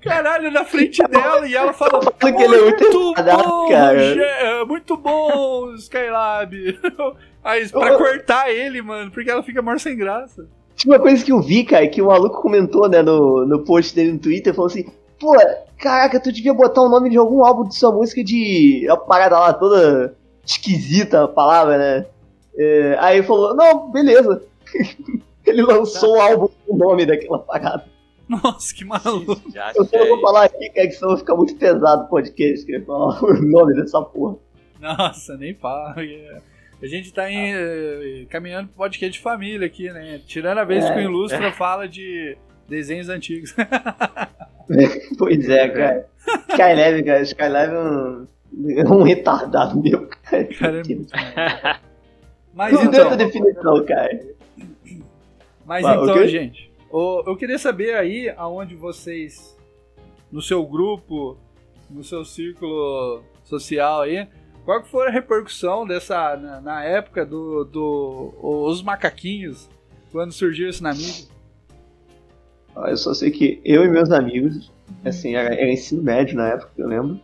[0.00, 2.00] Caralho, na frente dela e ela fala.
[2.22, 4.64] Ele é muito Muito retardado, bom, cara.
[4.66, 6.54] Muito bom, Skylab.
[7.42, 10.46] Aí, pra cortar ele, mano, porque ela fica maior sem graça.
[10.86, 14.12] Uma coisa que eu vi, cara, que o maluco comentou, né, no, no post dele
[14.12, 14.86] no Twitter, falou assim,
[15.18, 15.36] pô,
[15.76, 18.86] caraca, tu devia botar o nome de algum álbum de sua música de.
[18.86, 20.14] É uma parada lá toda
[20.46, 22.06] esquisita a palavra, né?
[22.56, 24.48] É, aí falou, não, beleza.
[25.46, 27.84] Ele lançou o álbum com o nome daquela parada.
[28.28, 29.40] Nossa, que maluco.
[29.52, 30.22] já Eu só não vou sei.
[30.22, 33.32] falar aqui, cara, que senão vai ficar muito pesado o podcast, que ele falar o
[33.42, 34.36] nome dessa porra.
[34.80, 35.94] Nossa, nem fala.
[36.82, 40.20] A gente tá em, eh, caminhando pro podcast de família aqui, né?
[40.26, 40.92] Tirando a vez É.
[40.92, 42.36] que o Ilustra fala de
[42.68, 43.54] desenhos antigos.
[45.18, 46.06] Pois é, cara.
[46.50, 48.26] Skylab, cara, Skylab é um,
[48.78, 50.44] é um retardado mesmo, cara.
[50.44, 51.80] Cara, é muito maluco.
[52.54, 54.20] Mas Não deu essa então, definição, cara.
[55.70, 56.26] Mas Ah, então ok.
[56.26, 59.56] gente, eu queria saber aí aonde vocês,
[60.28, 61.38] no seu grupo,
[61.88, 64.26] no seu círculo social aí,
[64.64, 69.70] qual que foi a repercussão dessa, na, na época do, do os macaquinhos,
[70.10, 71.28] quando surgiu isso na mídia?
[72.74, 74.72] Ó, Eu só sei que eu e meus amigos,
[75.04, 77.20] assim, era, era ensino médio na época, eu lembro.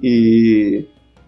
[0.00, 0.86] E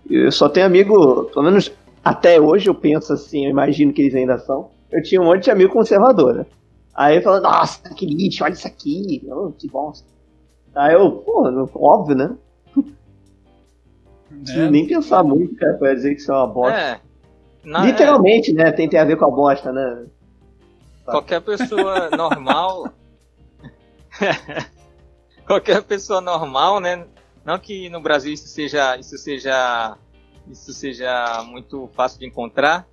[0.09, 1.73] eu só tenho amigo, pelo menos
[2.05, 4.73] até hoje eu penso assim, eu imagino que eles ainda são.
[4.95, 6.47] Eu tinha um monte de amigo conservador, né?
[6.95, 10.07] Aí falo, nossa, que lixo, olha isso aqui, oh, que bosta.
[10.75, 12.37] Aí eu, pô, óbvio, né?
[14.31, 14.71] Não Né?
[14.71, 16.79] nem pensar muito, cara, pra dizer que isso é uma bosta.
[16.79, 17.01] É.
[17.65, 18.71] Na- Literalmente, né?
[18.73, 20.07] Tem, tem a ver com a bosta, né?
[21.07, 22.93] é, qualquer pessoa normal.
[25.47, 27.05] qualquer pessoa normal, né?
[27.45, 29.97] Não que no Brasil isso seja, isso seja,
[30.51, 32.87] isso seja muito fácil de encontrar,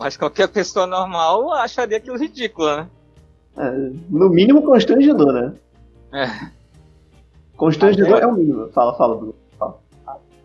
[0.00, 2.88] mas qualquer pessoa normal acharia aquilo ridículo, né?
[3.58, 3.70] É,
[4.08, 5.54] no mínimo constrangedor, né?
[6.14, 6.50] É.
[7.54, 8.68] Constrangedor é o mínimo.
[8.70, 9.34] Fala, fala, Bruno.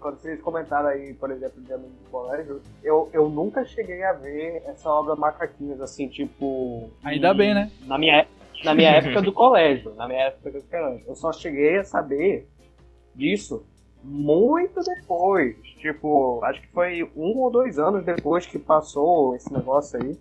[0.01, 4.13] Quando vocês comentaram aí, por exemplo, de amigo do colégio, eu, eu nunca cheguei a
[4.13, 6.91] ver essa obra Macaquinhos, assim, tipo.
[7.03, 7.71] Ainda em- bem, né?
[7.87, 8.27] Na minha, é-
[8.63, 9.95] na minha época do colégio.
[9.95, 11.03] Na minha época do colégio.
[11.07, 12.47] Eu só cheguei a saber
[13.15, 13.65] disso
[14.05, 15.55] muito depois.
[15.79, 20.17] Tipo, acho que foi um ou dois anos depois que passou esse negócio aí.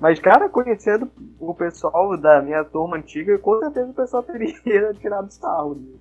[0.00, 4.54] Mas, cara, conhecendo o pessoal da minha turma antiga, com certeza o pessoal teria
[4.98, 6.00] tirado sarro disso.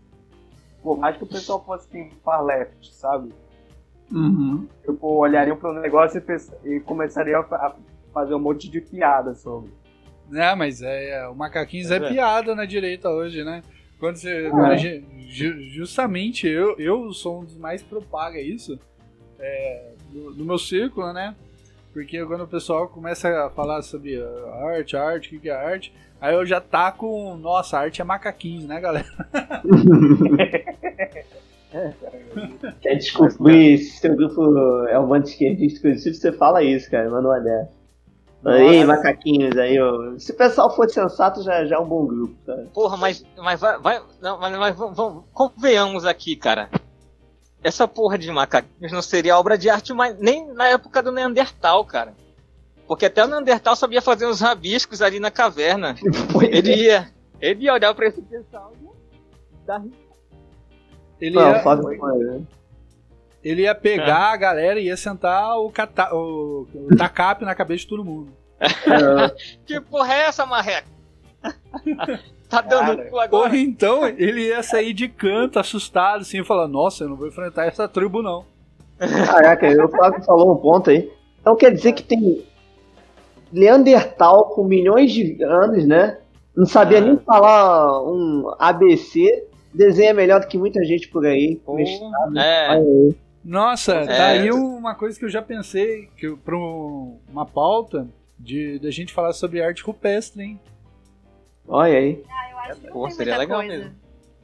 [0.82, 3.34] Por mais que o pessoal fosse assim, far left, sabe?
[4.12, 4.66] Uhum.
[4.86, 6.24] Tipo, olhariam para o negócio
[6.66, 7.76] e, e começariam a fa- a
[8.14, 9.70] fazer um monte de piada sobre.
[10.34, 12.10] É, mas é, é, o macaquinhos é, É.
[12.10, 13.62] piada na direita hoje, né?
[14.00, 14.50] Quando você.
[15.28, 18.80] ju- justamente eu, eu sou um dos mais propaga isso
[19.40, 21.36] é, do, do meu círculo, né?
[21.94, 24.22] Porque quando o pessoal começa a falar sobre
[24.64, 27.36] arte, arte, o que que é arte, aí eu já tá com.
[27.38, 29.08] Nossa, arte é macaquinhos, né, galera?
[32.82, 37.10] Quer descobrir se seu grupo é um bando de esquerdista, assim, você fala isso, cara,
[37.10, 37.79] manda uma dessa.
[38.46, 38.98] Ei, Nossa.
[38.98, 40.18] macaquinhos aí, ó.
[40.18, 42.68] Se o pessoal for sensato, já, já é um bom grupo, cara.
[42.74, 46.70] Porra, mas, mas vai, vai não, mas, mas vamos, vamos- convenhamos aqui, cara.
[47.62, 51.84] Essa porra de macaquinhos não seria obra de arte mais, nem na época do Neandertal,
[51.84, 52.14] cara.
[52.88, 55.96] porque até o Neandertal sabia fazer uns rabiscos ali na caverna.
[56.42, 56.78] Ele é.
[56.78, 57.12] ia,
[57.42, 59.84] ele ia olhar pra esse pessoal e dar.
[61.20, 62.42] Ele Não, ia, né?
[63.44, 67.82] Ele ia pegar a galera e ia sentar o, cata, o, o tacape na cabeça
[67.82, 68.32] de todo mundo.
[68.60, 68.68] É,
[69.66, 70.88] Que porra é essa, marreca?
[72.50, 73.50] tá dando Cara, cu agora.
[73.50, 77.28] Ou então ele ia sair de canto, assustado, assim, e falar: Nossa, eu não vou
[77.28, 78.44] enfrentar essa tribo, não.
[78.98, 81.10] Caraca, o Flávio falou um ponto aí.
[81.40, 82.44] Então quer dizer que tem
[83.52, 86.18] Neandertal com milhões de anos, né?
[86.56, 91.60] Não sabia nem falar um ABC, desenha melhor do que muita gente por aí.
[92.36, 92.82] É.
[93.50, 94.06] Nossa, É.
[94.06, 98.08] tá aí uma coisa que eu já pensei que um- uma pauta
[98.38, 100.60] de da gente falar sobre arte rupestre, hein?
[101.68, 102.24] Olha aí.
[102.30, 103.76] Ah, eu acho que Pô, seria legal coisa.
[103.78, 103.96] mesmo.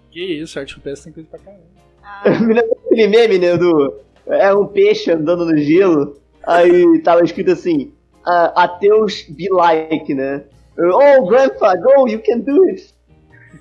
[0.09, 1.63] Que isso, arte rupestre tem coisa pra caramba.
[2.03, 3.99] Ah, Me lembra aquele meme, né, do...
[4.27, 7.93] É um peixe andando no gelo, aí tava escrito assim,
[8.25, 10.45] ah, ateus be like, né?
[10.79, 12.91] Oh, grandpa, go, you can do it.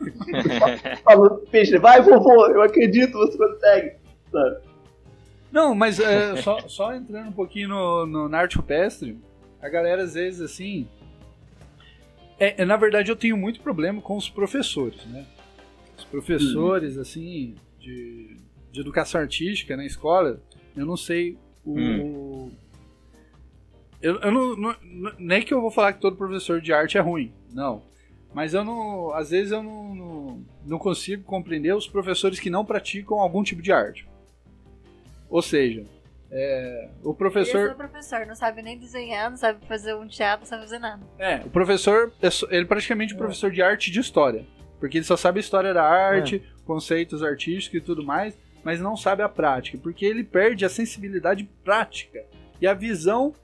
[1.04, 3.92] Falando pro peixe, vai, vovô, eu acredito, você consegue.
[4.32, 4.56] Sabe?
[5.54, 9.16] Não, mas é, só, só entrando um pouquinho no, no, na arte rupestre,
[9.62, 10.88] a galera às vezes assim.
[12.40, 15.24] É, é, na verdade, eu tenho muito problema com os professores, né?
[15.96, 18.36] Os professores, assim, de,
[18.72, 20.42] de educação artística na escola,
[20.76, 21.78] eu não sei o.
[21.78, 22.50] Hum.
[24.02, 26.98] Eu, eu não, não, não- Nem que eu vou falar que todo professor de arte
[26.98, 27.80] é ruim, não.
[28.34, 29.14] Mas eu não.
[29.14, 33.62] Às vezes eu não, não, não consigo compreender os professores que não praticam algum tipo
[33.62, 34.04] de arte.
[35.34, 35.84] Ou seja,
[36.30, 37.74] é, o professor...
[37.74, 37.74] professor.
[37.74, 41.02] professor, não sabe nem desenhar, não sabe fazer um teatro, não sabe fazer nada.
[41.18, 42.12] É, o professor.
[42.22, 44.46] é Ele é praticamente um professor de arte e de história.
[44.78, 48.96] Porque ele só sabe a história da arte, conceitos artísticos e tudo mais, mas não
[48.96, 49.76] sabe a prática.
[49.76, 52.24] Porque ele perde a sensibilidade prática
[52.60, 53.34] e a visão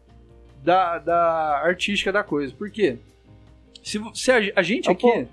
[0.63, 2.55] da, da artística da coisa.
[2.55, 2.99] Por quê?
[3.83, 5.27] Se, se a, a gente Ah, aqui,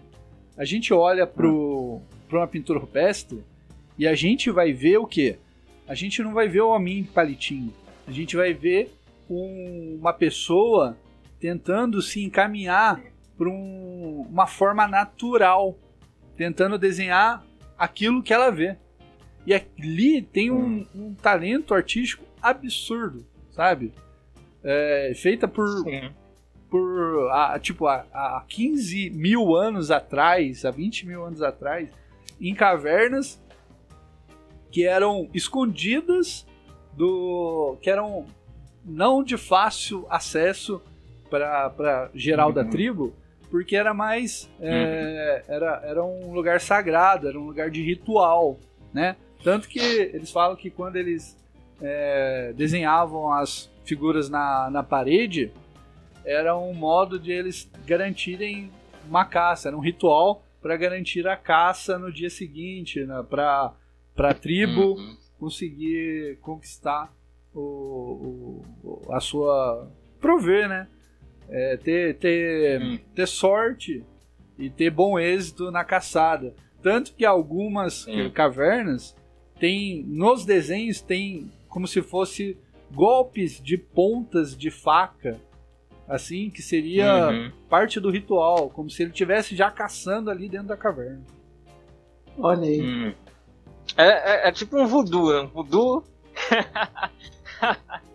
[0.58, 3.44] a gente olha pro, pra uma pintura rupestre
[3.96, 5.38] e a gente vai ver o quê?
[5.88, 7.74] A gente não vai ver o homem palitinho.
[8.08, 8.94] A gente vai ver
[9.30, 10.98] um- uma pessoa
[11.40, 13.02] tentando se encaminhar
[13.38, 15.78] para uma forma natural,
[16.36, 17.46] tentando desenhar
[17.78, 18.76] aquilo que ela vê.
[19.46, 23.94] E ali tem um, um talento artístico absurdo, sabe?
[24.64, 26.10] É, feita por, Sim.
[26.70, 31.90] por ah, tipo, há, há 15 mil anos atrás, há 20 mil anos atrás,
[32.42, 33.42] em cavernas
[34.72, 36.46] que eram escondidas
[36.94, 37.78] do.
[37.82, 38.26] que eram
[38.84, 40.82] não de fácil acesso
[41.30, 42.70] para geral da Uhum.
[42.70, 43.14] tribo,
[43.52, 44.50] porque era mais.
[44.62, 48.58] é, era, era um lugar sagrado, era um lugar de ritual,
[48.94, 49.16] né?
[49.44, 51.38] Tanto que eles falam que quando eles
[51.82, 55.52] é, desenhavam as figuras na, na parede,
[56.26, 58.72] era um modo de eles garantirem
[59.08, 63.72] uma caça, era um ritual para garantir a caça no dia seguinte, né, para
[64.26, 65.18] a tribo Uhum.
[65.40, 67.14] conseguir conquistar
[67.54, 69.92] o, o- a sua.
[70.20, 70.88] prover, né?
[71.50, 73.00] É, ter, ter, Hum.
[73.16, 74.04] ter sorte
[74.58, 76.54] e ter bom êxito na caçada.
[76.82, 78.30] Tanto que algumas Sim.
[78.32, 79.16] cavernas
[79.60, 80.04] tem.
[80.04, 82.58] Nos desenhos tem como se fosse
[82.92, 85.40] golpes de pontas de faca.
[86.08, 87.52] Assim, que seria Uhum.
[87.70, 91.22] parte do ritual, como se ele estivesse já caçando ali dentro da caverna.
[92.38, 92.82] Olha aí.
[92.82, 93.14] Hum.
[93.96, 94.08] É,
[94.46, 96.04] é- é tipo um voodoo, é um voodoo.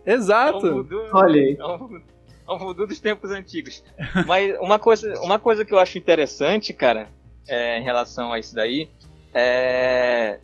[0.05, 0.59] É um Exato!
[0.71, 1.57] voodoo, Olha aí.
[1.59, 2.01] é um,
[2.47, 3.83] é um voodoo dos tempos antigos.
[4.25, 7.09] Mas uma coisa, uma coisa que eu acho interessante, cara,
[7.47, 8.89] é, em relação a isso daí,
[9.33, 10.39] é.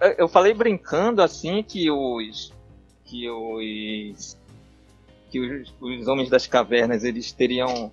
[0.00, 2.52] eu- Eu falei brincando assim que os.
[3.04, 4.36] que os.
[5.30, 7.90] que os, os homens das cavernas eles teriam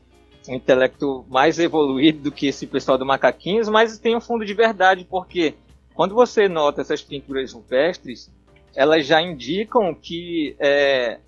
[0.48, 4.53] um intelecto mais evoluído do que esse pessoal do macaquinhos, mas tem um fundo de
[4.53, 5.53] verdade, porque
[6.00, 8.32] quando você nota essas pinturas rupestres,
[8.74, 11.20] elas já indicam que é,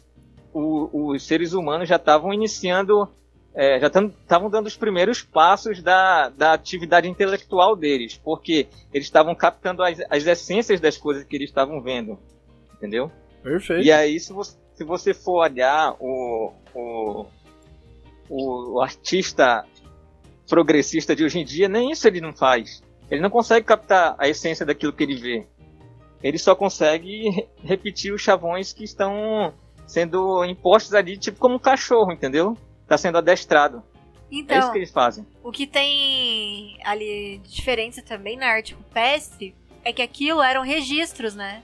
[0.54, 3.06] o- os seres humanos já estavam iniciando,
[3.54, 9.36] é, já estavam dando os primeiros passos da, da atividade intelectual deles, porque eles estavam
[9.36, 12.18] captando as, as essências das coisas que eles estavam vendo,
[12.76, 13.12] entendeu?
[13.44, 13.84] Perfeito.
[13.84, 17.26] E aí, se você, se você for olhar o, o,
[18.30, 19.66] o, o artista
[20.48, 22.82] progressista de hoje em dia, nem isso ele não faz.
[23.12, 25.46] Ele não consegue captar a essência daquilo que ele vê.
[26.24, 29.54] Ele só consegue re- repetir os chavões que estão
[29.86, 32.58] sendo impostos ali, tipo como um cachorro, entendeu?
[32.84, 33.78] Está sendo adestrado.
[34.32, 35.26] é isso Então, que eles fazem.
[35.44, 41.36] o que tem ali de diferença também na arte rupestre é que aquilo eram registros,
[41.36, 41.62] né?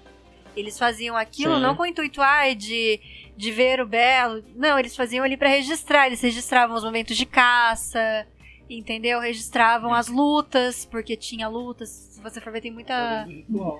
[0.55, 1.61] Eles faziam aquilo Sim.
[1.61, 2.99] não com o intuito ai, de,
[3.37, 4.43] de ver o belo.
[4.55, 6.07] Não, eles faziam ali pra registrar.
[6.07, 8.25] Eles registravam os momentos de caça,
[8.69, 9.19] entendeu?
[9.19, 11.89] Registravam as lutas, porque tinha lutas.
[11.89, 13.27] Se você for ver, tem muita.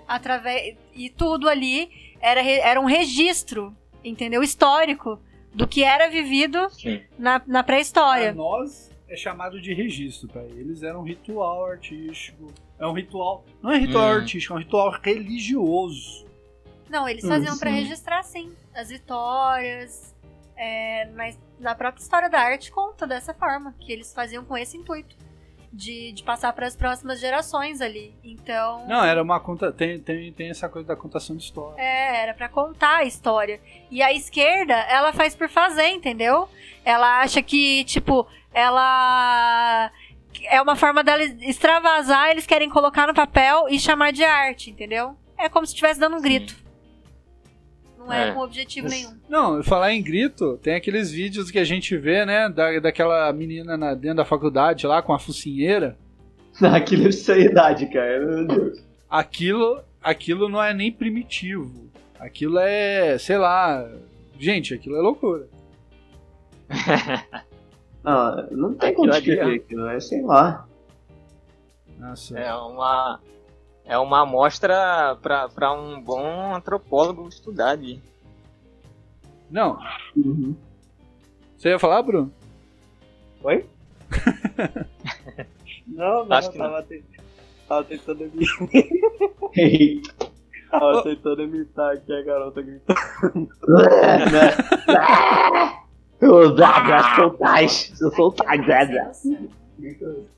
[0.08, 1.90] Através e tudo ali
[2.20, 4.42] era, era um registro, entendeu?
[4.44, 5.20] Histórico
[5.54, 7.02] do que era vivido Sim.
[7.18, 8.34] na, na Pra pré-história.
[8.34, 12.54] nós é chamado de registro, pra eles era um ritual artístico.
[12.80, 13.44] É um ritual.
[13.62, 14.16] Não é ritual Hum.
[14.18, 16.26] artístico, é um ritual religioso.
[16.90, 17.78] Não, eles Hum, faziam pra sim.
[17.78, 20.16] registrar sim as vitórias.
[20.58, 24.78] É, mas na própria história da arte conta dessa forma, que eles faziam com esse
[24.78, 25.16] intuito.
[25.72, 28.16] De, de passar para as próximas gerações ali.
[28.24, 28.88] Então.
[28.88, 29.72] Não, era uma conta.
[29.72, 31.80] Tem, tem, tem essa coisa da contação de história.
[31.80, 33.60] É, era pra contar a história.
[33.92, 36.50] E a esquerda, ela faz por fazer, entendeu?
[36.86, 39.92] Ela acha que, tipo, ela.
[40.46, 45.18] É uma forma dela extravasar, eles querem colocar no papel e chamar de arte, entendeu?
[45.38, 46.56] É como se estivesse dando um grito.
[48.08, 48.32] Não é, É.
[48.32, 49.12] com objetivo nenhum.
[49.30, 52.50] Não, falar em grito, tem aqueles vídeos que a gente vê, né?
[52.50, 55.98] Da, daquela menina na- dentro da faculdade lá com a focinheira.
[56.62, 58.26] Aquilo é seriedade, cara.
[58.26, 58.84] Meu Deus.
[59.10, 61.88] Aquilo, aquilo não é nem primitivo.
[62.20, 63.88] Aquilo é, sei lá.
[64.40, 65.48] Gente, aquilo é loucura.
[68.04, 70.68] Não, não tem como ali, descrever aquilo, é sei lá.
[72.00, 72.38] Nossa.
[72.38, 73.20] É uma,
[73.88, 78.02] é uma amostra para um bom antropólogo estudar ali.
[79.50, 79.80] Não,
[80.16, 80.56] Uhum.
[81.58, 82.32] você ia falar, Bruno?
[83.44, 83.66] Oi?
[85.88, 86.66] não, não, Acho que não.
[86.66, 87.04] tava, te-
[87.68, 88.32] tava tentando.
[90.70, 93.50] Tava tentando imitar aqui a garota gritando.
[96.20, 96.56] Eu
[97.38, 97.94] tais.
[98.02, 98.12] Eu
[98.88, 99.12] dá.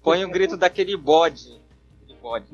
[0.03, 1.58] Põe o grito daquele bode.
[2.29, 2.45] Bode.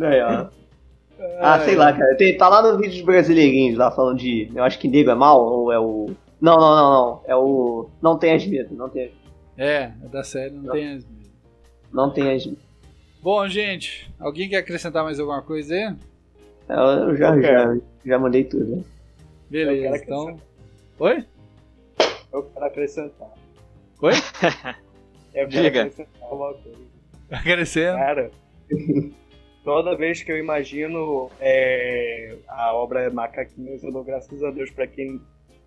[0.00, 0.46] Aí, ó.
[1.40, 2.16] Ah, sei lá, cara.
[2.16, 4.50] Tem- tá lá no vídeo dos brasileirinhos lá falando de.
[4.54, 6.10] Eu acho que nego é mal ou é o.
[6.40, 7.20] Não, não, não, não.
[7.26, 7.88] É o.
[8.00, 9.12] Não tem as medo, não tem,
[9.56, 11.06] É, é da série, não tem as
[11.92, 12.48] não tem as
[13.22, 15.96] Bom, gente, alguém quer acrescentar mais alguma coisa aí?
[16.68, 17.82] Eu já, Eu já, quero.
[18.04, 18.76] já mandei tudo.
[18.76, 18.84] né?
[19.48, 20.36] Beleza, então.
[20.98, 21.24] Oi?
[22.32, 23.28] Eu quero acrescentar.
[24.02, 24.12] Oi?
[25.34, 25.80] Eu quero Diga.
[25.82, 26.78] acrescentar uma coisa.
[27.30, 27.98] Agradecendo.
[27.98, 28.30] Cara,
[29.64, 34.86] toda vez que eu imagino é, a obra Macaquinhos, eu dou graças a Deus pra
[34.86, 35.20] que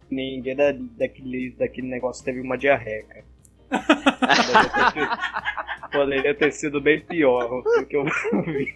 [0.10, 3.24] ninguém da, daquele, daquele negócio teve uma sido-
[5.92, 8.06] Poderia ter sido bem pior do que eu
[8.46, 8.76] vi.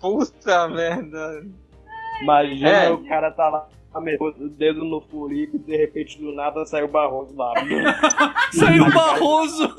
[0.00, 1.44] Puta merda.
[2.22, 2.90] Imagina É.
[2.90, 3.68] o cara tá lá,
[4.00, 7.52] meteu o dedo no furico e de repente do nada saiu barroso lá.
[8.52, 9.74] Saiu o Barroso!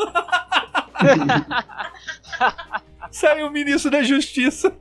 [3.12, 4.74] Saiu o ministro da Justiça.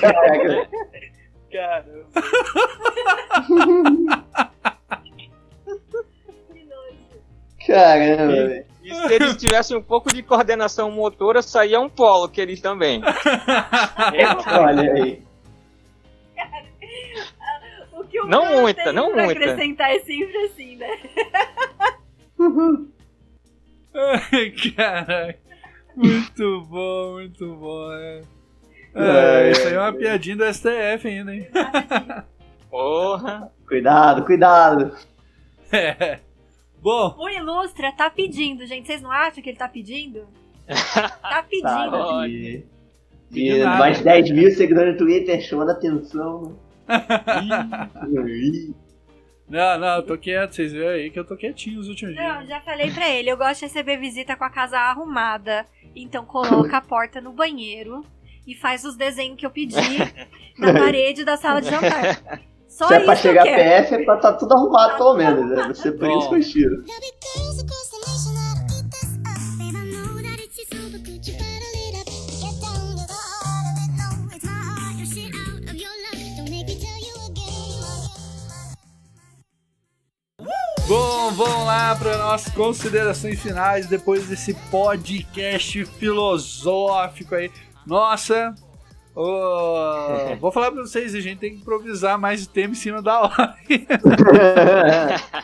[0.00, 0.68] Caraca.
[1.50, 2.22] Caramba.
[7.66, 8.64] Caramba, velho.
[8.82, 13.02] E se eles tivessem um pouco de coordenação motora, saía um polo que eles também.
[14.46, 15.22] Olha aí.
[18.18, 19.40] Que o Não Bruno muita, tem não pra muita.
[19.40, 20.98] acrescentar é sempre assim, né?
[23.94, 25.38] Ai, Caraca.
[25.96, 27.92] Muito bom, muito bom.
[27.92, 28.22] É.
[28.94, 31.48] É, isso aí é uma piadinha do STF ainda, hein?
[32.70, 33.50] Porra.
[33.66, 34.96] Cuidado, cuidado.
[35.72, 36.20] É.
[36.80, 38.86] Bom, O Ilustra tá pedindo, gente.
[38.86, 40.26] Vocês não acham que ele tá pedindo?
[40.66, 42.26] Tá Tá, pedindo.
[42.28, 42.64] De,
[43.30, 43.78] De de nada.
[43.78, 46.56] mais 10 mil seguidores no Twitter chamando atenção.
[49.48, 50.54] Não, não, eu tô quieto.
[50.54, 52.48] Vocês viram aí que eu tô quietinho os últimos Não, dias.
[52.48, 55.64] já falei pra ele, eu gosto de receber visita com a casa arrumada.
[55.96, 58.04] Então coloca a porta no banheiro
[58.46, 59.74] e faz os desenhos que eu pedi
[60.58, 62.40] na parede da sala de jantar.
[62.68, 63.84] Só Se é pra isso que eu chegar quero.
[63.86, 65.50] PF, é pra tá tudo arrumado pelo menos.
[65.58, 66.18] É você por Bom.
[66.18, 66.84] isso que eu tiro.
[80.88, 87.50] Bom, vamos lá para nossas considerações finais depois desse podcast filosófico aí.
[87.86, 88.54] Nossa,
[89.14, 93.02] ô, vou falar para vocês, a gente tem que improvisar mais o tema em cima
[93.02, 93.54] da hora.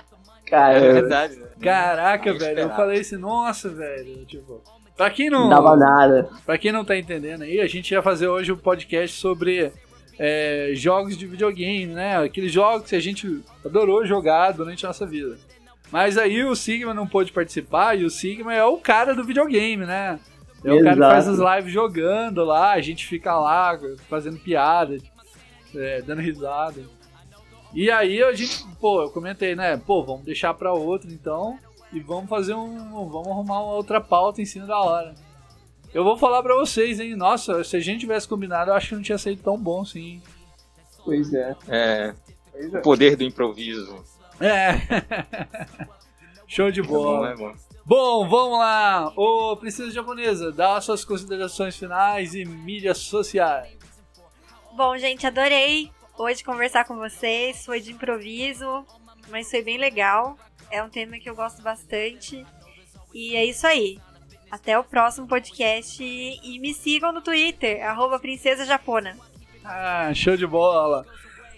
[0.47, 1.37] É Cara, verdade.
[1.37, 1.47] né?
[1.61, 4.63] Caraca, velho, eu falei assim, nossa, velho, tipo,
[4.97, 6.29] pra quem não não, dava nada.
[6.47, 9.73] Pra quem não tá entendendo aí, a gente ia fazer hoje um podcast sobre
[10.19, 12.17] é, jogos de videogame, né?
[12.19, 15.39] Aqueles jogos que a gente adorou jogar durante a nossa vida.
[15.91, 19.85] Mas aí o Sigma não pôde participar e o Sigma é o cara do videogame,
[19.85, 20.19] né?
[20.65, 21.13] Aí o cara Exato.
[21.13, 23.79] faz as lives jogando lá, a gente fica lá
[24.09, 24.97] fazendo piada,
[25.75, 26.83] é, dando risada.
[27.75, 29.77] E aí a gente, pô, eu comentei, né?
[29.77, 31.59] Pô, vamos deixar pra outro então.
[31.93, 32.77] E vamos fazer um.
[33.09, 35.15] Vamos arrumar uma outra pauta em cima da hora.
[35.95, 37.15] Eu vou falar pra vocês, hein?
[37.15, 40.21] Nossa, se a gente tivesse combinado, eu acho que não tinha sido tão bom assim.
[41.05, 41.57] Pois é.
[41.69, 42.15] É,
[42.51, 42.81] Pois o é.
[42.81, 44.05] poder do improviso.
[44.41, 44.75] É.
[46.49, 47.31] Show de É bom, bola.
[47.31, 47.55] é bom.
[47.87, 49.13] Bom, vamos lá.
[49.17, 53.77] Ô, Princesa Japonesa, dá suas considerações finais e mídias sociais.
[54.75, 57.65] Bom, gente, adorei hoje conversar com vocês.
[57.65, 58.85] Foi de improviso,
[59.31, 60.37] mas foi bem legal.
[60.71, 62.45] É um tema que eu gosto bastante.
[63.13, 64.01] E é isso aí.
[64.55, 66.01] Até o próximo podcast.
[66.01, 69.17] E me sigam no Twitter, arroba Princesa Japona.
[69.65, 71.05] Ah, show de bola.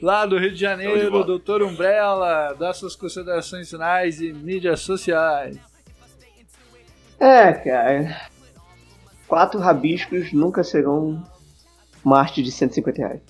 [0.01, 1.27] Lá do Rio de Janeiro, de.
[1.27, 5.59] Doutor Umbrella, dá suas considerações finais e mídias sociais.
[7.21, 8.29] É, cara.
[9.29, 11.23] Quatro rabiscos nunca serão
[12.03, 13.21] uma arte de 150 reais.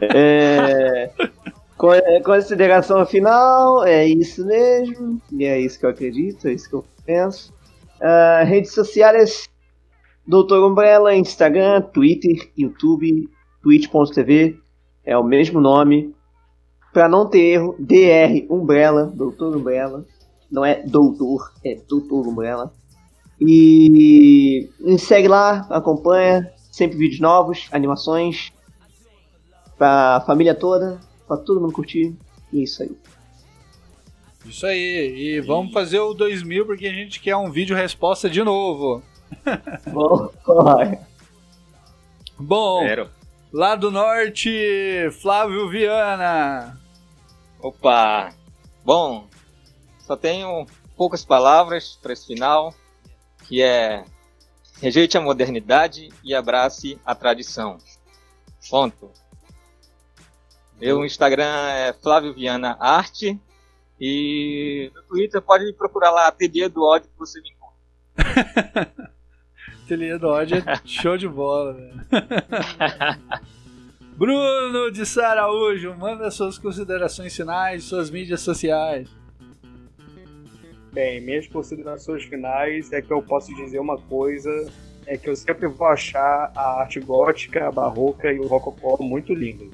[0.00, 5.20] É, é, consideração final, é isso mesmo.
[5.32, 7.55] E é isso que eu acredito, é isso que eu penso.
[8.00, 9.48] Ah, redes sociais:
[10.26, 13.28] Doutor Umbrella, Instagram, Twitter, YouTube,
[13.62, 14.58] twitch.tv.
[15.04, 16.14] É o mesmo nome.
[16.92, 20.04] Pra não ter erro, DR Umbrella, Doutor Umbrella.
[20.50, 22.72] Não é doutor, é Doutor Umbrella.
[23.40, 26.50] E me segue lá, acompanha.
[26.70, 28.52] Sempre vídeos novos, animações.
[29.76, 32.16] Pra família toda, pra todo mundo curtir.
[32.52, 32.96] E é isso aí.
[34.48, 35.14] Isso aí.
[35.16, 39.02] E vamos fazer o 2000 porque a gente quer um vídeo resposta de novo.
[42.38, 42.80] Bom,
[43.52, 44.50] lá do norte,
[45.20, 46.78] Flávio Viana.
[47.60, 48.32] Opa!
[48.84, 49.26] Bom,
[49.98, 50.66] só tenho
[50.96, 52.72] poucas palavras para esse final,
[53.48, 54.04] que é
[54.80, 57.78] rejeite a modernidade e abrace a tradição.
[58.70, 59.10] Ponto.
[60.78, 63.40] Meu Instagram é Flávio Viana Arte
[64.00, 69.06] e no Twitter pode me procurar lá, TD do ódio que você me encontra.
[69.86, 71.92] Ateliê do ódio é show de bola, velho.
[74.18, 79.08] Bruno de Saraújo, manda suas considerações finais, suas mídias sociais.
[80.92, 84.50] Bem, minhas considerações finais é que eu posso dizer uma coisa,
[85.06, 89.32] é que eu sempre vou achar a arte gótica, a barroca e o rococó muito
[89.32, 89.70] lindo.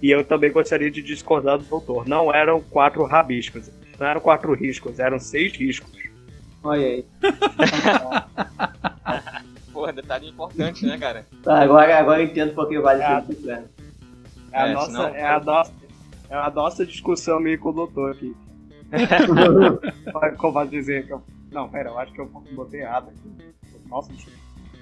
[0.00, 2.06] E eu também gostaria de discordar do doutor.
[2.06, 3.68] Não eram quatro rabiscos,
[3.98, 5.90] não eram quatro riscos, eram seis riscos.
[6.62, 7.04] Olha aí.
[9.72, 11.26] Porra, detalhe importante, né, cara?
[11.42, 13.22] Tá, agora, agora eu entendo porque vale Ah.
[13.24, 13.64] ser né?
[14.52, 15.72] É a, É, nossa, senão- é, a nossa,
[16.30, 18.34] é a nossa discussão meio com o doutor aqui.
[20.38, 21.22] Como posso dizer que eu...
[21.52, 23.52] Não, pera, eu acho que eu botei errado aqui.
[23.86, 24.38] Nossa, desculpa.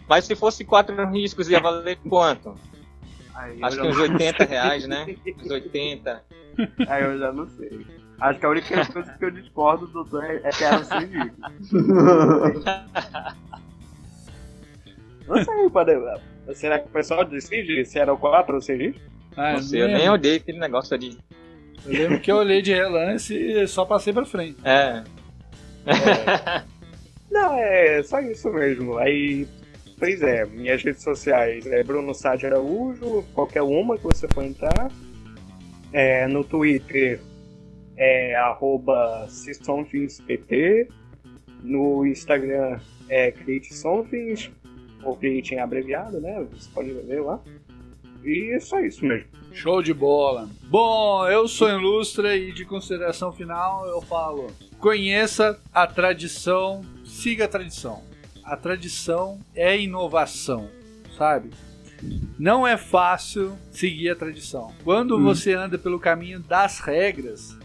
[0.09, 2.55] Mas se fosse quatro riscos, ia valer quanto?
[3.37, 5.07] Aí Acho que uns não- 80 reais, né?
[5.45, 6.23] Uns 80.
[6.89, 7.87] Aí eu já não sei.
[8.19, 12.65] Acho que a única coisa que eu discordo do doutor é é que seis ricos.
[15.29, 15.93] Não sei, pode...
[16.55, 19.03] Será que o pessoal decide se eram quatro ou seis ricos?
[19.37, 21.19] Ah, Não sei, eu nem olhei aquele negócio ali.
[21.85, 24.57] Eu lembro que eu olhei de relance e só passei pra frente.
[24.65, 25.03] É.
[27.31, 28.97] Não, é só isso mesmo.
[28.99, 29.47] Aí,
[29.99, 34.91] pois é, minhas redes sociais é Bruno Sade Araújo, qualquer uma que você for entrar.
[35.93, 37.21] É, no Twitter
[37.97, 39.27] é arroba.
[41.63, 42.79] No Instagram
[43.09, 43.71] é Create
[45.03, 46.45] ou Create em abreviado, né?
[46.53, 47.41] Você pode ver lá.
[48.25, 49.29] E é só isso mesmo.
[49.53, 50.49] Show de bola.
[50.65, 54.49] Bom, eu sou Ilustra e de consideração final eu falo:
[54.79, 58.03] conheça a tradição, siga a tradição.
[58.47, 60.71] A tradição é inovação,
[61.19, 61.51] sabe?
[62.39, 64.73] Não é fácil seguir a tradição.
[64.85, 67.59] Quando você anda pelo caminho das regras,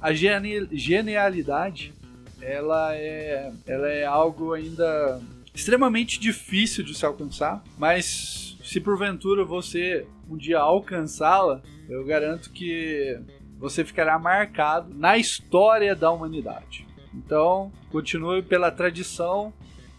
[0.00, 1.92] a genialidade
[2.40, 5.20] ela é, ela é algo ainda
[5.52, 13.18] extremamente difícil de se alcançar, mas se porventura você um dia alcançá-la, eu garanto que
[13.58, 16.86] você ficará marcado na história da humanidade.
[17.12, 19.52] Então, continue pela tradição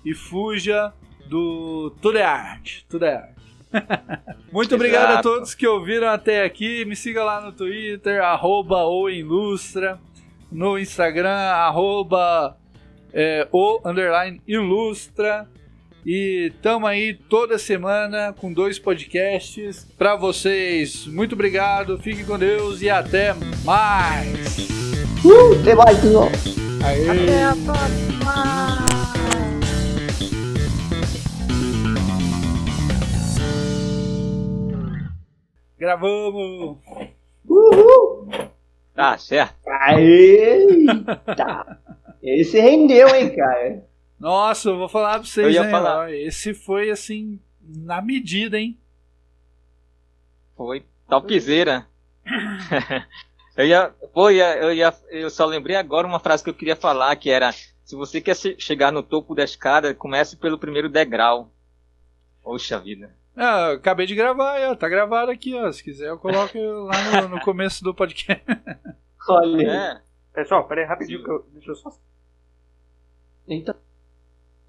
[0.05, 0.93] e fuja
[1.27, 3.41] do tudo é arte, tudo é arte.
[4.51, 6.83] Muito obrigado a todos que ouviram até aqui.
[6.85, 9.99] Me siga lá no Twitter, arroba o Ilustra,
[10.51, 12.57] no Instagram, arroba
[13.13, 15.47] é, o underline ilustra.
[16.05, 21.05] E tamo aí toda semana com dois podcasts pra vocês.
[21.05, 24.57] Muito obrigado, fiquem com Deus e até mais.
[25.23, 26.03] Uh, tem mais.
[26.83, 27.09] Aê.
[27.09, 29.20] Até a próxima!
[35.85, 36.77] Gravamos!
[37.49, 38.29] Uhul!
[38.93, 39.55] Tá, certo.
[39.97, 41.79] Eita!
[42.21, 43.83] Esse rendeu, hein, cara?
[44.19, 46.13] Nossa, eu vou falar pra vocês, Eu ia hein, falar.
[46.13, 48.77] esse foi assim, na medida, hein?
[50.55, 51.87] Foi topzera.
[53.57, 56.53] eu ia, pô, eu ia, eu ia, eu só lembrei agora uma frase que eu
[56.53, 57.51] queria falar, que era:
[57.83, 61.51] se você quer che- chegar no topo da escada, comece pelo primeiro degrau.
[62.43, 63.19] Poxa vida.
[63.35, 65.71] Ah, eu acabei de gravar, ó, tá gravado aqui, ó.
[65.71, 68.43] Se quiser eu coloco lá no, no começo do podcast.
[69.29, 69.71] Olha.
[69.71, 70.01] É.
[70.33, 71.91] Pessoal, pera aí rapidinho, que eu, deixa eu só.
[73.47, 73.75] Eita.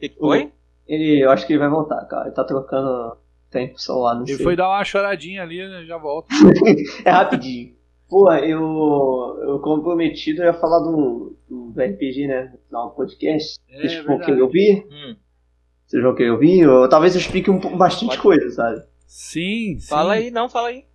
[0.01, 0.53] E que foi?
[0.87, 2.27] Ele, eu acho que ele vai voltar, cara.
[2.27, 3.17] Ele tá trocando
[3.51, 4.45] tempo celular, não Ele sei.
[4.45, 6.29] foi dar uma choradinha ali, né, já volta.
[7.05, 7.75] É rapidinho.
[8.09, 12.53] Pô, eu, eu comprometido eu ia falar do, do RPG, né?
[12.71, 13.59] No podcast.
[13.71, 14.25] É, Vocês verdade.
[14.27, 14.87] querer ouvir?
[14.91, 15.17] Hum,
[15.93, 16.67] Vocês vão querer ouvir?
[16.67, 18.23] Ou talvez eu explique um, pouco- bastante Pode.
[18.23, 18.83] coisa, sabe?
[19.07, 19.87] Sim, sim.
[19.87, 20.87] fala aí, não, fala aí.